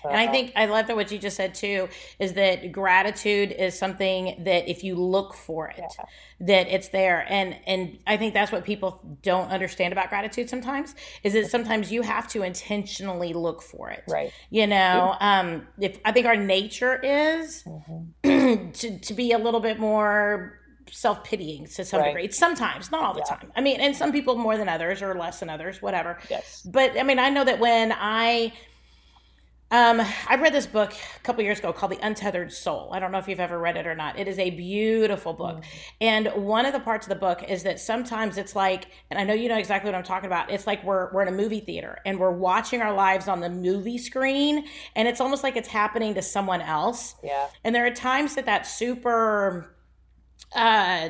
So, 0.01 0.09
and 0.09 0.17
I 0.17 0.27
think 0.27 0.51
I 0.55 0.65
love 0.65 0.87
that 0.87 0.95
what 0.95 1.11
you 1.11 1.17
just 1.17 1.37
said 1.37 1.55
too 1.55 1.87
is 2.19 2.33
that 2.33 2.71
gratitude 2.71 3.51
is 3.51 3.77
something 3.77 4.43
that 4.43 4.69
if 4.69 4.83
you 4.83 4.95
look 4.95 5.33
for 5.33 5.69
it, 5.69 5.79
yeah. 5.79 6.05
that 6.41 6.67
it's 6.67 6.89
there. 6.89 7.25
And 7.29 7.57
and 7.65 7.97
I 8.05 8.17
think 8.17 8.33
that's 8.33 8.51
what 8.51 8.65
people 8.65 9.01
don't 9.21 9.49
understand 9.49 9.93
about 9.93 10.09
gratitude 10.09 10.49
sometimes 10.49 10.95
is 11.23 11.33
that 11.33 11.49
sometimes 11.49 11.91
you 11.91 12.01
have 12.01 12.27
to 12.29 12.43
intentionally 12.43 13.33
look 13.33 13.61
for 13.61 13.89
it. 13.89 14.03
Right. 14.07 14.31
You 14.49 14.67
know, 14.67 15.15
um, 15.19 15.67
if 15.79 15.99
I 16.03 16.11
think 16.11 16.25
our 16.25 16.35
nature 16.35 16.99
is 17.01 17.63
mm-hmm. 17.63 18.71
to 18.71 18.99
to 18.99 19.13
be 19.13 19.31
a 19.31 19.37
little 19.37 19.61
bit 19.61 19.79
more 19.79 20.59
self 20.91 21.23
pitying 21.23 21.65
to 21.65 21.85
some 21.85 21.99
right. 21.99 22.07
degree. 22.07 22.31
Sometimes, 22.31 22.91
not 22.91 23.03
all 23.03 23.13
the 23.13 23.23
yeah. 23.27 23.35
time. 23.35 23.51
I 23.55 23.61
mean, 23.61 23.79
and 23.79 23.95
some 23.95 24.11
people 24.11 24.35
more 24.35 24.57
than 24.57 24.69
others 24.69 25.01
or 25.01 25.15
less 25.15 25.39
than 25.39 25.49
others, 25.49 25.81
whatever. 25.81 26.19
Yes. 26.29 26.61
But 26.69 26.99
I 26.99 27.03
mean, 27.03 27.19
I 27.19 27.29
know 27.29 27.43
that 27.43 27.59
when 27.59 27.93
I 27.95 28.53
um, 29.71 29.99
I 30.27 30.35
read 30.35 30.53
this 30.53 30.67
book 30.67 30.93
a 30.93 31.19
couple 31.21 31.43
years 31.43 31.57
ago 31.57 31.73
called 31.73 31.91
The 31.91 31.99
Untethered 32.05 32.53
Soul. 32.53 32.91
I 32.93 32.99
don't 32.99 33.11
know 33.11 33.17
if 33.17 33.27
you've 33.27 33.39
ever 33.39 33.57
read 33.57 33.77
it 33.77 33.87
or 33.87 33.95
not. 33.95 34.19
It 34.19 34.27
is 34.27 34.37
a 34.37 34.51
beautiful 34.51 35.33
book. 35.33 35.57
Mm-hmm. 35.57 35.79
And 36.01 36.27
one 36.45 36.67
of 36.67 36.73
the 36.73 36.79
parts 36.79 37.07
of 37.07 37.09
the 37.09 37.15
book 37.15 37.43
is 37.49 37.63
that 37.63 37.79
sometimes 37.79 38.37
it's 38.37 38.55
like, 38.55 38.85
and 39.09 39.19
I 39.19 39.23
know 39.23 39.33
you 39.33 39.49
know 39.49 39.57
exactly 39.57 39.89
what 39.89 39.97
I'm 39.97 40.03
talking 40.03 40.27
about. 40.27 40.51
It's 40.51 40.67
like 40.67 40.83
we're 40.83 41.11
we're 41.11 41.23
in 41.23 41.29
a 41.29 41.37
movie 41.37 41.61
theater 41.61 41.97
and 42.05 42.19
we're 42.19 42.31
watching 42.31 42.81
our 42.81 42.93
lives 42.93 43.27
on 43.27 43.39
the 43.39 43.49
movie 43.49 43.97
screen, 43.97 44.65
and 44.95 45.07
it's 45.07 45.19
almost 45.19 45.43
like 45.43 45.55
it's 45.55 45.69
happening 45.69 46.13
to 46.13 46.21
someone 46.21 46.61
else. 46.61 47.15
Yeah. 47.23 47.47
And 47.63 47.73
there 47.73 47.87
are 47.87 47.91
times 47.91 48.35
that 48.35 48.45
that's 48.45 48.71
super 48.71 49.75
uh, 50.55 51.09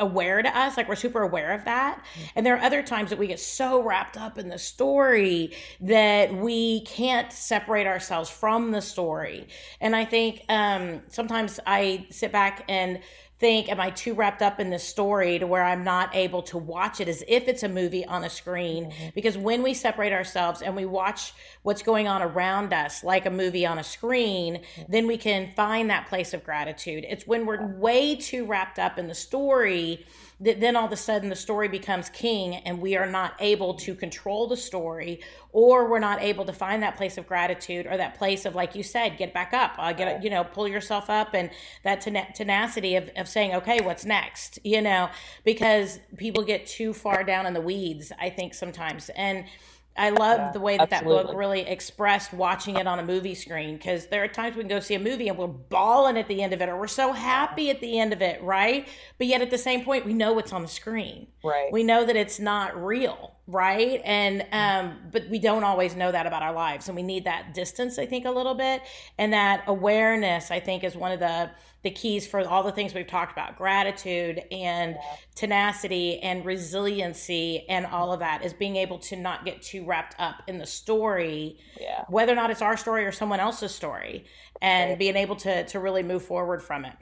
aware 0.00 0.42
to 0.42 0.56
us 0.56 0.76
like 0.76 0.88
we're 0.88 0.94
super 0.94 1.22
aware 1.22 1.52
of 1.52 1.64
that. 1.64 2.04
And 2.34 2.44
there 2.44 2.56
are 2.56 2.62
other 2.62 2.82
times 2.82 3.10
that 3.10 3.18
we 3.18 3.26
get 3.26 3.40
so 3.40 3.82
wrapped 3.82 4.16
up 4.16 4.38
in 4.38 4.48
the 4.48 4.58
story 4.58 5.52
that 5.80 6.34
we 6.34 6.82
can't 6.82 7.32
separate 7.32 7.86
ourselves 7.86 8.30
from 8.30 8.70
the 8.70 8.80
story. 8.80 9.48
And 9.80 9.94
i 9.94 10.04
think 10.04 10.42
um, 10.48 11.02
sometimes 11.08 11.60
i 11.66 12.06
sit 12.10 12.32
back 12.32 12.64
and 12.68 13.00
think, 13.38 13.68
am 13.68 13.80
I 13.80 13.90
too 13.90 14.14
wrapped 14.14 14.42
up 14.42 14.58
in 14.58 14.70
this 14.70 14.82
story 14.82 15.38
to 15.38 15.46
where 15.46 15.62
I'm 15.62 15.84
not 15.84 16.14
able 16.14 16.42
to 16.42 16.58
watch 16.58 17.00
it 17.00 17.08
as 17.08 17.22
if 17.28 17.46
it's 17.46 17.62
a 17.62 17.68
movie 17.68 18.04
on 18.04 18.24
a 18.24 18.30
screen? 18.30 18.86
Mm-hmm. 18.86 19.08
Because 19.14 19.38
when 19.38 19.62
we 19.62 19.74
separate 19.74 20.12
ourselves 20.12 20.60
and 20.60 20.74
we 20.74 20.84
watch 20.84 21.32
what's 21.62 21.82
going 21.82 22.08
on 22.08 22.22
around 22.22 22.72
us 22.72 23.04
like 23.04 23.26
a 23.26 23.30
movie 23.30 23.64
on 23.64 23.78
a 23.78 23.84
screen, 23.84 24.56
mm-hmm. 24.56 24.92
then 24.92 25.06
we 25.06 25.16
can 25.16 25.52
find 25.54 25.90
that 25.90 26.08
place 26.08 26.34
of 26.34 26.44
gratitude. 26.44 27.04
It's 27.08 27.26
when 27.26 27.46
we're 27.46 27.64
way 27.76 28.16
too 28.16 28.44
wrapped 28.44 28.78
up 28.78 28.98
in 28.98 29.06
the 29.06 29.14
story 29.14 30.04
that 30.40 30.60
then 30.60 30.76
all 30.76 30.86
of 30.86 30.92
a 30.92 30.96
sudden 30.96 31.28
the 31.28 31.36
story 31.36 31.68
becomes 31.68 32.08
king 32.10 32.56
and 32.56 32.80
we 32.80 32.96
are 32.96 33.10
not 33.10 33.34
able 33.40 33.74
to 33.74 33.94
control 33.94 34.46
the 34.46 34.56
story 34.56 35.20
or 35.52 35.88
we're 35.88 35.98
not 35.98 36.22
able 36.22 36.44
to 36.44 36.52
find 36.52 36.82
that 36.82 36.96
place 36.96 37.18
of 37.18 37.26
gratitude 37.26 37.86
or 37.86 37.96
that 37.96 38.16
place 38.16 38.44
of 38.44 38.54
like 38.54 38.74
you 38.74 38.82
said 38.82 39.18
get 39.18 39.34
back 39.34 39.52
up. 39.52 39.74
Uh, 39.78 39.92
get 39.92 40.22
you 40.22 40.30
know 40.30 40.44
pull 40.44 40.68
yourself 40.68 41.10
up 41.10 41.34
and 41.34 41.50
that 41.82 42.00
tenacity 42.34 42.96
of, 42.96 43.10
of 43.16 43.28
saying 43.28 43.54
okay 43.54 43.80
what's 43.80 44.04
next? 44.04 44.58
You 44.64 44.82
know 44.82 45.10
because 45.44 45.98
people 46.16 46.42
get 46.42 46.66
too 46.66 46.92
far 46.92 47.24
down 47.24 47.46
in 47.46 47.54
the 47.54 47.60
weeds 47.60 48.12
i 48.20 48.30
think 48.30 48.54
sometimes. 48.54 49.10
And 49.10 49.44
I 49.98 50.10
love 50.10 50.38
yeah, 50.38 50.52
the 50.52 50.60
way 50.60 50.76
that 50.76 50.92
absolutely. 50.92 51.22
that 51.22 51.26
book 51.28 51.36
really 51.36 51.60
expressed 51.62 52.32
watching 52.32 52.76
it 52.76 52.86
on 52.86 52.98
a 53.00 53.04
movie 53.04 53.34
screen 53.34 53.76
because 53.76 54.06
there 54.06 54.22
are 54.22 54.28
times 54.28 54.56
we 54.56 54.62
can 54.62 54.68
go 54.68 54.80
see 54.80 54.94
a 54.94 55.00
movie 55.00 55.28
and 55.28 55.36
we're 55.36 55.48
bawling 55.48 56.16
at 56.16 56.28
the 56.28 56.42
end 56.42 56.52
of 56.52 56.62
it 56.62 56.68
or 56.68 56.78
we're 56.78 56.86
so 56.86 57.12
happy 57.12 57.68
at 57.70 57.80
the 57.80 57.98
end 57.98 58.12
of 58.12 58.22
it, 58.22 58.40
right? 58.42 58.86
But 59.18 59.26
yet 59.26 59.42
at 59.42 59.50
the 59.50 59.58
same 59.58 59.84
point, 59.84 60.06
we 60.06 60.14
know 60.14 60.32
what's 60.32 60.52
on 60.52 60.62
the 60.62 60.68
screen. 60.68 61.26
Right. 61.42 61.72
We 61.72 61.82
know 61.82 62.04
that 62.04 62.14
it's 62.16 62.38
not 62.38 62.82
real, 62.82 63.34
right? 63.48 64.02
And 64.04 64.46
um, 64.52 64.98
but 65.10 65.28
we 65.28 65.38
don't 65.38 65.64
always 65.64 65.96
know 65.96 66.12
that 66.12 66.26
about 66.26 66.42
our 66.42 66.52
lives, 66.52 66.88
and 66.88 66.94
we 66.94 67.02
need 67.02 67.24
that 67.24 67.54
distance, 67.54 67.98
I 67.98 68.06
think, 68.06 68.26
a 68.26 68.30
little 68.30 68.54
bit, 68.54 68.82
and 69.16 69.32
that 69.32 69.64
awareness. 69.66 70.50
I 70.50 70.60
think 70.60 70.84
is 70.84 70.94
one 70.94 71.10
of 71.10 71.18
the 71.18 71.50
the 71.82 71.90
keys 71.90 72.26
for 72.26 72.46
all 72.46 72.62
the 72.62 72.72
things 72.72 72.92
we've 72.92 73.06
talked 73.06 73.32
about 73.32 73.56
gratitude 73.56 74.42
and 74.50 74.96
yeah. 74.96 75.16
tenacity 75.34 76.18
and 76.20 76.44
resiliency 76.44 77.64
and 77.68 77.86
all 77.86 78.12
of 78.12 78.18
that 78.18 78.44
is 78.44 78.52
being 78.52 78.76
able 78.76 78.98
to 78.98 79.14
not 79.14 79.44
get 79.44 79.62
too 79.62 79.84
wrapped 79.84 80.14
up 80.18 80.42
in 80.48 80.58
the 80.58 80.66
story 80.66 81.56
yeah. 81.80 82.04
whether 82.08 82.32
or 82.32 82.34
not 82.34 82.50
it's 82.50 82.62
our 82.62 82.76
story 82.76 83.04
or 83.04 83.12
someone 83.12 83.38
else's 83.38 83.72
story 83.72 84.24
and 84.60 84.90
right. 84.90 84.98
being 84.98 85.16
able 85.16 85.36
to 85.36 85.64
to 85.66 85.78
really 85.78 86.02
move 86.02 86.22
forward 86.22 86.60
from 86.60 86.84
it 86.84 86.94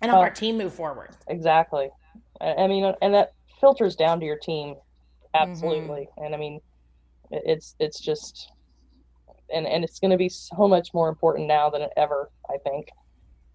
and 0.00 0.10
help 0.10 0.22
our 0.22 0.30
team 0.30 0.56
move 0.56 0.72
forward 0.72 1.10
exactly 1.28 1.90
i 2.40 2.66
mean 2.68 2.94
and 3.02 3.12
that 3.12 3.32
filters 3.60 3.96
down 3.96 4.20
to 4.20 4.26
your 4.26 4.38
team 4.38 4.76
absolutely 5.42 6.08
mm-hmm. 6.12 6.24
and 6.24 6.34
i 6.34 6.38
mean 6.38 6.60
it's 7.30 7.74
it's 7.80 8.00
just 8.00 8.52
and 9.52 9.66
and 9.66 9.84
it's 9.84 9.98
going 9.98 10.10
to 10.10 10.16
be 10.16 10.28
so 10.28 10.68
much 10.68 10.94
more 10.94 11.08
important 11.08 11.46
now 11.46 11.68
than 11.70 11.88
ever 11.96 12.30
i 12.48 12.56
think 12.58 12.88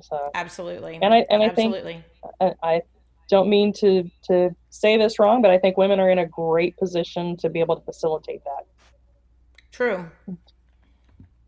so 0.04 0.32
absolutely, 0.34 1.00
and 1.02 1.14
I 1.14 1.26
and 1.30 1.42
I 1.44 1.48
absolutely. 1.48 2.04
think 2.40 2.56
I, 2.64 2.76
I 2.76 2.82
don't 3.30 3.50
mean 3.50 3.72
to 3.74 4.10
to 4.28 4.56
say 4.70 4.98
this 4.98 5.20
wrong, 5.20 5.42
but 5.42 5.52
I 5.52 5.58
think 5.58 5.78
women 5.78 6.00
are 6.00 6.10
in 6.10 6.20
a 6.20 6.26
great 6.26 6.78
position 6.78 7.38
to 7.38 7.50
be 7.50 7.60
able 7.60 7.76
to 7.76 7.86
facilitate 7.86 8.44
that. 8.44 8.66
True. 9.72 10.10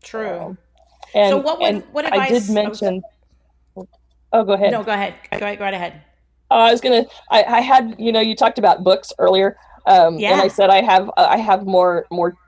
True. 0.02 0.56
and, 1.14 1.30
so 1.30 1.38
what 1.38 1.60
would, 1.60 1.82
what 1.92 2.04
advice? 2.04 2.30
I 2.30 2.38
did 2.38 2.50
mention. 2.50 3.02
Oh, 4.32 4.44
go 4.44 4.52
ahead. 4.52 4.72
No, 4.72 4.82
go 4.82 4.92
ahead. 4.92 5.14
Go 5.30 5.38
ahead. 5.38 5.58
Go 5.58 5.64
right 5.64 5.74
ahead. 5.74 6.02
Uh, 6.50 6.54
I 6.54 6.72
was 6.72 6.80
gonna. 6.80 7.04
I, 7.30 7.42
I 7.44 7.60
had 7.60 7.96
you 7.98 8.12
know 8.12 8.20
you 8.20 8.36
talked 8.36 8.58
about 8.58 8.84
books 8.84 9.12
earlier, 9.18 9.56
um, 9.86 10.16
Yeah. 10.18 10.32
and 10.32 10.40
I 10.40 10.48
said 10.48 10.70
I 10.70 10.82
have 10.82 11.10
I 11.16 11.36
have 11.38 11.66
more 11.66 12.06
more 12.10 12.38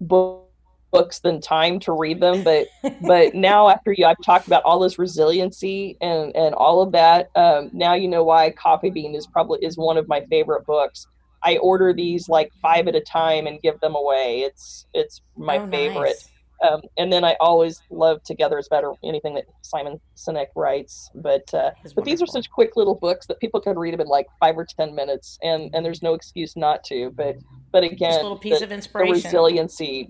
book, 0.00 0.48
books 0.92 1.20
than 1.20 1.40
time 1.40 1.80
to 1.80 1.92
read 1.92 2.20
them, 2.20 2.42
but 2.44 2.68
but 3.00 3.34
now 3.34 3.68
after 3.68 3.92
you 3.92 4.06
I've 4.06 4.20
talked 4.24 4.46
about 4.46 4.62
all 4.64 4.78
this 4.80 4.98
resiliency 4.98 5.96
and 6.00 6.34
and 6.36 6.54
all 6.54 6.80
of 6.82 6.92
that, 6.92 7.28
um, 7.34 7.70
now 7.72 7.94
you 7.94 8.08
know 8.08 8.24
why 8.24 8.50
Coffee 8.52 8.90
Bean 8.90 9.14
is 9.14 9.26
probably 9.26 9.58
is 9.62 9.76
one 9.76 9.96
of 9.96 10.08
my 10.08 10.22
favorite 10.30 10.64
books. 10.66 11.06
I 11.42 11.58
order 11.58 11.92
these 11.92 12.28
like 12.28 12.50
five 12.62 12.88
at 12.88 12.94
a 12.96 13.00
time 13.00 13.46
and 13.46 13.60
give 13.62 13.78
them 13.80 13.94
away. 13.96 14.40
It's 14.42 14.86
it's 14.94 15.22
my 15.36 15.58
Oh, 15.58 15.66
favorite. 15.70 16.16
nice. 16.16 16.33
Um, 16.64 16.80
and 16.96 17.12
then 17.12 17.24
I 17.24 17.36
always 17.40 17.82
love 17.90 18.22
Together 18.22 18.58
is 18.58 18.68
Better, 18.68 18.92
anything 19.04 19.34
that 19.34 19.44
Simon 19.62 20.00
Sinek 20.16 20.46
writes. 20.56 21.10
But 21.14 21.52
uh, 21.52 21.72
but 21.94 22.04
these 22.04 22.22
are 22.22 22.26
such 22.26 22.50
quick 22.50 22.76
little 22.76 22.94
books 22.94 23.26
that 23.26 23.40
people 23.40 23.60
could 23.60 23.76
read 23.76 23.92
them 23.92 24.00
in 24.00 24.06
like 24.06 24.26
five 24.40 24.56
or 24.56 24.64
ten 24.64 24.94
minutes, 24.94 25.38
and 25.42 25.74
and 25.74 25.84
there's 25.84 26.02
no 26.02 26.14
excuse 26.14 26.56
not 26.56 26.84
to. 26.84 27.10
But 27.10 27.36
but 27.72 27.82
Just 27.82 27.92
again, 27.94 28.20
a 28.20 28.22
little 28.22 28.38
piece 28.38 28.60
the, 28.60 28.64
of 28.64 28.70
the 28.70 28.98
resiliency, 28.98 30.08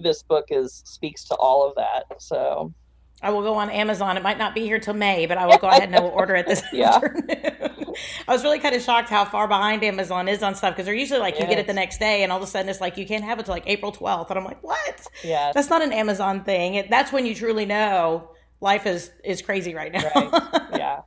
this 0.00 0.22
book 0.22 0.46
is 0.50 0.82
speaks 0.86 1.24
to 1.24 1.34
all 1.36 1.68
of 1.68 1.74
that. 1.76 2.04
So 2.20 2.72
I 3.22 3.30
will 3.30 3.42
go 3.42 3.54
on 3.54 3.70
Amazon. 3.70 4.16
It 4.16 4.22
might 4.22 4.38
not 4.38 4.54
be 4.54 4.62
here 4.62 4.78
till 4.80 4.94
May, 4.94 5.26
but 5.26 5.38
I 5.38 5.46
will 5.46 5.58
go 5.58 5.68
ahead 5.68 5.84
and 5.84 5.94
I 5.94 6.00
will 6.00 6.08
order 6.10 6.34
it 6.34 6.46
this 6.46 6.62
Yeah. 6.72 6.96
afternoon. 6.96 7.26
I 8.26 8.32
was 8.32 8.42
really 8.42 8.58
kind 8.58 8.74
of 8.74 8.82
shocked 8.82 9.08
how 9.10 9.24
far 9.24 9.46
behind 9.46 9.84
Amazon 9.84 10.26
is 10.26 10.42
on 10.42 10.54
stuff 10.54 10.74
because 10.74 10.86
they're 10.86 10.94
usually 10.94 11.20
like 11.20 11.38
you 11.38 11.46
get 11.46 11.58
it 11.58 11.66
the 11.66 11.72
next 11.74 11.98
day, 11.98 12.22
and 12.22 12.32
all 12.32 12.38
of 12.38 12.44
a 12.44 12.46
sudden 12.46 12.68
it's 12.68 12.80
like 12.80 12.96
you 12.96 13.06
can't 13.06 13.22
have 13.24 13.38
it 13.38 13.44
till 13.46 13.54
like 13.54 13.64
April 13.66 13.92
12th, 13.92 14.30
and 14.30 14.38
I'm 14.38 14.44
like, 14.44 14.62
what? 14.62 15.06
yeah, 15.22 15.52
That's 15.54 15.68
not 15.70 15.82
an 15.82 15.92
Amazon 15.92 16.42
thing. 16.44 16.74
It, 16.76 16.90
that's 16.90 17.12
when 17.12 17.26
you 17.26 17.34
truly 17.34 17.66
know 17.66 18.30
life 18.60 18.86
is 18.86 19.10
is 19.24 19.42
crazy 19.42 19.74
right 19.74 19.92
now. 19.92 20.02
right, 20.14 20.62
yeah. 20.74 21.00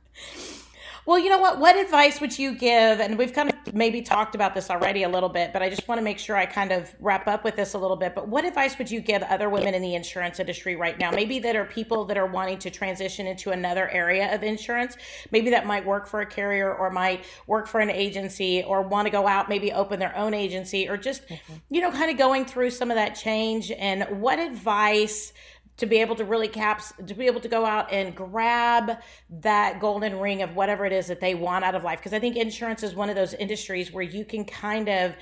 Well, 1.06 1.20
you 1.20 1.28
know 1.28 1.38
what? 1.38 1.60
What 1.60 1.76
advice 1.76 2.20
would 2.20 2.36
you 2.36 2.52
give? 2.52 2.98
And 2.98 3.16
we've 3.16 3.32
kind 3.32 3.48
of 3.48 3.72
maybe 3.72 4.02
talked 4.02 4.34
about 4.34 4.54
this 4.54 4.70
already 4.70 5.04
a 5.04 5.08
little 5.08 5.28
bit, 5.28 5.52
but 5.52 5.62
I 5.62 5.70
just 5.70 5.86
want 5.86 6.00
to 6.00 6.02
make 6.02 6.18
sure 6.18 6.36
I 6.36 6.46
kind 6.46 6.72
of 6.72 6.92
wrap 6.98 7.28
up 7.28 7.44
with 7.44 7.54
this 7.54 7.74
a 7.74 7.78
little 7.78 7.96
bit. 7.96 8.12
But 8.12 8.26
what 8.26 8.44
advice 8.44 8.76
would 8.76 8.90
you 8.90 9.00
give 9.00 9.22
other 9.22 9.48
women 9.48 9.72
in 9.72 9.82
the 9.82 9.94
insurance 9.94 10.40
industry 10.40 10.74
right 10.74 10.98
now? 10.98 11.12
Maybe 11.12 11.38
that 11.38 11.54
are 11.54 11.64
people 11.64 12.04
that 12.06 12.16
are 12.16 12.26
wanting 12.26 12.58
to 12.58 12.70
transition 12.70 13.28
into 13.28 13.52
another 13.52 13.88
area 13.88 14.34
of 14.34 14.42
insurance. 14.42 14.96
Maybe 15.30 15.48
that 15.50 15.64
might 15.64 15.86
work 15.86 16.08
for 16.08 16.22
a 16.22 16.26
carrier 16.26 16.74
or 16.74 16.90
might 16.90 17.24
work 17.46 17.68
for 17.68 17.78
an 17.78 17.90
agency 17.90 18.64
or 18.64 18.82
want 18.82 19.06
to 19.06 19.10
go 19.10 19.28
out, 19.28 19.48
maybe 19.48 19.72
open 19.72 20.00
their 20.00 20.16
own 20.16 20.34
agency 20.34 20.88
or 20.88 20.96
just, 20.96 21.28
mm-hmm. 21.28 21.54
you 21.70 21.82
know, 21.82 21.92
kind 21.92 22.10
of 22.10 22.18
going 22.18 22.44
through 22.44 22.70
some 22.70 22.90
of 22.90 22.96
that 22.96 23.10
change. 23.10 23.70
And 23.70 24.02
what 24.20 24.40
advice? 24.40 25.32
To 25.76 25.86
be 25.86 26.00
able 26.00 26.16
to 26.16 26.24
really 26.24 26.48
caps 26.48 26.92
to 27.06 27.14
be 27.14 27.26
able 27.26 27.40
to 27.40 27.48
go 27.48 27.64
out 27.64 27.92
and 27.92 28.14
grab 28.14 28.98
that 29.28 29.80
golden 29.80 30.18
ring 30.18 30.42
of 30.42 30.54
whatever 30.54 30.86
it 30.86 30.92
is 30.92 31.06
that 31.06 31.20
they 31.20 31.34
want 31.34 31.64
out 31.64 31.74
of 31.74 31.84
life. 31.84 31.98
Because 31.98 32.12
i 32.12 32.18
think 32.18 32.36
insurance 32.36 32.82
is 32.82 32.94
one 32.94 33.08
of 33.08 33.16
those 33.16 33.34
industries 33.34 33.92
where 33.92 34.04
you 34.04 34.24
can 34.24 34.44
kind 34.44 34.88
of 34.88 35.14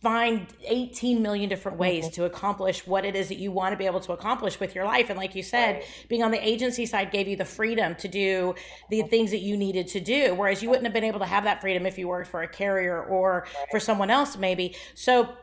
find 0.00 0.46
18 0.64 1.20
million 1.20 1.48
different 1.48 1.74
mm-hmm. 1.74 1.82
ways 1.82 2.08
to 2.08 2.24
accomplish 2.24 2.86
what 2.86 3.04
it 3.04 3.14
is 3.14 3.28
that 3.28 3.36
you 3.36 3.52
want 3.52 3.72
to 3.72 3.76
be 3.76 3.84
able 3.84 4.00
to 4.00 4.12
accomplish 4.12 4.58
with 4.58 4.74
your 4.74 4.84
life. 4.84 5.10
And 5.10 5.18
like 5.18 5.34
you 5.34 5.42
said 5.42 5.84
being 6.08 6.22
on 6.22 6.30
the 6.30 6.46
agency 6.46 6.86
side 6.86 7.10
gave 7.10 7.28
you 7.28 7.36
the 7.36 7.44
freedom 7.44 7.94
to 7.96 8.08
do 8.08 8.54
the 8.88 9.02
things 9.02 9.30
that 9.30 9.40
you 9.40 9.56
needed 9.56 9.88
to 9.88 10.00
do 10.00 10.34
whereas 10.34 10.62
you 10.62 10.70
wouldn't 10.70 10.86
have 10.86 10.94
been 10.94 11.04
able 11.04 11.20
to 11.20 11.26
have 11.26 11.44
that 11.44 11.60
freedom 11.60 11.86
if 11.86 11.98
you 11.98 12.08
worked 12.08 12.30
for 12.30 12.42
a 12.42 12.48
carrier 12.48 13.02
or 13.02 13.46
for 13.70 13.78
someone 13.78 14.10
else 14.10 14.36
maybe. 14.36 14.74
So 14.94 15.34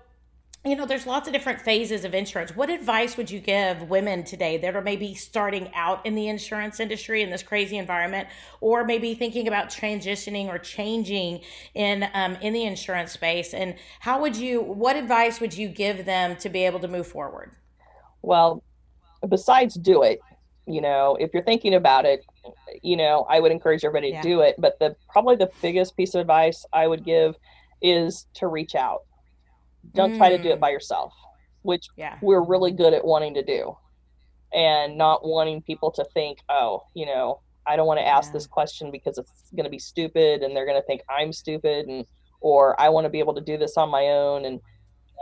you 0.70 0.76
know, 0.76 0.86
there's 0.86 1.06
lots 1.06 1.28
of 1.28 1.34
different 1.34 1.62
phases 1.62 2.06
of 2.06 2.14
insurance. 2.14 2.56
What 2.56 2.70
advice 2.70 3.18
would 3.18 3.30
you 3.32 3.40
give 3.40 3.90
women 3.90 4.24
today 4.24 4.58
that 4.58 4.76
are 4.76 4.82
maybe 4.82 5.14
starting 5.14 5.72
out 5.74 6.06
in 6.06 6.16
the 6.16 6.28
insurance 6.28 6.80
industry 6.80 7.22
in 7.22 7.30
this 7.30 7.44
crazy 7.44 7.78
environment, 7.78 8.28
or 8.62 8.84
maybe 8.84 9.14
thinking 9.14 9.48
about 9.48 9.70
transitioning 9.70 10.48
or 10.48 10.58
changing 10.58 11.42
in 11.74 12.08
um, 12.14 12.36
in 12.42 12.54
the 12.54 12.64
insurance 12.64 13.12
space? 13.12 13.54
And 13.54 13.76
how 14.00 14.22
would 14.22 14.36
you? 14.36 14.62
What 14.62 14.96
advice 14.96 15.40
would 15.40 15.56
you 15.56 15.68
give 15.70 16.06
them 16.06 16.36
to 16.38 16.50
be 16.50 16.66
able 16.66 16.80
to 16.80 16.88
move 16.88 17.08
forward? 17.08 17.52
Well, 18.22 18.64
besides 19.28 19.76
do 19.76 20.04
it, 20.04 20.20
you 20.66 20.82
know, 20.82 21.18
if 21.20 21.32
you're 21.34 21.44
thinking 21.44 21.74
about 21.74 22.06
it, 22.06 22.26
you 22.84 22.98
know, 22.98 23.26
I 23.30 23.40
would 23.40 23.52
encourage 23.52 23.86
everybody 23.86 24.10
Yeah. 24.10 24.22
to 24.22 24.28
do 24.28 24.42
it. 24.42 24.56
But 24.58 24.80
the 24.80 24.96
probably 25.10 25.36
the 25.36 25.52
biggest 25.62 25.96
piece 25.96 26.14
of 26.14 26.22
advice 26.22 26.66
I 26.74 26.88
would 26.88 27.04
give 27.04 27.36
is 27.82 28.28
to 28.36 28.48
reach 28.48 28.76
out. 28.76 29.02
Don't 29.94 30.16
try 30.16 30.30
to 30.30 30.38
do 30.38 30.50
Mm. 30.50 30.54
it 30.54 30.60
by 30.60 30.70
yourself, 30.70 31.14
which 31.62 31.88
Yeah, 31.96 32.18
we're 32.22 32.44
really 32.44 32.72
good 32.72 32.94
at 32.94 33.04
wanting 33.06 33.34
to 33.36 33.44
do, 33.44 33.78
and 34.54 34.98
not 34.98 35.26
wanting 35.26 35.62
people 35.62 35.92
to 35.92 36.06
think, 36.14 36.40
oh, 36.50 36.84
you 36.94 37.06
know, 37.06 37.42
I 37.66 37.76
don't 37.76 37.88
want 37.88 38.00
to 38.00 38.08
ask 38.08 38.30
Yeah. 38.30 38.34
this 38.38 38.48
question 38.48 38.92
because 38.92 39.18
it's 39.18 39.50
going 39.56 39.66
to 39.66 39.70
be 39.70 39.80
stupid, 39.80 40.44
and 40.44 40.56
they're 40.56 40.66
going 40.66 40.80
to 40.80 40.86
think 40.86 41.02
I'm 41.10 41.34
stupid, 41.34 41.88
and 41.88 42.06
or 42.42 42.80
I 42.80 42.90
want 42.90 43.06
to 43.06 43.10
be 43.10 43.20
able 43.20 43.34
to 43.36 43.42
do 43.42 43.58
this 43.58 43.78
on 43.78 43.90
my 43.90 44.08
own, 44.10 44.46
and 44.46 44.62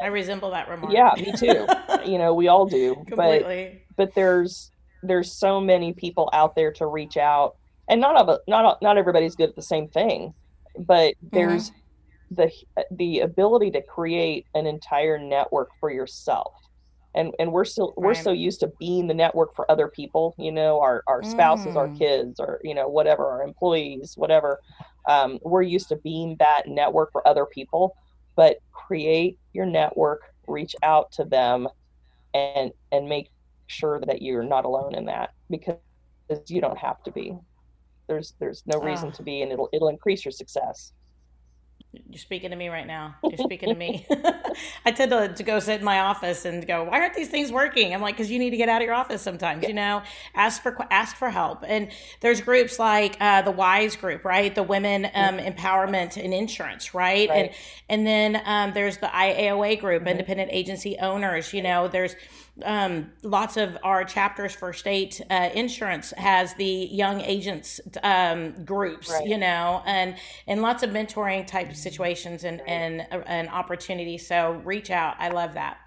I 0.01 0.07
resemble 0.07 0.51
that 0.51 0.67
remark. 0.67 0.93
yeah, 0.93 1.11
me 1.17 1.31
too. 1.37 1.65
you 2.05 2.17
know, 2.17 2.33
we 2.33 2.47
all 2.49 2.65
do, 2.65 2.95
but 3.15 3.39
completely. 3.39 3.83
but 3.95 4.13
there's 4.15 4.71
there's 5.03 5.31
so 5.37 5.61
many 5.61 5.93
people 5.93 6.29
out 6.33 6.55
there 6.55 6.71
to 6.73 6.85
reach 6.87 7.15
out 7.15 7.55
and 7.87 8.01
not 8.01 8.15
of 8.17 8.39
not 8.47 8.81
not 8.81 8.97
everybody's 8.97 9.35
good 9.35 9.49
at 9.49 9.55
the 9.55 9.61
same 9.61 9.87
thing 9.87 10.33
but 10.79 11.13
there's 11.31 11.71
the 12.35 12.51
the 12.91 13.19
ability 13.21 13.71
to 13.71 13.81
create 13.81 14.45
an 14.55 14.65
entire 14.67 15.17
network 15.17 15.69
for 15.79 15.91
yourself. 15.91 16.53
And 17.15 17.33
and 17.39 17.51
we're 17.53 17.65
still 17.65 17.93
we're 17.97 18.13
so 18.13 18.31
used 18.31 18.59
to 18.61 18.71
being 18.79 19.07
the 19.07 19.13
network 19.13 19.55
for 19.55 19.69
other 19.71 19.87
people 19.87 20.35
you 20.37 20.51
know 20.51 20.79
our 20.81 21.03
our 21.07 21.23
spouses 21.23 21.75
our 21.77 21.87
Mm. 21.87 21.97
kids 21.97 22.39
or 22.39 22.59
you 22.63 22.75
know 22.75 22.87
whatever 22.89 23.25
our 23.29 23.43
employees 23.43 24.13
whatever. 24.17 24.59
Um, 25.07 25.39
we're 25.43 25.61
used 25.61 25.89
to 25.89 25.97
being 25.97 26.35
that 26.39 26.63
network 26.67 27.11
for 27.11 27.25
other 27.27 27.45
people 27.45 27.95
but 28.35 28.57
create 28.73 29.37
your 29.53 29.65
network 29.65 30.21
reach 30.47 30.75
out 30.83 31.11
to 31.13 31.23
them 31.23 31.67
and 32.33 32.71
and 32.91 33.07
make 33.07 33.29
sure 33.67 33.99
that 34.07 34.21
you're 34.21 34.43
not 34.43 34.65
alone 34.65 34.93
in 34.93 35.05
that 35.05 35.29
because 35.49 35.77
you 36.47 36.59
don't 36.61 36.77
have 36.77 37.01
to 37.03 37.11
be. 37.11 37.37
There's 38.07 38.33
there's 38.39 38.63
no 38.65 38.79
reason 38.79 39.09
Ah. 39.09 39.17
to 39.17 39.23
be 39.23 39.41
and 39.41 39.51
it'll 39.53 39.69
it'll 39.73 39.87
increase 39.89 40.25
your 40.25 40.31
success 40.33 40.91
You're 42.09 42.19
speaking 42.19 42.51
to 42.51 42.55
me 42.55 42.69
right 42.69 42.87
now. 42.87 43.15
You're 43.23 43.37
speaking 43.37 43.69
to 43.69 43.75
me. 43.75 44.05
I 44.85 44.91
tend 44.91 45.11
to, 45.11 45.33
to 45.33 45.43
go 45.43 45.59
sit 45.59 45.79
in 45.79 45.85
my 45.85 45.99
office 45.99 46.45
and 46.45 46.65
go, 46.65 46.83
"Why 46.83 46.99
aren't 47.01 47.13
these 47.13 47.29
things 47.29 47.51
working?" 47.51 47.93
I'm 47.93 48.01
like, 48.01 48.15
"Because 48.15 48.31
you 48.31 48.39
need 48.39 48.51
to 48.51 48.57
get 48.57 48.69
out 48.69 48.81
of 48.81 48.85
your 48.85 48.95
office 48.95 49.21
sometimes. 49.21 49.67
You 49.67 49.73
know, 49.73 50.01
ask 50.33 50.61
for 50.61 50.75
ask 50.91 51.15
for 51.15 51.29
help." 51.29 51.63
And 51.67 51.89
there's 52.21 52.41
groups 52.41 52.79
like 52.79 53.17
uh, 53.19 53.41
the 53.41 53.51
Wise 53.51 53.95
Group, 53.95 54.25
right? 54.25 54.53
The 54.53 54.63
Women 54.63 55.05
um, 55.13 55.37
Empowerment 55.37 56.17
and 56.23 56.33
Insurance, 56.33 56.93
right? 56.93 57.29
Right. 57.29 57.37
And 57.37 57.49
and 57.89 58.07
then 58.07 58.41
um, 58.45 58.73
there's 58.73 58.97
the 58.97 59.07
IAOA 59.07 59.79
group, 59.79 60.03
Mhm. 60.03 60.11
Independent 60.11 60.49
Agency 60.51 60.97
Owners. 60.99 61.53
You 61.53 61.61
know, 61.61 61.87
there's 61.87 62.15
um, 62.63 63.11
lots 63.23 63.57
of 63.57 63.77
our 63.83 64.03
chapters 64.05 64.53
for 64.53 64.71
state 64.73 65.21
uh, 65.29 65.49
insurance 65.53 66.11
has 66.17 66.53
the 66.55 66.65
young 66.65 67.19
agents 67.21 67.81
um, 68.03 68.63
groups, 68.63 69.09
Right. 69.09 69.27
you 69.27 69.37
know, 69.37 69.83
and 69.85 70.15
and 70.47 70.61
lots 70.61 70.83
of 70.83 70.91
mentoring 70.91 71.45
type 71.45 71.75
situations 71.75 72.43
and 72.43 72.61
and 72.67 73.05
and 73.27 73.49
opportunities. 73.49 74.25
So 74.27 74.61
reach 74.63 74.89
out. 74.89 75.15
I 75.19 75.29
love 75.29 75.53
that. 75.55 75.77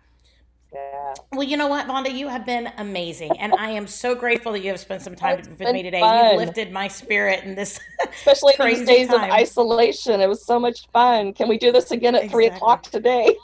Yeah 1.32 1.38
Well, 1.38 1.46
you 1.46 1.56
know 1.56 1.68
what, 1.68 1.86
Vonda, 1.86 2.12
you 2.12 2.28
have 2.28 2.46
been 2.46 2.72
amazing, 2.78 3.38
and 3.38 3.52
I 3.52 3.70
am 3.70 3.86
so 3.86 4.14
grateful 4.14 4.52
that 4.52 4.60
you 4.60 4.70
have 4.70 4.80
spent 4.80 5.02
some 5.02 5.14
time 5.14 5.38
It's 5.38 5.48
with 5.48 5.60
me 5.72 5.82
today. 5.82 6.00
fun. 6.00 6.16
You've 6.26 6.38
lifted 6.38 6.72
my 6.72 6.88
spirit 6.88 7.44
in 7.44 7.54
this. 7.54 7.78
especially 8.26 8.54
in 8.54 8.56
Crazy 8.62 8.84
these 8.84 8.88
days 8.88 9.08
time. 9.08 9.24
of 9.24 9.30
isolation 9.30 10.20
it 10.20 10.28
was 10.28 10.44
so 10.44 10.58
much 10.58 10.88
fun 10.92 11.32
can 11.32 11.48
we 11.48 11.58
do 11.58 11.72
this 11.72 11.90
again 11.90 12.14
at 12.14 12.30
three 12.30 12.46
o'clock 12.46 12.82
today 12.84 13.36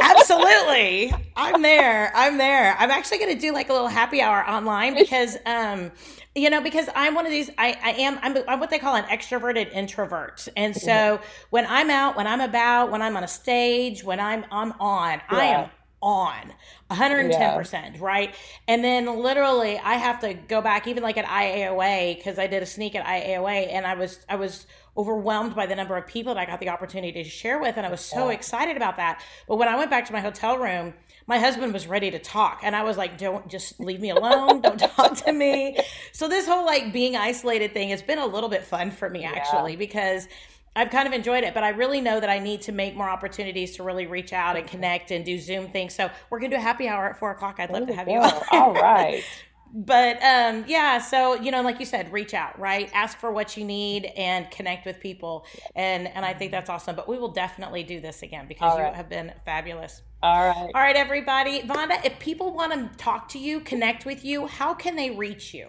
Absolutely. 0.00 1.12
I'm 1.36 1.62
there. 1.62 2.12
I'm 2.14 2.38
there. 2.38 2.76
I'm 2.78 2.90
actually 2.90 3.18
going 3.18 3.34
to 3.34 3.40
do 3.40 3.52
like 3.52 3.68
a 3.68 3.72
little 3.72 3.88
happy 3.88 4.20
hour 4.20 4.48
online 4.48 4.94
because, 4.94 5.36
um, 5.46 5.90
you 6.34 6.50
know, 6.50 6.60
because 6.60 6.88
I'm 6.94 7.14
one 7.14 7.26
of 7.26 7.32
these, 7.32 7.50
I, 7.58 7.76
I 7.82 7.90
am, 7.92 8.18
I'm, 8.22 8.36
I'm 8.48 8.60
what 8.60 8.70
they 8.70 8.78
call 8.78 8.96
an 8.96 9.04
extroverted 9.04 9.72
introvert. 9.72 10.48
And 10.56 10.76
so 10.76 11.20
when 11.50 11.66
I'm 11.66 11.90
out, 11.90 12.16
when 12.16 12.26
I'm 12.26 12.40
about, 12.40 12.90
when 12.90 13.02
I'm 13.02 13.16
on 13.16 13.24
a 13.24 13.28
stage, 13.28 14.04
when 14.04 14.20
I'm, 14.20 14.44
I'm 14.50 14.72
on, 14.80 15.20
I 15.28 15.46
am 15.46 15.60
Yeah. 15.60 15.68
On 16.02 16.52
110%, 16.90 18.00
right? 18.00 18.34
And 18.68 18.84
then 18.84 19.06
literally 19.22 19.78
I 19.78 19.94
have 19.94 20.20
to 20.20 20.34
go 20.34 20.60
back, 20.60 20.86
even 20.86 21.02
like 21.02 21.16
at 21.16 21.24
IAOA, 21.26 22.16
because 22.16 22.38
I 22.38 22.46
did 22.48 22.62
a 22.62 22.66
sneak 22.66 22.94
at 22.94 23.06
IAOA 23.06 23.72
and 23.72 23.86
I 23.86 23.94
was, 23.94 24.20
I 24.28 24.36
was, 24.36 24.66
overwhelmed 24.96 25.54
by 25.54 25.66
the 25.66 25.74
number 25.74 25.96
of 25.96 26.06
people 26.06 26.34
that 26.34 26.40
I 26.40 26.44
got 26.46 26.60
the 26.60 26.68
opportunity 26.68 27.22
to 27.22 27.28
share 27.28 27.58
with. 27.58 27.76
And 27.78 27.86
I 27.86 27.90
was 27.90 28.02
so 28.02 28.28
Yeah. 28.28 28.34
excited 28.34 28.76
about 28.76 28.96
that. 28.96 29.22
But 29.48 29.56
when 29.56 29.68
I 29.68 29.76
went 29.76 29.90
back 29.90 30.06
to 30.06 30.12
my 30.12 30.20
hotel 30.20 30.58
room, 30.58 30.94
my 31.26 31.38
husband 31.38 31.72
was 31.72 31.86
ready 31.86 32.10
to 32.10 32.18
talk. 32.18 32.60
And 32.62 32.76
I 32.76 32.82
was 32.82 32.96
like, 32.98 33.16
don't 33.16 33.48
just 33.48 33.80
leave 33.80 34.00
me 34.00 34.10
alone. 34.10 34.60
Don't 34.60 34.78
talk 34.96 35.16
to 35.24 35.32
me. 35.32 35.78
So 36.12 36.28
this 36.28 36.46
whole 36.46 36.66
like 36.66 36.92
being 36.92 37.16
isolated 37.16 37.72
thing 37.72 37.88
has 37.88 38.02
been 38.02 38.18
a 38.18 38.26
little 38.26 38.48
bit 38.50 38.64
fun 38.64 38.90
for 38.90 39.08
me 39.08 39.22
Yeah. 39.22 39.32
actually, 39.34 39.76
because 39.76 40.28
I've 40.74 40.90
kind 40.90 41.06
of 41.06 41.12
enjoyed 41.12 41.44
it, 41.44 41.52
but 41.52 41.62
I 41.62 41.70
really 41.70 42.00
know 42.00 42.18
that 42.18 42.30
I 42.30 42.38
need 42.38 42.62
to 42.62 42.72
make 42.72 42.96
more 42.96 43.08
opportunities 43.08 43.76
to 43.76 43.82
really 43.82 44.06
reach 44.06 44.32
out 44.32 44.56
and 44.56 44.66
connect 44.66 45.10
and 45.10 45.24
do 45.24 45.38
Zoom 45.38 45.68
things. 45.68 45.94
So 45.94 46.10
we're 46.30 46.38
gonna 46.38 46.50
do 46.50 46.56
a 46.56 46.60
happy 46.60 46.88
hour 46.88 47.08
at 47.10 47.18
four 47.18 47.30
o'clock. 47.30 47.56
I'd 47.58 47.70
love 47.70 47.86
to 47.88 47.94
have 47.94 48.08
you. 48.08 48.20
All 48.50 48.72
right. 48.72 49.22
but 49.74 50.22
um, 50.22 50.64
yeah, 50.66 50.98
so 50.98 51.34
you 51.34 51.50
know, 51.50 51.60
like 51.60 51.78
you 51.78 51.84
said, 51.84 52.10
reach 52.10 52.32
out, 52.32 52.58
right? 52.58 52.90
Ask 52.94 53.18
for 53.18 53.30
what 53.30 53.54
you 53.54 53.64
need 53.64 54.06
and 54.16 54.50
connect 54.50 54.86
with 54.86 54.98
people, 54.98 55.44
and 55.76 56.08
and 56.08 56.24
I 56.24 56.32
think 56.32 56.50
that's 56.50 56.70
awesome. 56.70 56.96
But 56.96 57.06
we 57.06 57.18
will 57.18 57.32
definitely 57.32 57.82
do 57.82 58.00
this 58.00 58.22
again 58.22 58.46
because 58.48 58.78
you 58.78 58.84
have 58.84 59.10
been 59.10 59.32
fabulous. 59.44 60.00
All 60.22 60.48
right. 60.48 60.70
All 60.74 60.80
right, 60.80 60.96
everybody. 60.96 61.60
Vonda, 61.62 62.02
if 62.02 62.18
people 62.18 62.54
want 62.54 62.72
to 62.72 62.96
talk 62.96 63.28
to 63.30 63.38
you, 63.38 63.60
connect 63.60 64.06
with 64.06 64.24
you, 64.24 64.46
how 64.46 64.72
can 64.72 64.96
they 64.96 65.10
reach 65.10 65.52
you? 65.52 65.68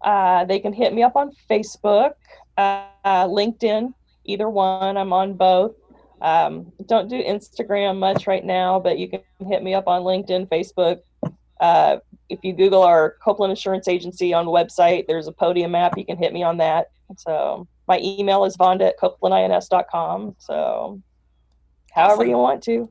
Uh, 0.00 0.44
they 0.46 0.58
can 0.58 0.72
hit 0.72 0.92
me 0.92 1.04
up 1.04 1.14
on 1.14 1.30
Facebook, 1.48 2.14
uh, 2.56 2.86
LinkedIn 3.04 3.94
either 4.24 4.48
one. 4.48 4.96
I'm 4.96 5.12
on 5.12 5.34
both. 5.34 5.74
Um, 6.20 6.72
don't 6.86 7.08
do 7.08 7.22
Instagram 7.22 7.98
much 7.98 8.26
right 8.26 8.44
now, 8.44 8.78
but 8.78 8.98
you 8.98 9.08
can 9.08 9.22
hit 9.46 9.62
me 9.62 9.74
up 9.74 9.88
on 9.88 10.02
LinkedIn, 10.02 10.48
Facebook. 10.48 11.00
Uh, 11.60 11.98
if 12.28 12.38
you 12.42 12.52
Google 12.52 12.82
our 12.82 13.16
Copeland 13.22 13.50
Insurance 13.50 13.88
Agency 13.88 14.32
on 14.32 14.46
the 14.46 14.50
website, 14.50 15.06
there's 15.06 15.26
a 15.26 15.32
podium 15.32 15.72
map. 15.72 15.98
You 15.98 16.04
can 16.04 16.16
hit 16.16 16.32
me 16.32 16.42
on 16.42 16.58
that. 16.58 16.90
So 17.18 17.66
my 17.88 17.98
email 18.00 18.44
is 18.44 18.56
vonda 18.56 18.88
at 18.88 18.98
copelandins.com. 18.98 20.36
So 20.38 21.00
however 21.92 22.14
awesome. 22.14 22.28
you 22.28 22.38
want 22.38 22.62
to. 22.64 22.90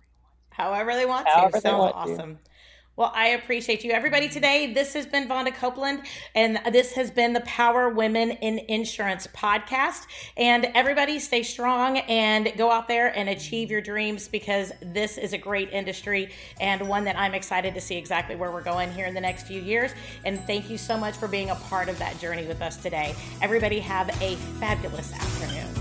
However 0.50 0.94
they 0.94 1.06
want 1.06 1.28
however 1.28 1.58
to. 1.58 1.62
Sounds 1.62 1.80
want 1.80 1.96
awesome. 1.96 2.36
To. 2.36 2.51
Well, 2.98 3.12
I 3.16 3.30
appreciate 3.30 3.86
you. 3.86 3.92
Everybody, 3.92 4.28
today, 4.28 4.74
this 4.74 4.94
has 4.94 5.06
been 5.06 5.28
Vonda 5.28 5.56
Copeland, 5.56 6.04
and 6.36 6.60
this 6.74 6.92
has 6.94 7.10
been 7.10 7.32
the 7.32 7.42
Power 7.42 7.90
Women 7.90 8.32
in 8.32 8.60
Insurance 8.68 9.28
podcast. 9.28 10.08
And 10.36 10.66
everybody, 10.76 11.18
stay 11.20 11.42
strong 11.42 12.00
and 12.00 12.52
go 12.58 12.70
out 12.70 12.90
there 12.90 13.08
and 13.18 13.30
achieve 13.30 13.72
your 13.72 13.80
dreams 13.80 14.28
because 14.28 14.74
this 14.82 15.18
is 15.18 15.32
a 15.32 15.38
great 15.38 15.72
industry 15.72 16.32
and 16.60 16.86
one 16.88 17.06
that 17.06 17.18
I'm 17.18 17.34
excited 17.34 17.74
to 17.76 17.82
see 17.82 17.96
exactly 17.96 18.36
where 18.36 18.52
we're 18.52 18.62
going 18.62 18.92
here 18.92 19.06
in 19.06 19.14
the 19.14 19.22
next 19.22 19.48
few 19.48 19.62
years. 19.62 19.92
And 20.26 20.40
thank 20.46 20.70
you 20.70 20.78
so 20.78 20.98
much 20.98 21.16
for 21.16 21.30
being 21.30 21.50
a 21.50 21.56
part 21.56 21.88
of 21.88 21.98
that 22.00 22.20
journey 22.20 22.46
with 22.46 22.62
us 22.62 22.76
today. 22.76 23.16
Everybody, 23.42 23.80
have 23.80 24.10
a 24.22 24.36
fabulous 24.60 25.14
afternoon. 25.14 25.81